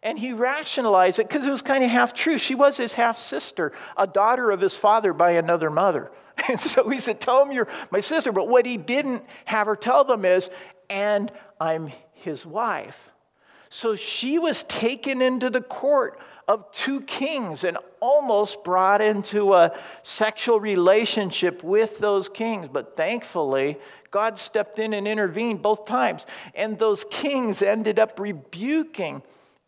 And 0.03 0.17
he 0.17 0.31
rationalized 0.31 1.19
it 1.19 1.27
because 1.27 1.45
it 1.45 1.51
was 1.51 1.61
kind 1.61 1.83
of 1.83 1.89
half 1.89 2.13
true. 2.13 2.37
She 2.37 2.55
was 2.55 2.77
his 2.77 2.93
half 2.93 3.17
sister, 3.17 3.73
a 3.97 4.07
daughter 4.07 4.51
of 4.51 4.61
his 4.61 4.75
father 4.75 5.11
by 5.13 5.31
another 5.31 5.69
mother. 5.69 6.11
And 6.49 6.59
so 6.59 6.87
he 6.87 6.99
said, 6.99 7.19
Tell 7.19 7.43
him 7.43 7.51
you're 7.51 7.67
my 7.89 7.99
sister. 7.99 8.31
But 8.31 8.47
what 8.47 8.67
he 8.67 8.77
didn't 8.77 9.25
have 9.45 9.65
her 9.65 9.75
tell 9.75 10.03
them 10.03 10.23
is, 10.23 10.51
And 10.87 11.31
I'm 11.59 11.89
his 12.13 12.45
wife. 12.45 13.11
So 13.69 13.95
she 13.95 14.39
was 14.39 14.63
taken 14.63 15.21
into 15.21 15.49
the 15.49 15.61
court 15.61 16.19
of 16.47 16.69
two 16.71 17.01
kings 17.01 17.63
and 17.63 17.77
almost 17.99 18.63
brought 18.63 19.01
into 19.01 19.53
a 19.53 19.75
sexual 20.03 20.59
relationship 20.59 21.63
with 21.63 21.99
those 21.99 22.29
kings. 22.29 22.69
But 22.71 22.95
thankfully, 22.95 23.77
God 24.11 24.37
stepped 24.37 24.79
in 24.79 24.93
and 24.93 25.07
intervened 25.07 25.61
both 25.61 25.85
times. 25.85 26.25
And 26.55 26.77
those 26.79 27.05
kings 27.09 27.61
ended 27.61 27.99
up 27.99 28.19
rebuking 28.19 29.21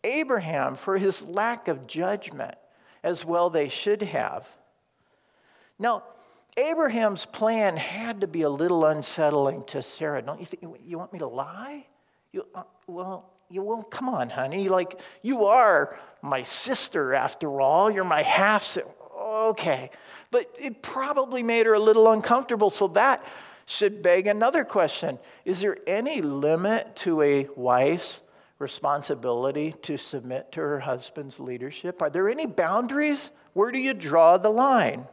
Abraham 0.04 0.76
for 0.76 0.98
his 0.98 1.26
lack 1.26 1.68
of 1.68 1.88
judgment, 1.88 2.56
as 3.04 3.26
well 3.26 3.50
they 3.50 3.70
should 3.70 4.02
have. 4.02 4.48
Now, 5.78 6.04
Abraham's 6.58 7.26
plan 7.26 7.78
had 7.78 8.22
to 8.22 8.28
be 8.28 8.42
a 8.42 8.50
little 8.50 8.86
unsettling 8.86 9.64
to 9.64 9.82
Sarah. 9.82 10.22
Don't 10.22 10.40
you 10.40 10.46
think? 10.46 10.64
You 10.84 10.98
want 10.98 11.14
me 11.14 11.20
to 11.20 11.28
lie? 11.28 11.86
You, 12.32 12.46
uh, 12.54 12.64
well, 12.88 13.30
you, 13.50 13.62
well, 13.62 13.84
come 13.84 14.10
on, 14.10 14.30
honey. 14.30 14.68
Like, 14.68 15.00
you 15.22 15.46
are 15.46 15.98
my 16.22 16.42
sister 16.42 17.14
after 17.14 17.62
all. 17.62 17.90
You're 17.90 18.04
my 18.04 18.22
half 18.22 18.64
sister. 18.64 18.90
Okay. 19.20 19.90
But 20.32 20.46
it 20.60 20.82
probably 20.82 21.44
made 21.44 21.66
her 21.66 21.74
a 21.74 21.80
little 21.80 22.12
uncomfortable. 22.12 22.70
So 22.70 22.88
that 22.90 23.24
should 23.70 24.02
beg 24.02 24.26
another 24.26 24.66
question 24.66 25.20
Is 25.46 25.62
there 25.62 25.78
any 25.86 26.24
limit 26.24 26.96
to 26.98 27.22
a 27.22 27.48
wife's 27.56 28.22
responsibility 28.58 29.74
to 29.84 29.96
submit 29.96 30.52
to 30.54 30.62
her 30.62 30.80
husband's 30.80 31.40
leadership? 31.40 32.02
Are 32.02 32.10
there 32.10 32.28
any 32.28 32.48
boundaries? 32.48 33.30
Where 33.54 33.72
do 33.72 33.78
you 33.78 33.94
draw 33.94 34.38
the 34.38 34.50
line? 34.50 35.06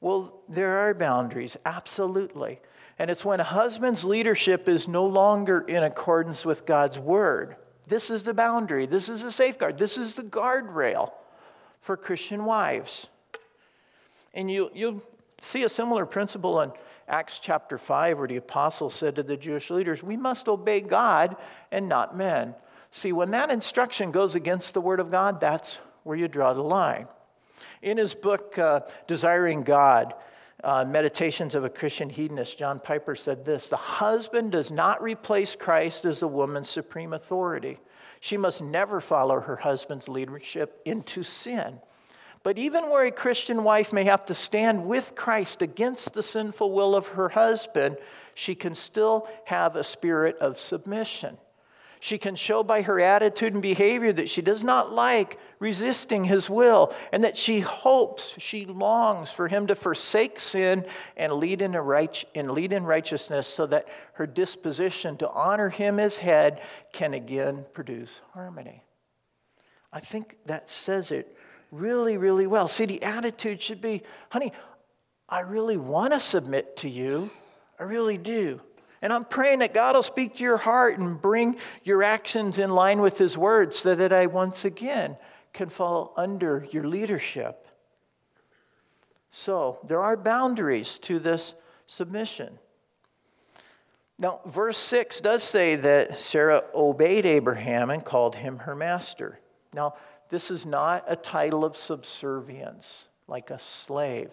Well, 0.00 0.42
there 0.48 0.78
are 0.78 0.92
boundaries, 0.92 1.56
absolutely. 1.64 2.58
And 2.98 3.10
it's 3.10 3.24
when 3.24 3.38
a 3.38 3.44
husband's 3.44 4.04
leadership 4.04 4.68
is 4.68 4.88
no 4.88 5.06
longer 5.06 5.60
in 5.60 5.84
accordance 5.84 6.44
with 6.44 6.66
God's 6.66 6.98
word. 6.98 7.54
This 7.86 8.10
is 8.10 8.24
the 8.24 8.34
boundary. 8.34 8.86
This 8.86 9.08
is 9.08 9.22
the 9.22 9.30
safeguard. 9.30 9.78
This 9.78 9.96
is 9.96 10.14
the 10.14 10.24
guardrail 10.24 11.12
for 11.80 11.96
Christian 11.96 12.44
wives. 12.44 13.06
And 14.34 14.50
you, 14.50 14.70
you'll 14.74 15.02
see 15.40 15.62
a 15.62 15.68
similar 15.68 16.06
principle 16.06 16.60
in 16.60 16.72
Acts 17.10 17.40
chapter 17.40 17.76
5, 17.76 18.18
where 18.18 18.28
the 18.28 18.36
apostle 18.36 18.88
said 18.88 19.16
to 19.16 19.24
the 19.24 19.36
Jewish 19.36 19.68
leaders, 19.68 20.02
We 20.02 20.16
must 20.16 20.48
obey 20.48 20.80
God 20.80 21.36
and 21.72 21.88
not 21.88 22.16
men. 22.16 22.54
See, 22.90 23.12
when 23.12 23.32
that 23.32 23.50
instruction 23.50 24.12
goes 24.12 24.36
against 24.36 24.74
the 24.74 24.80
word 24.80 25.00
of 25.00 25.10
God, 25.10 25.40
that's 25.40 25.80
where 26.04 26.16
you 26.16 26.28
draw 26.28 26.54
the 26.54 26.62
line. 26.62 27.08
In 27.82 27.96
his 27.96 28.14
book, 28.14 28.56
uh, 28.58 28.82
Desiring 29.08 29.62
God, 29.62 30.14
uh, 30.62 30.84
Meditations 30.84 31.54
of 31.54 31.64
a 31.64 31.70
Christian 31.70 32.10
Hedonist, 32.10 32.58
John 32.58 32.78
Piper 32.78 33.16
said 33.16 33.44
this 33.44 33.68
The 33.68 33.76
husband 33.76 34.52
does 34.52 34.70
not 34.70 35.02
replace 35.02 35.56
Christ 35.56 36.04
as 36.04 36.20
the 36.20 36.28
woman's 36.28 36.70
supreme 36.70 37.12
authority. 37.12 37.78
She 38.20 38.36
must 38.36 38.62
never 38.62 39.00
follow 39.00 39.40
her 39.40 39.56
husband's 39.56 40.08
leadership 40.08 40.80
into 40.84 41.22
sin. 41.22 41.80
But 42.42 42.58
even 42.58 42.88
where 42.90 43.04
a 43.04 43.10
Christian 43.10 43.64
wife 43.64 43.92
may 43.92 44.04
have 44.04 44.24
to 44.26 44.34
stand 44.34 44.86
with 44.86 45.14
Christ 45.14 45.60
against 45.60 46.14
the 46.14 46.22
sinful 46.22 46.72
will 46.72 46.96
of 46.96 47.08
her 47.08 47.28
husband, 47.28 47.98
she 48.34 48.54
can 48.54 48.74
still 48.74 49.28
have 49.44 49.76
a 49.76 49.84
spirit 49.84 50.36
of 50.38 50.58
submission. 50.58 51.36
She 52.02 52.16
can 52.16 52.34
show 52.34 52.62
by 52.62 52.80
her 52.80 52.98
attitude 52.98 53.52
and 53.52 53.60
behavior 53.60 54.10
that 54.10 54.30
she 54.30 54.40
does 54.40 54.64
not 54.64 54.90
like 54.90 55.38
resisting 55.58 56.24
his 56.24 56.48
will 56.48 56.94
and 57.12 57.24
that 57.24 57.36
she 57.36 57.60
hopes, 57.60 58.34
she 58.38 58.64
longs 58.64 59.34
for 59.34 59.48
him 59.48 59.66
to 59.66 59.74
forsake 59.74 60.40
sin 60.40 60.86
and 61.18 61.34
lead 61.34 61.60
in, 61.60 61.72
right, 61.72 62.24
and 62.34 62.52
lead 62.52 62.72
in 62.72 62.84
righteousness 62.84 63.46
so 63.46 63.66
that 63.66 63.86
her 64.14 64.26
disposition 64.26 65.18
to 65.18 65.28
honor 65.28 65.68
him 65.68 66.00
as 66.00 66.16
head 66.16 66.62
can 66.94 67.12
again 67.12 67.66
produce 67.74 68.22
harmony. 68.32 68.82
I 69.92 70.00
think 70.00 70.38
that 70.46 70.70
says 70.70 71.10
it 71.10 71.36
really, 71.70 72.18
really 72.18 72.46
well. 72.46 72.68
See, 72.68 72.86
the 72.86 73.02
attitude 73.02 73.60
should 73.60 73.80
be, 73.80 74.02
honey, 74.30 74.52
I 75.28 75.40
really 75.40 75.76
want 75.76 76.12
to 76.12 76.20
submit 76.20 76.76
to 76.78 76.88
you. 76.88 77.30
I 77.78 77.84
really 77.84 78.18
do. 78.18 78.60
And 79.02 79.12
I'm 79.12 79.24
praying 79.24 79.60
that 79.60 79.72
God 79.72 79.94
will 79.94 80.02
speak 80.02 80.36
to 80.36 80.44
your 80.44 80.58
heart 80.58 80.98
and 80.98 81.20
bring 81.20 81.56
your 81.82 82.02
actions 82.02 82.58
in 82.58 82.70
line 82.70 83.00
with 83.00 83.16
His 83.16 83.38
word 83.38 83.72
so 83.72 83.94
that 83.94 84.12
I 84.12 84.26
once 84.26 84.64
again 84.64 85.16
can 85.52 85.68
fall 85.68 86.12
under 86.16 86.66
your 86.70 86.86
leadership. 86.86 87.66
So, 89.30 89.78
there 89.86 90.02
are 90.02 90.16
boundaries 90.16 90.98
to 90.98 91.18
this 91.18 91.54
submission. 91.86 92.58
Now, 94.18 94.40
verse 94.44 94.76
6 94.76 95.20
does 95.22 95.42
say 95.42 95.76
that 95.76 96.18
Sarah 96.18 96.64
obeyed 96.74 97.24
Abraham 97.24 97.88
and 97.88 98.04
called 98.04 98.34
him 98.34 98.58
her 98.58 98.74
master. 98.74 99.40
Now, 99.72 99.94
this 100.30 100.50
is 100.50 100.64
not 100.64 101.04
a 101.06 101.16
title 101.16 101.64
of 101.64 101.76
subservience 101.76 103.08
like 103.28 103.50
a 103.50 103.58
slave. 103.58 104.30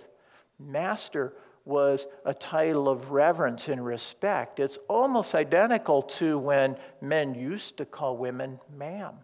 Master 0.60 1.34
was 1.66 2.08
a 2.24 2.34
title 2.34 2.88
of 2.88 3.12
reverence 3.12 3.68
and 3.68 3.86
respect. 3.86 4.60
It's 4.60 4.78
almost 4.88 5.36
identical 5.36 6.02
to 6.04 6.40
when 6.40 6.78
men 7.02 7.36
used 7.36 7.78
to 7.78 7.86
call 7.86 8.16
women 8.16 8.60
ma'am, 8.76 9.16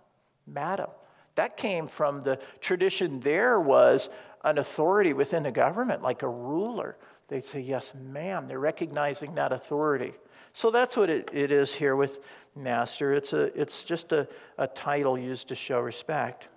madam. 0.45 0.89
That 1.35 1.57
came 1.57 1.87
from 1.87 2.21
the 2.21 2.39
tradition 2.59 3.19
there 3.21 3.59
was 3.59 4.09
an 4.43 4.57
authority 4.57 5.13
within 5.13 5.43
the 5.43 5.51
government, 5.51 6.03
like 6.03 6.21
a 6.21 6.27
ruler. 6.27 6.97
They'd 7.29 7.45
say, 7.45 7.61
Yes, 7.61 7.93
ma'am. 7.95 8.47
They're 8.47 8.59
recognizing 8.59 9.35
that 9.35 9.51
authority. 9.51 10.13
So 10.51 10.69
that's 10.69 10.97
what 10.97 11.09
it, 11.09 11.29
it 11.33 11.51
is 11.51 11.73
here 11.73 11.95
with 11.95 12.19
master. 12.55 13.13
It's, 13.13 13.33
a, 13.33 13.59
it's 13.59 13.83
just 13.83 14.11
a, 14.11 14.27
a 14.57 14.67
title 14.67 15.17
used 15.17 15.47
to 15.47 15.55
show 15.55 15.79
respect. 15.79 16.47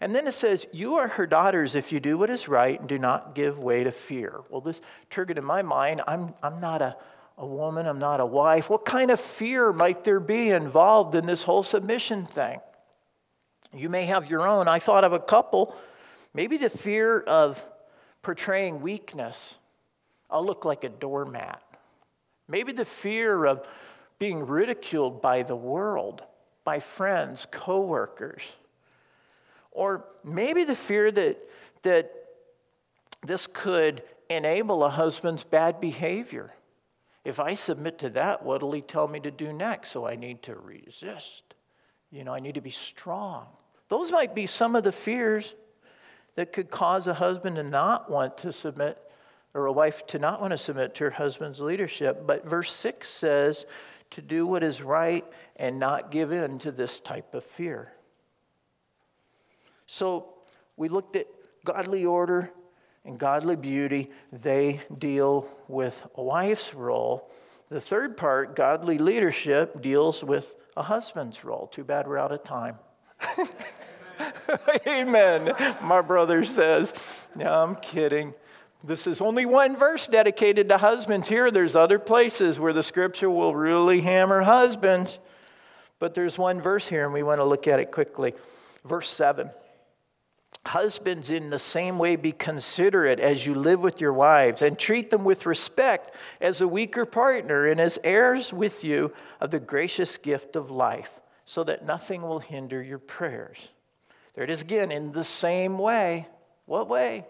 And 0.00 0.14
then 0.14 0.26
it 0.26 0.32
says, 0.32 0.66
You 0.72 0.96
are 0.96 1.08
her 1.08 1.26
daughters 1.26 1.74
if 1.74 1.92
you 1.92 2.00
do 2.00 2.18
what 2.18 2.30
is 2.30 2.48
right 2.48 2.78
and 2.78 2.88
do 2.88 2.98
not 2.98 3.34
give 3.34 3.58
way 3.58 3.84
to 3.84 3.92
fear. 3.92 4.40
Well, 4.50 4.60
this 4.60 4.80
triggered 5.10 5.38
in 5.38 5.44
my 5.44 5.62
mind 5.62 6.02
I'm, 6.06 6.34
I'm 6.42 6.60
not 6.60 6.82
a, 6.82 6.96
a 7.38 7.46
woman, 7.46 7.86
I'm 7.86 7.98
not 7.98 8.20
a 8.20 8.26
wife. 8.26 8.68
What 8.68 8.84
kind 8.84 9.10
of 9.10 9.20
fear 9.20 9.72
might 9.72 10.04
there 10.04 10.20
be 10.20 10.50
involved 10.50 11.14
in 11.14 11.26
this 11.26 11.42
whole 11.42 11.62
submission 11.62 12.26
thing? 12.26 12.60
You 13.74 13.88
may 13.88 14.06
have 14.06 14.30
your 14.30 14.46
own. 14.46 14.68
I 14.68 14.78
thought 14.78 15.04
of 15.04 15.12
a 15.12 15.18
couple. 15.20 15.74
Maybe 16.34 16.56
the 16.56 16.70
fear 16.70 17.20
of 17.20 17.64
portraying 18.22 18.80
weakness. 18.80 19.58
I'll 20.30 20.44
look 20.44 20.64
like 20.64 20.84
a 20.84 20.88
doormat. 20.88 21.62
Maybe 22.48 22.72
the 22.72 22.84
fear 22.84 23.44
of 23.44 23.66
being 24.18 24.46
ridiculed 24.46 25.20
by 25.20 25.42
the 25.42 25.56
world, 25.56 26.22
by 26.64 26.80
friends, 26.80 27.46
coworkers. 27.50 28.42
Or 29.76 30.06
maybe 30.24 30.64
the 30.64 30.74
fear 30.74 31.10
that, 31.12 31.38
that 31.82 32.10
this 33.22 33.46
could 33.46 34.02
enable 34.30 34.82
a 34.82 34.88
husband's 34.88 35.44
bad 35.44 35.80
behavior. 35.80 36.54
If 37.24 37.38
I 37.38 37.52
submit 37.52 37.98
to 37.98 38.10
that, 38.10 38.42
what 38.42 38.62
will 38.62 38.72
he 38.72 38.80
tell 38.80 39.06
me 39.06 39.20
to 39.20 39.30
do 39.30 39.52
next? 39.52 39.90
So 39.90 40.06
I 40.06 40.16
need 40.16 40.42
to 40.44 40.56
resist. 40.56 41.42
You 42.10 42.24
know, 42.24 42.32
I 42.32 42.40
need 42.40 42.54
to 42.54 42.62
be 42.62 42.70
strong. 42.70 43.46
Those 43.88 44.10
might 44.10 44.34
be 44.34 44.46
some 44.46 44.74
of 44.74 44.82
the 44.82 44.92
fears 44.92 45.54
that 46.36 46.54
could 46.54 46.70
cause 46.70 47.06
a 47.06 47.14
husband 47.14 47.56
to 47.56 47.62
not 47.62 48.10
want 48.10 48.38
to 48.38 48.52
submit 48.52 48.98
or 49.52 49.66
a 49.66 49.72
wife 49.72 50.06
to 50.06 50.18
not 50.18 50.40
want 50.40 50.52
to 50.52 50.58
submit 50.58 50.94
to 50.94 51.04
her 51.04 51.10
husband's 51.10 51.60
leadership. 51.60 52.26
But 52.26 52.48
verse 52.48 52.72
6 52.72 53.06
says 53.08 53.66
to 54.10 54.22
do 54.22 54.46
what 54.46 54.62
is 54.62 54.82
right 54.82 55.24
and 55.56 55.78
not 55.78 56.10
give 56.10 56.32
in 56.32 56.58
to 56.60 56.72
this 56.72 56.98
type 56.98 57.34
of 57.34 57.44
fear. 57.44 57.92
So 59.86 60.34
we 60.76 60.88
looked 60.88 61.16
at 61.16 61.26
godly 61.64 62.04
order 62.04 62.52
and 63.04 63.18
godly 63.18 63.56
beauty. 63.56 64.10
They 64.32 64.80
deal 64.98 65.48
with 65.68 66.06
a 66.14 66.22
wife's 66.22 66.74
role. 66.74 67.30
The 67.68 67.80
third 67.80 68.16
part, 68.16 68.54
godly 68.54 68.98
leadership, 68.98 69.80
deals 69.80 70.22
with 70.22 70.56
a 70.76 70.82
husband's 70.82 71.44
role. 71.44 71.66
Too 71.66 71.84
bad 71.84 72.06
we're 72.06 72.18
out 72.18 72.32
of 72.32 72.44
time. 72.44 72.76
Amen. 74.86 75.52
My 75.82 76.00
brother 76.00 76.44
says, 76.44 76.92
No, 77.34 77.52
I'm 77.52 77.76
kidding. 77.76 78.34
This 78.84 79.06
is 79.06 79.20
only 79.20 79.46
one 79.46 79.76
verse 79.76 80.06
dedicated 80.06 80.68
to 80.68 80.78
husbands 80.78 81.28
here. 81.28 81.50
There's 81.50 81.74
other 81.74 81.98
places 81.98 82.60
where 82.60 82.72
the 82.72 82.82
scripture 82.84 83.30
will 83.30 83.54
really 83.54 84.00
hammer 84.00 84.42
husbands. 84.42 85.18
But 85.98 86.14
there's 86.14 86.38
one 86.38 86.60
verse 86.60 86.86
here, 86.86 87.04
and 87.04 87.12
we 87.12 87.22
want 87.22 87.40
to 87.40 87.44
look 87.44 87.66
at 87.66 87.80
it 87.80 87.90
quickly. 87.90 88.34
Verse 88.84 89.08
7. 89.08 89.50
Husbands, 90.66 91.30
in 91.30 91.50
the 91.50 91.58
same 91.58 91.98
way, 91.98 92.16
be 92.16 92.32
considerate 92.32 93.20
as 93.20 93.46
you 93.46 93.54
live 93.54 93.80
with 93.80 94.00
your 94.00 94.12
wives 94.12 94.62
and 94.62 94.78
treat 94.78 95.10
them 95.10 95.24
with 95.24 95.46
respect 95.46 96.14
as 96.40 96.60
a 96.60 96.68
weaker 96.68 97.04
partner 97.04 97.66
and 97.66 97.80
as 97.80 97.98
heirs 98.02 98.52
with 98.52 98.82
you 98.82 99.12
of 99.40 99.50
the 99.50 99.60
gracious 99.60 100.18
gift 100.18 100.56
of 100.56 100.70
life, 100.70 101.20
so 101.44 101.62
that 101.64 101.86
nothing 101.86 102.22
will 102.22 102.40
hinder 102.40 102.82
your 102.82 102.98
prayers. 102.98 103.68
There 104.34 104.44
it 104.44 104.50
is 104.50 104.62
again, 104.62 104.90
in 104.90 105.12
the 105.12 105.24
same 105.24 105.78
way. 105.78 106.26
What 106.66 106.88
way? 106.88 107.26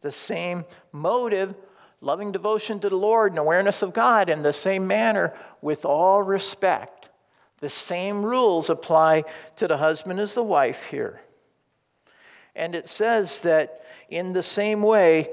The 0.00 0.10
same 0.10 0.64
motive, 0.92 1.54
loving 2.00 2.32
devotion 2.32 2.80
to 2.80 2.88
the 2.88 2.96
Lord 2.96 3.32
and 3.32 3.38
awareness 3.38 3.82
of 3.82 3.92
God 3.92 4.28
in 4.28 4.42
the 4.42 4.52
same 4.52 4.86
manner, 4.86 5.34
with 5.60 5.84
all 5.84 6.22
respect. 6.22 7.10
The 7.60 7.68
same 7.68 8.24
rules 8.24 8.70
apply 8.70 9.24
to 9.56 9.68
the 9.68 9.76
husband 9.76 10.20
as 10.20 10.34
the 10.34 10.42
wife 10.42 10.86
here. 10.86 11.20
And 12.56 12.74
it 12.74 12.88
says 12.88 13.42
that 13.42 13.82
in 14.08 14.32
the 14.32 14.42
same 14.42 14.82
way, 14.82 15.30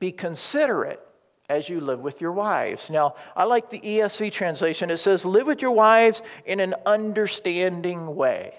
be 0.00 0.12
considerate 0.12 1.00
as 1.48 1.68
you 1.68 1.80
live 1.80 2.00
with 2.00 2.20
your 2.20 2.32
wives. 2.32 2.90
Now, 2.90 3.14
I 3.36 3.44
like 3.44 3.70
the 3.70 3.80
ESV 3.80 4.32
translation. 4.32 4.90
It 4.90 4.98
says, 4.98 5.24
live 5.24 5.46
with 5.46 5.62
your 5.62 5.70
wives 5.70 6.22
in 6.44 6.60
an 6.60 6.74
understanding 6.84 8.14
way. 8.14 8.54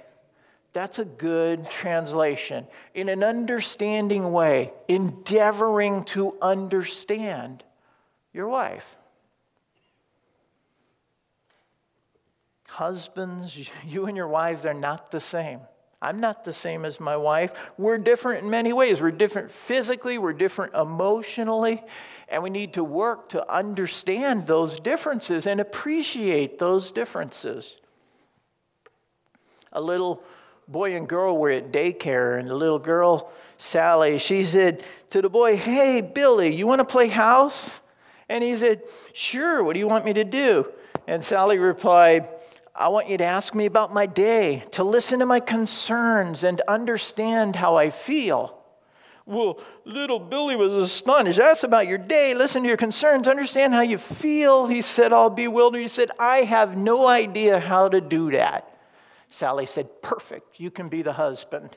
That's 0.74 1.00
a 1.00 1.06
good 1.06 1.70
translation. 1.70 2.68
In 2.94 3.10
an 3.10 3.24
understanding 3.24 4.32
way, 4.32 4.74
endeavoring 4.88 6.04
to 6.06 6.38
understand 6.42 7.64
your 8.34 8.48
wife. 8.48 8.96
Husbands, 12.68 13.72
you 13.88 14.06
and 14.06 14.18
your 14.18 14.28
wives 14.28 14.66
are 14.66 14.74
not 14.74 15.12
the 15.12 15.22
same. 15.22 15.62
I'm 16.02 16.20
not 16.20 16.44
the 16.44 16.54
same 16.54 16.86
as 16.86 17.00
my 17.00 17.18
wife. 17.18 17.54
We're 17.78 17.98
different 17.98 18.44
in 18.44 18.50
many 18.50 18.74
ways. 18.74 19.02
We're 19.02 19.12
different 19.12 19.52
physically, 19.52 20.18
we're 20.18 20.34
different 20.34 20.74
emotionally, 20.74 21.84
and 22.28 22.44
we 22.44 22.50
need 22.50 22.74
to 22.74 22.84
work 22.84 23.30
to 23.30 23.52
understand 23.52 24.48
those 24.48 24.80
differences 24.80 25.48
and 25.48 25.60
appreciate 25.60 26.58
those 26.58 26.92
differences. 26.92 27.78
A 29.74 29.82
little 29.82 30.24
boy 30.68 30.96
and 30.96 31.08
girl 31.08 31.38
were 31.38 31.50
at 31.50 31.72
daycare, 31.72 32.40
and 32.40 32.50
the 32.50 32.56
little 32.56 32.80
girl, 32.80 33.32
Sally, 33.58 34.18
she 34.18 34.44
said 34.44 34.84
to 35.12 35.22
the 35.22 35.30
boy, 35.30 35.58
Hey, 35.58 36.02
Billy, 36.02 36.54
you 36.54 36.68
want 36.68 36.80
to 36.80 36.86
play 36.86 37.08
house? 37.08 37.72
And 38.30 38.44
he 38.44 38.56
said, 38.56 38.82
Sure, 39.14 39.64
what 39.64 39.74
do 39.74 39.80
you 39.80 39.88
want 39.88 40.06
me 40.06 40.14
to 40.14 40.24
do? 40.24 40.68
And 41.08 41.24
Sally 41.24 41.60
replied, 41.60 42.28
I 42.78 42.90
want 42.90 43.08
you 43.08 43.18
to 43.18 43.24
ask 43.24 43.56
me 43.56 43.66
about 43.66 43.94
my 43.94 44.06
day, 44.06 44.64
to 44.72 44.84
listen 44.84 45.20
to 45.20 45.26
my 45.26 45.40
concerns 45.40 46.44
and 46.44 46.60
understand 46.62 47.56
how 47.56 47.78
I 47.78 47.90
feel. 47.90 48.62
Well, 49.26 49.60
little 49.86 50.20
Billy 50.20 50.56
was 50.56 50.74
astonished. 50.74 51.40
Ask 51.40 51.64
about 51.64 51.88
your 51.88 51.98
day, 51.98 52.34
listen 52.36 52.64
to 52.64 52.68
your 52.68 52.78
concerns, 52.78 53.28
understand 53.28 53.74
how 53.74 53.82
you 53.82 53.98
feel. 53.98 54.68
He 54.68 54.82
said, 54.82 55.14
all 55.14 55.30
bewildered. 55.30 55.82
He 55.82 55.88
said, 55.88 56.12
I 56.20 56.40
have 56.40 56.78
no 56.78 57.08
idea 57.08 57.60
how 57.60 57.88
to 57.88 58.02
do 58.02 58.30
that. 58.32 58.70
Sally 59.30 59.66
said, 59.66 60.02
Perfect, 60.02 60.60
you 60.60 60.70
can 60.70 60.90
be 60.90 61.02
the 61.02 61.14
husband. 61.14 61.76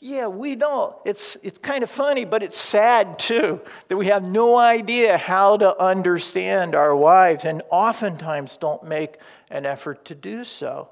Yeah, 0.00 0.28
we 0.28 0.54
don't. 0.54 0.94
It's, 1.04 1.36
it's 1.42 1.58
kind 1.58 1.82
of 1.82 1.90
funny, 1.90 2.24
but 2.24 2.44
it's 2.44 2.56
sad 2.58 3.18
too 3.18 3.60
that 3.88 3.96
we 3.96 4.06
have 4.06 4.22
no 4.22 4.56
idea 4.56 5.18
how 5.18 5.56
to 5.56 5.76
understand 5.80 6.76
our 6.76 6.94
wives 6.94 7.44
and 7.44 7.62
oftentimes 7.70 8.56
don't 8.58 8.84
make 8.84 9.18
an 9.50 9.66
effort 9.66 10.04
to 10.06 10.14
do 10.14 10.44
so. 10.44 10.88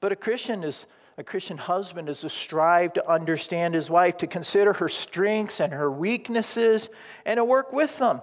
But 0.00 0.10
a 0.10 0.16
Christian 0.16 0.64
is 0.64 0.86
a 1.18 1.22
Christian 1.22 1.58
husband 1.58 2.08
is 2.08 2.22
to 2.22 2.28
strive 2.28 2.94
to 2.94 3.08
understand 3.08 3.74
his 3.74 3.90
wife, 3.90 4.16
to 4.18 4.26
consider 4.26 4.72
her 4.72 4.88
strengths 4.88 5.60
and 5.60 5.72
her 5.72 5.90
weaknesses, 5.90 6.88
and 7.26 7.36
to 7.36 7.44
work 7.44 7.72
with 7.72 7.98
them, 7.98 8.22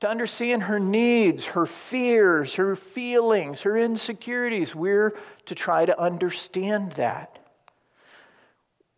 to 0.00 0.08
understand 0.08 0.64
her 0.64 0.80
needs, 0.80 1.46
her 1.46 1.64
fears, 1.64 2.56
her 2.56 2.74
feelings, 2.74 3.62
her 3.62 3.76
insecurities. 3.76 4.74
We're 4.74 5.16
to 5.46 5.54
try 5.54 5.86
to 5.86 5.98
understand 5.98 6.92
that. 6.92 7.38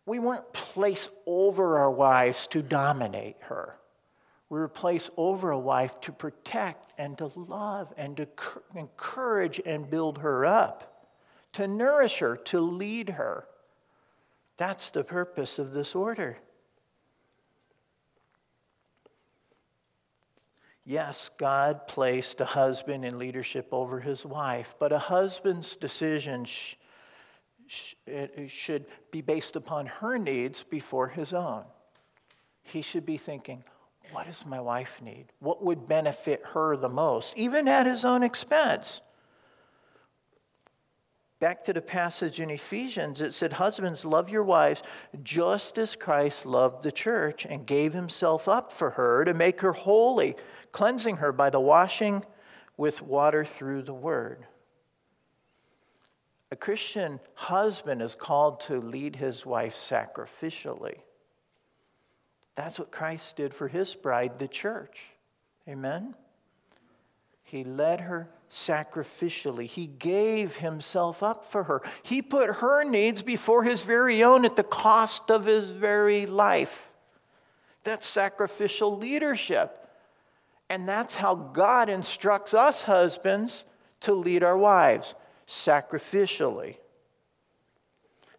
We 0.07 0.19
weren't 0.19 0.53
placed 0.53 1.11
over 1.25 1.77
our 1.79 1.91
wives 1.91 2.47
to 2.47 2.63
dominate 2.63 3.35
her. 3.41 3.77
We 4.49 4.57
were 4.57 4.69
placed 4.69 5.09
over 5.17 5.51
a 5.51 5.59
wife 5.59 5.99
to 6.01 6.13
protect 6.13 6.93
and 6.97 7.17
to 7.17 7.29
love 7.35 7.93
and 7.97 8.15
to 8.15 8.27
encourage 8.73 9.59
and 9.65 9.89
build 9.89 10.19
her 10.19 10.45
up, 10.45 11.09
to 11.51 11.67
nourish 11.67 12.19
her, 12.19 12.37
to 12.37 12.61
lead 12.61 13.09
her. 13.09 13.49
That's 14.55 14.91
the 14.91 15.03
purpose 15.03 15.59
of 15.59 15.73
this 15.73 15.93
order. 15.93 16.37
Yes, 20.85 21.29
God 21.37 21.85
placed 21.85 22.39
a 22.39 22.45
husband 22.45 23.03
in 23.03 23.19
leadership 23.19 23.67
over 23.73 23.99
his 23.99 24.25
wife, 24.25 24.73
but 24.79 24.93
a 24.93 24.99
husband's 24.99 25.75
decision 25.75 26.45
should 27.67 28.85
be 29.11 29.21
based 29.21 29.55
upon 29.55 29.85
her 29.87 30.17
needs 30.17 30.63
before 30.63 31.07
his 31.07 31.33
own. 31.33 31.63
He 32.63 32.81
should 32.81 33.05
be 33.05 33.17
thinking, 33.17 33.63
what 34.11 34.25
does 34.25 34.45
my 34.45 34.59
wife 34.59 35.01
need? 35.01 35.25
What 35.39 35.63
would 35.63 35.85
benefit 35.85 36.41
her 36.53 36.77
the 36.77 36.89
most, 36.89 37.37
even 37.37 37.67
at 37.67 37.85
his 37.85 38.05
own 38.05 38.23
expense? 38.23 39.01
Back 41.39 41.63
to 41.65 41.73
the 41.73 41.81
passage 41.81 42.39
in 42.39 42.49
Ephesians, 42.49 43.21
it 43.21 43.33
said, 43.33 43.53
Husbands, 43.53 44.03
love 44.03 44.27
your 44.27 44.43
wives 44.43 44.81
just 45.21 45.77
as 45.77 45.95
Christ 45.95 46.47
loved 46.47 46.81
the 46.81 46.91
church 46.91 47.45
and 47.45 47.65
gave 47.65 47.93
himself 47.93 48.47
up 48.47 48.71
for 48.71 48.91
her 48.91 49.23
to 49.23 49.35
make 49.35 49.61
her 49.61 49.73
holy, 49.73 50.35
cleansing 50.71 51.17
her 51.17 51.31
by 51.31 51.51
the 51.51 51.59
washing 51.59 52.23
with 52.75 53.03
water 53.03 53.45
through 53.45 53.83
the 53.83 53.93
word. 53.93 54.47
A 56.51 56.55
Christian 56.55 57.19
husband 57.33 58.01
is 58.01 58.15
called 58.15 58.61
to 58.61 58.79
lead 58.79 59.17
his 59.17 59.45
wife 59.45 59.75
sacrificially. 59.75 60.99
That's 62.55 62.79
what 62.79 62.91
Christ 62.91 63.35
did 63.35 63.53
for 63.53 63.67
his 63.67 63.93
bride, 63.95 64.39
the 64.39 64.47
church. 64.47 64.97
Amen? 65.67 66.15
He 67.43 67.63
led 67.63 68.01
her 68.01 68.29
sacrificially. 68.49 69.65
He 69.65 69.87
gave 69.87 70.55
himself 70.55 71.21
up 71.21 71.43
for 71.43 71.63
her. 71.65 71.81
He 72.03 72.21
put 72.21 72.55
her 72.55 72.83
needs 72.83 73.21
before 73.21 73.63
his 73.63 73.81
very 73.83 74.23
own 74.23 74.45
at 74.45 74.55
the 74.55 74.63
cost 74.63 75.29
of 75.29 75.45
his 75.45 75.71
very 75.71 76.25
life. 76.25 76.91
That's 77.83 78.07
sacrificial 78.07 78.97
leadership. 78.97 79.87
And 80.69 80.87
that's 80.87 81.15
how 81.15 81.35
God 81.35 81.89
instructs 81.89 82.53
us 82.53 82.83
husbands 82.83 83.65
to 84.01 84.13
lead 84.13 84.43
our 84.43 84.57
wives 84.57 85.13
sacrificially. 85.47 86.77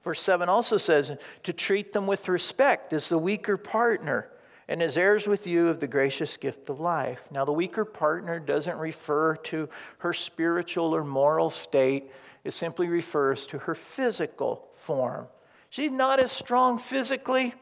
Verse 0.02 0.20
7 0.20 0.48
also 0.48 0.76
says 0.76 1.16
to 1.42 1.52
treat 1.52 1.92
them 1.92 2.06
with 2.06 2.28
respect 2.28 2.92
as 2.92 3.08
the 3.08 3.18
weaker 3.18 3.56
partner 3.56 4.30
and 4.68 4.82
as 4.82 4.98
heirs 4.98 5.26
with 5.26 5.46
you 5.46 5.68
of 5.68 5.80
the 5.80 5.88
gracious 5.88 6.36
gift 6.36 6.68
of 6.68 6.78
life. 6.78 7.24
Now, 7.30 7.44
the 7.44 7.52
weaker 7.52 7.84
partner 7.84 8.38
doesn't 8.38 8.78
refer 8.78 9.36
to 9.36 9.68
her 9.98 10.12
spiritual 10.12 10.94
or 10.94 11.04
moral 11.04 11.50
state, 11.50 12.10
it 12.44 12.52
simply 12.52 12.88
refers 12.88 13.46
to 13.48 13.58
her 13.58 13.74
physical 13.74 14.68
form. 14.72 15.26
She's 15.70 15.90
not 15.90 16.20
as 16.20 16.32
strong 16.32 16.78
physically 16.78 17.54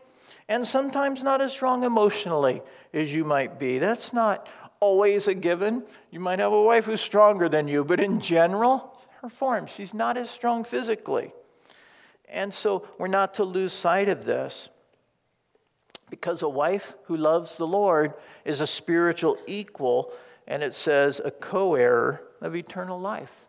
and 0.48 0.66
sometimes 0.66 1.22
not 1.22 1.40
as 1.40 1.52
strong 1.52 1.84
emotionally 1.84 2.62
as 2.92 3.12
you 3.12 3.24
might 3.24 3.58
be. 3.58 3.78
That's 3.78 4.12
not 4.12 4.48
always 4.78 5.26
a 5.28 5.34
given. 5.34 5.84
You 6.10 6.20
might 6.20 6.38
have 6.38 6.52
a 6.52 6.62
wife 6.62 6.84
who's 6.84 7.00
stronger 7.00 7.48
than 7.48 7.66
you, 7.66 7.84
but 7.84 8.00
in 8.00 8.20
general, 8.20 8.96
her 9.22 9.28
form, 9.28 9.66
she's 9.66 9.94
not 9.94 10.16
as 10.16 10.30
strong 10.30 10.64
physically. 10.64 11.32
And 12.28 12.52
so 12.52 12.86
we're 12.98 13.06
not 13.08 13.34
to 13.34 13.44
lose 13.44 13.72
sight 13.72 14.08
of 14.08 14.24
this. 14.24 14.68
Because 16.08 16.42
a 16.42 16.48
wife 16.48 16.94
who 17.04 17.16
loves 17.16 17.56
the 17.56 17.66
Lord 17.66 18.14
is 18.44 18.60
a 18.60 18.66
spiritual 18.66 19.36
equal, 19.46 20.12
and 20.46 20.62
it 20.62 20.72
says 20.72 21.20
a 21.24 21.30
co 21.30 21.74
heir 21.74 22.22
of 22.40 22.54
eternal 22.54 23.00
life. 23.00 23.46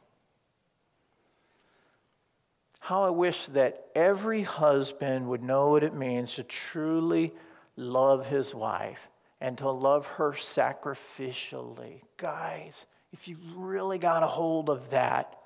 How 2.79 3.03
I 3.03 3.09
wish 3.09 3.47
that 3.47 3.85
every 3.95 4.43
husband 4.43 5.27
would 5.27 5.43
know 5.43 5.69
what 5.69 5.83
it 5.83 5.93
means 5.93 6.35
to 6.35 6.43
truly 6.43 7.33
love 7.75 8.25
his 8.25 8.55
wife 8.55 9.09
and 9.39 9.57
to 9.59 9.69
love 9.69 10.05
her 10.05 10.31
sacrificially. 10.31 12.01
Guys, 12.15 12.85
if 13.11 13.27
you 13.27 13.37
really 13.55 13.97
got 13.97 14.23
a 14.23 14.27
hold 14.27 14.69
of 14.69 14.89
that, 14.91 15.37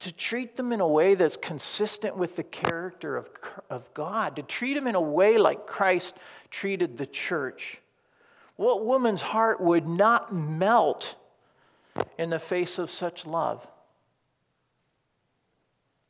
to 0.00 0.12
treat 0.12 0.56
them 0.56 0.72
in 0.72 0.80
a 0.80 0.86
way 0.86 1.14
that's 1.14 1.36
consistent 1.36 2.16
with 2.16 2.36
the 2.36 2.44
character 2.44 3.16
of, 3.16 3.30
of 3.68 3.92
God, 3.94 4.36
to 4.36 4.42
treat 4.42 4.74
them 4.74 4.86
in 4.86 4.94
a 4.94 5.00
way 5.00 5.38
like 5.38 5.66
Christ 5.66 6.16
treated 6.50 6.96
the 6.96 7.06
church. 7.06 7.80
What 8.56 8.84
woman's 8.84 9.22
heart 9.22 9.60
would 9.60 9.88
not 9.88 10.32
melt 10.32 11.16
in 12.16 12.30
the 12.30 12.38
face 12.38 12.78
of 12.78 12.90
such 12.90 13.26
love? 13.26 13.66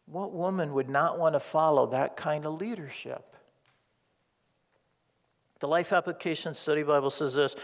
What 0.06 0.32
woman 0.32 0.72
would 0.74 0.88
not 0.88 1.18
want 1.18 1.34
to 1.34 1.40
follow 1.40 1.86
that 1.86 2.16
kind 2.16 2.46
of 2.46 2.60
leadership? 2.60 3.36
The 5.60 5.68
Life 5.68 5.92
Application 5.92 6.54
Study 6.54 6.82
Bible 6.82 7.10
says 7.10 7.34
this 7.34 7.56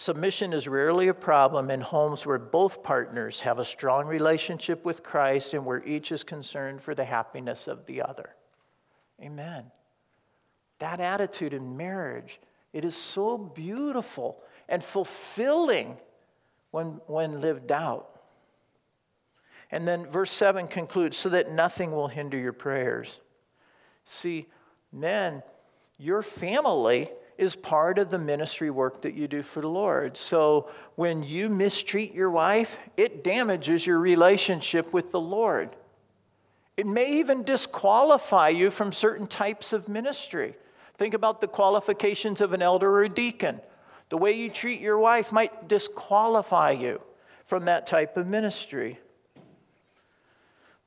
Submission 0.00 0.52
is 0.52 0.68
rarely 0.68 1.08
a 1.08 1.12
problem 1.12 1.72
in 1.72 1.80
homes 1.80 2.24
where 2.24 2.38
both 2.38 2.84
partners 2.84 3.40
have 3.40 3.58
a 3.58 3.64
strong 3.64 4.06
relationship 4.06 4.84
with 4.84 5.02
Christ 5.02 5.54
and 5.54 5.66
where 5.66 5.82
each 5.84 6.12
is 6.12 6.22
concerned 6.22 6.80
for 6.80 6.94
the 6.94 7.04
happiness 7.04 7.66
of 7.66 7.84
the 7.86 8.02
other. 8.02 8.36
Amen. 9.20 9.72
That 10.78 11.00
attitude 11.00 11.52
in 11.52 11.76
marriage, 11.76 12.38
it 12.72 12.84
is 12.84 12.94
so 12.94 13.36
beautiful 13.36 14.40
and 14.68 14.84
fulfilling 14.84 15.96
when, 16.70 17.00
when 17.08 17.40
lived 17.40 17.72
out. 17.72 18.20
And 19.72 19.86
then 19.88 20.06
verse 20.06 20.30
7 20.30 20.68
concludes 20.68 21.16
so 21.16 21.30
that 21.30 21.50
nothing 21.50 21.90
will 21.90 22.06
hinder 22.06 22.38
your 22.38 22.52
prayers. 22.52 23.18
See, 24.04 24.46
men, 24.92 25.42
your 25.98 26.22
family 26.22 27.10
is 27.38 27.54
part 27.54 28.00
of 28.00 28.10
the 28.10 28.18
ministry 28.18 28.68
work 28.68 29.02
that 29.02 29.14
you 29.14 29.28
do 29.28 29.42
for 29.42 29.60
the 29.60 29.68
Lord. 29.68 30.16
So 30.16 30.68
when 30.96 31.22
you 31.22 31.48
mistreat 31.48 32.12
your 32.12 32.30
wife, 32.30 32.78
it 32.96 33.22
damages 33.22 33.86
your 33.86 34.00
relationship 34.00 34.92
with 34.92 35.12
the 35.12 35.20
Lord. 35.20 35.70
It 36.76 36.86
may 36.86 37.12
even 37.18 37.44
disqualify 37.44 38.48
you 38.48 38.70
from 38.70 38.92
certain 38.92 39.28
types 39.28 39.72
of 39.72 39.88
ministry. 39.88 40.56
Think 40.96 41.14
about 41.14 41.40
the 41.40 41.46
qualifications 41.46 42.40
of 42.40 42.52
an 42.52 42.60
elder 42.60 42.90
or 42.90 43.04
a 43.04 43.08
deacon. 43.08 43.60
The 44.08 44.18
way 44.18 44.32
you 44.32 44.50
treat 44.50 44.80
your 44.80 44.98
wife 44.98 45.32
might 45.32 45.68
disqualify 45.68 46.72
you 46.72 47.00
from 47.44 47.66
that 47.66 47.86
type 47.86 48.16
of 48.16 48.26
ministry. 48.26 48.98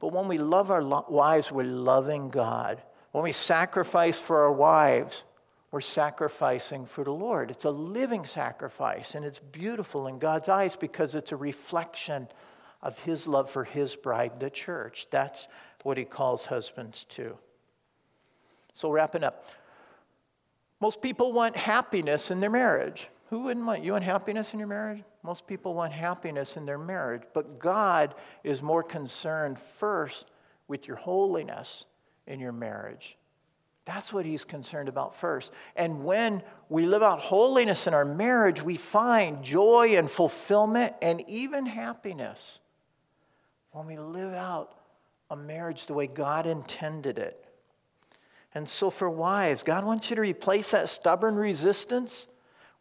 But 0.01 0.11
when 0.11 0.27
we 0.27 0.37
love 0.37 0.69
our 0.69 0.83
wives, 1.09 1.51
we're 1.51 1.63
loving 1.63 2.29
God. 2.29 2.81
When 3.11 3.23
we 3.23 3.31
sacrifice 3.31 4.19
for 4.19 4.41
our 4.41 4.51
wives, 4.51 5.23
we're 5.72 5.80
sacrificing 5.80 6.86
for 6.86 7.05
the 7.05 7.13
Lord. 7.13 7.49
It's 7.49 7.63
a 7.63 7.72
living 7.72 8.26
sacrifice, 8.26 9.15
and 9.15 9.26
it's 9.26 9.39
beautiful 9.39 10.07
in 10.07 10.19
God's 10.19 10.49
eyes 10.49 10.76
because 10.76 11.15
it's 11.15 11.32
a 11.32 11.38
reflection 11.38 12.28
of 12.82 12.99
His 12.99 13.26
love 13.26 13.49
for 13.49 13.63
His 13.63 13.95
bride, 13.95 14.39
the 14.39 14.49
church. 14.49 15.07
That's 15.09 15.47
what 15.84 15.97
He 15.97 16.03
calls 16.03 16.45
husbands 16.45 17.05
to. 17.05 17.38
So, 18.74 18.91
wrapping 18.91 19.24
up, 19.24 19.45
most 20.82 21.01
people 21.01 21.32
want 21.32 21.55
happiness 21.55 22.32
in 22.32 22.41
their 22.41 22.49
marriage. 22.49 23.07
Who 23.30 23.43
wouldn't 23.43 23.65
want? 23.65 23.84
You 23.84 23.93
want 23.93 24.03
happiness 24.03 24.51
in 24.51 24.59
your 24.59 24.67
marriage? 24.67 25.03
Most 25.24 25.47
people 25.47 25.74
want 25.74 25.93
happiness 25.93 26.57
in 26.57 26.65
their 26.65 26.80
marriage, 26.80 27.24
but 27.34 27.59
God 27.59 28.13
is 28.43 28.61
more 28.61 28.84
concerned 28.84 29.57
first 29.57 30.32
with 30.67 30.88
your 30.88 30.97
holiness 30.97 31.86
in 32.28 32.41
your 32.41 32.51
marriage 32.51 33.17
that's 33.86 34.13
what 34.13 34.25
he's 34.25 34.45
concerned 34.45 34.89
about 34.89 35.15
first. 35.15 35.51
And 35.75 36.03
when 36.03 36.43
we 36.69 36.86
live 36.86 37.01
out 37.01 37.19
holiness 37.19 37.88
in 37.88 37.93
our 37.93 38.05
marriage, 38.05 38.61
we 38.61 38.75
find 38.75 39.43
joy 39.43 39.95
and 39.95 40.09
fulfillment 40.09 40.93
and 41.01 41.27
even 41.27 41.65
happiness. 41.65 42.59
When 43.71 43.88
we 43.88 43.97
live 43.97 44.34
out 44.34 44.75
a 45.29 45.36
marriage 45.36 45.88
the 45.88 45.93
way 45.93 46.07
God 46.07 46.45
intended 46.45 47.17
it. 47.17 47.43
And 48.53 48.67
so, 48.67 48.89
for 48.89 49.09
wives, 49.09 49.63
God 49.63 49.86
wants 49.86 50.09
you 50.09 50.17
to 50.17 50.21
replace 50.21 50.71
that 50.71 50.89
stubborn 50.89 51.36
resistance 51.36 52.27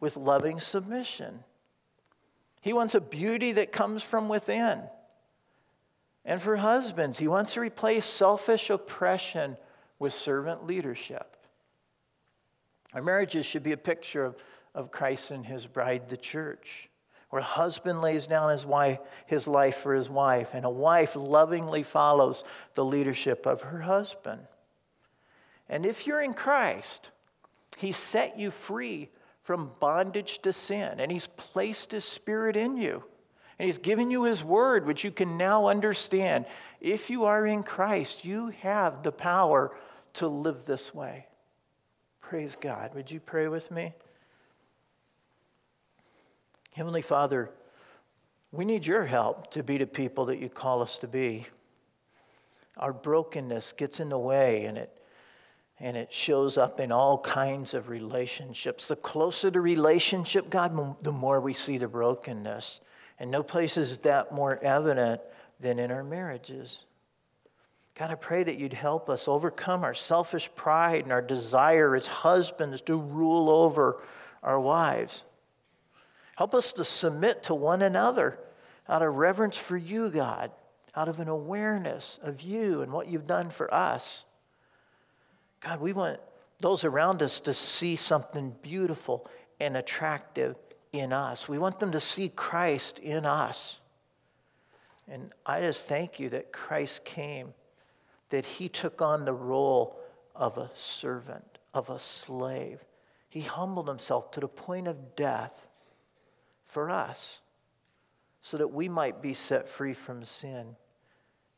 with 0.01 0.17
loving 0.17 0.59
submission. 0.59 1.45
He 2.61 2.73
wants 2.73 2.97
a 2.97 3.01
beauty 3.01 3.53
that 3.53 3.71
comes 3.71 4.03
from 4.03 4.29
within. 4.29 4.83
And 6.25 6.43
for 6.43 6.57
husbands, 6.57 7.19
He 7.19 7.29
wants 7.29 7.55
to 7.55 7.61
replace 7.61 8.05
selfish 8.05 8.69
oppression 8.69 9.57
with 10.01 10.13
servant 10.13 10.67
leadership. 10.67 11.37
Our 12.93 13.03
marriages 13.03 13.47
should 13.47 13.63
be 13.63 13.71
a 13.71 13.77
picture 13.77 14.25
of, 14.25 14.37
of 14.75 14.91
Christ 14.91 15.31
and 15.31 15.47
his 15.47 15.69
bride, 15.69 16.09
the 16.09 16.17
church, 16.17 16.89
where 17.29 17.41
a 17.41 17.45
husband 17.45 18.01
lays 18.01 18.27
down 18.27 18.51
his, 18.51 18.67
wife, 18.67 18.99
his 19.27 19.47
life 19.47 19.77
for 19.77 19.95
his 19.95 20.11
wife, 20.11 20.55
and 20.55 20.65
a 20.65 20.71
wife 20.71 21.15
lovingly 21.15 21.85
follows 21.85 22.43
the 22.75 22.85
leadership 22.85 23.47
of 23.47 23.63
her 23.63 23.83
husband. 23.83 24.41
And 25.69 25.87
if 25.87 26.09
you're 26.09 26.21
in 26.21 26.33
Christ, 26.33 27.13
he 27.77 27.93
set 27.93 28.37
you 28.37 28.51
free 28.51 29.11
from 29.43 29.71
bondage 29.79 30.41
to 30.41 30.53
sin, 30.53 30.99
and 30.99 31.13
he's 31.13 31.29
placed 31.29 31.93
his 31.93 32.05
spirit 32.05 32.57
in 32.57 32.77
you. 32.77 33.05
And 33.59 33.67
he's 33.67 33.79
given 33.79 34.11
you 34.11 34.25
his 34.25 34.43
word, 34.43 34.87
which 34.87 35.05
you 35.05 35.11
can 35.11 35.37
now 35.37 35.69
understand. 35.69 36.47
If 36.81 37.11
you 37.11 37.27
are 37.27 37.45
in 37.45 37.63
Christ, 37.63 38.25
you 38.25 38.49
have 38.63 39.03
the 39.03 39.13
power 39.13 39.77
to 40.15 40.29
live 40.29 40.65
this 40.65 40.95
way. 40.95 41.27
Praise 42.21 42.57
God. 42.57 42.95
Would 42.95 43.11
you 43.11 43.21
pray 43.21 43.49
with 43.49 43.71
me? 43.71 43.93
Heavenly 46.73 47.03
Father, 47.03 47.51
we 48.53 48.65
need 48.65 48.87
your 48.87 49.05
help 49.05 49.51
to 49.53 49.63
be 49.63 49.79
the 49.79 49.87
people 49.87 50.27
that 50.27 50.39
you 50.39 50.49
call 50.49 50.83
us 50.83 50.99
to 51.01 51.09
be. 51.09 51.47
Our 52.77 52.93
brokenness 52.93 53.73
gets 53.73 54.01
in 54.01 54.09
the 54.09 54.19
way 54.19 54.65
and 54.65 54.79
it 54.79 55.01
and 55.81 55.97
it 55.97 56.13
shows 56.13 56.59
up 56.59 56.79
in 56.79 56.93
all 56.93 57.19
kinds 57.19 57.73
of 57.73 57.89
relationships. 57.89 58.89
The 58.89 58.97
closer 58.97 59.51
the 59.51 59.63
relationship, 59.63 60.51
God, 60.51 60.97
the 61.03 61.11
more 61.11 61.41
we 61.41 61.55
see 61.55 61.79
the 61.79 61.89
brokenness. 61.89 62.81
And 63.19 63.31
no 63.31 63.43
place 63.43 63.79
is 63.79 63.97
that 63.99 64.31
more 64.31 64.59
evident 64.63 65.23
than 65.59 65.79
in 65.79 65.91
our 65.91 66.05
marriages. 66.05 66.85
God, 68.01 68.11
I 68.11 68.15
pray 68.15 68.43
that 68.43 68.57
you'd 68.57 68.73
help 68.73 69.11
us 69.11 69.29
overcome 69.29 69.85
our 69.85 69.93
selfish 69.93 70.49
pride 70.55 71.03
and 71.03 71.13
our 71.13 71.21
desire 71.21 71.95
as 71.95 72.07
husbands 72.07 72.81
to 72.81 72.97
rule 72.97 73.51
over 73.51 74.01
our 74.43 74.59
wives. 74.59 75.23
Help 76.35 76.55
us 76.55 76.73
to 76.73 76.85
submit 76.87 77.43
to 77.43 77.55
one 77.55 77.83
another 77.83 78.39
out 78.89 79.03
of 79.03 79.17
reverence 79.17 79.59
for 79.59 79.77
you, 79.77 80.09
God, 80.09 80.51
out 80.97 81.11
of 81.11 81.21
an 81.21 81.29
awareness 81.29 82.19
of 82.23 82.41
you 82.41 82.81
and 82.81 82.91
what 82.91 83.07
you've 83.07 83.27
done 83.27 83.51
for 83.51 83.73
us. 83.75 84.25
God, 85.61 85.83
we 85.83 85.93
want 85.93 86.21
those 86.59 86.87
around 86.87 87.23
us 87.23 87.41
to 87.41 87.53
see 87.53 87.97
something 87.97 88.57
beautiful 88.63 89.29
and 89.61 89.77
attractive 89.77 90.57
in 90.95 91.13
us. 91.13 91.51
We 91.51 91.59
want 91.59 91.79
them 91.81 91.93
to 91.93 92.01
see 92.01 92.31
Christ 92.31 92.99
in 92.99 93.27
us. 93.27 93.79
And 95.07 95.35
I 95.45 95.61
just 95.61 95.87
thank 95.87 96.19
you 96.19 96.31
that 96.31 96.51
Christ 96.51 97.05
came, 97.05 97.53
that 98.31 98.47
he 98.47 98.69
took 98.69 99.03
on 99.03 99.25
the 99.25 99.35
role 99.35 99.99
of 100.35 100.59
a 100.59 100.71
servant, 100.75 101.59
of 101.75 101.91
a 101.91 101.99
slave. 101.99 102.85
He 103.29 103.43
humbled 103.43 103.89
himself 103.89 104.31
to 104.33 104.41
the 104.41 104.49
point 104.49 104.89
of 104.89 105.15
death 105.15 105.69
for 106.63 106.91
us 106.91 107.41
so 108.41 108.57
that 108.57 108.69
we 108.69 108.89
might 108.89 109.21
be 109.21 109.35
set 109.35 109.69
free 109.69 109.95
from 109.95 110.25
sin. 110.25 110.77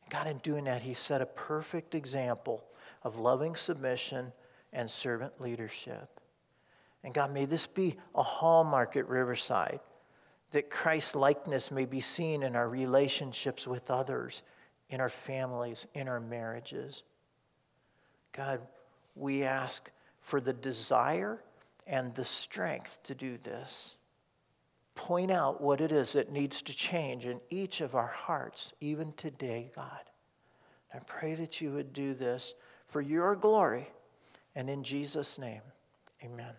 God, 0.09 0.27
in 0.27 0.37
doing 0.39 0.65
that, 0.65 0.81
he 0.81 0.93
set 0.93 1.21
a 1.21 1.25
perfect 1.25 1.95
example 1.95 2.63
of 3.03 3.19
loving 3.19 3.55
submission 3.55 4.33
and 4.71 4.89
servant 4.89 5.39
leadership. 5.39 6.19
And 7.03 7.13
God, 7.13 7.33
may 7.33 7.45
this 7.45 7.67
be 7.67 7.95
a 8.15 8.23
hallmark 8.23 8.95
at 8.95 9.07
Riverside 9.07 9.79
that 10.51 10.69
Christ's 10.69 11.15
likeness 11.15 11.71
may 11.71 11.85
be 11.85 11.99
seen 11.99 12.43
in 12.43 12.55
our 12.55 12.69
relationships 12.69 13.67
with 13.67 13.89
others, 13.89 14.43
in 14.93 15.01
our 15.01 15.09
families, 15.09 15.87
in 15.95 16.07
our 16.07 16.19
marriages. 16.19 17.01
God, 18.31 18.61
we 19.15 19.41
ask 19.41 19.89
for 20.19 20.39
the 20.39 20.53
desire 20.53 21.39
and 21.87 22.13
the 22.13 22.23
strength 22.23 22.99
to 23.01 23.15
do 23.15 23.37
this. 23.37 23.95
Point 24.93 25.31
out 25.31 25.59
what 25.59 25.81
it 25.81 25.91
is 25.91 26.13
that 26.13 26.31
needs 26.31 26.61
to 26.61 26.75
change 26.75 27.25
in 27.25 27.41
each 27.49 27.81
of 27.81 27.95
our 27.95 28.05
hearts, 28.05 28.71
even 28.81 29.13
today, 29.13 29.71
God. 29.75 30.11
I 30.93 30.99
pray 30.99 31.33
that 31.33 31.59
you 31.59 31.71
would 31.71 31.91
do 31.91 32.13
this 32.13 32.53
for 32.85 33.01
your 33.01 33.35
glory 33.35 33.87
and 34.53 34.69
in 34.69 34.83
Jesus' 34.83 35.39
name. 35.39 35.61
Amen. 36.23 36.53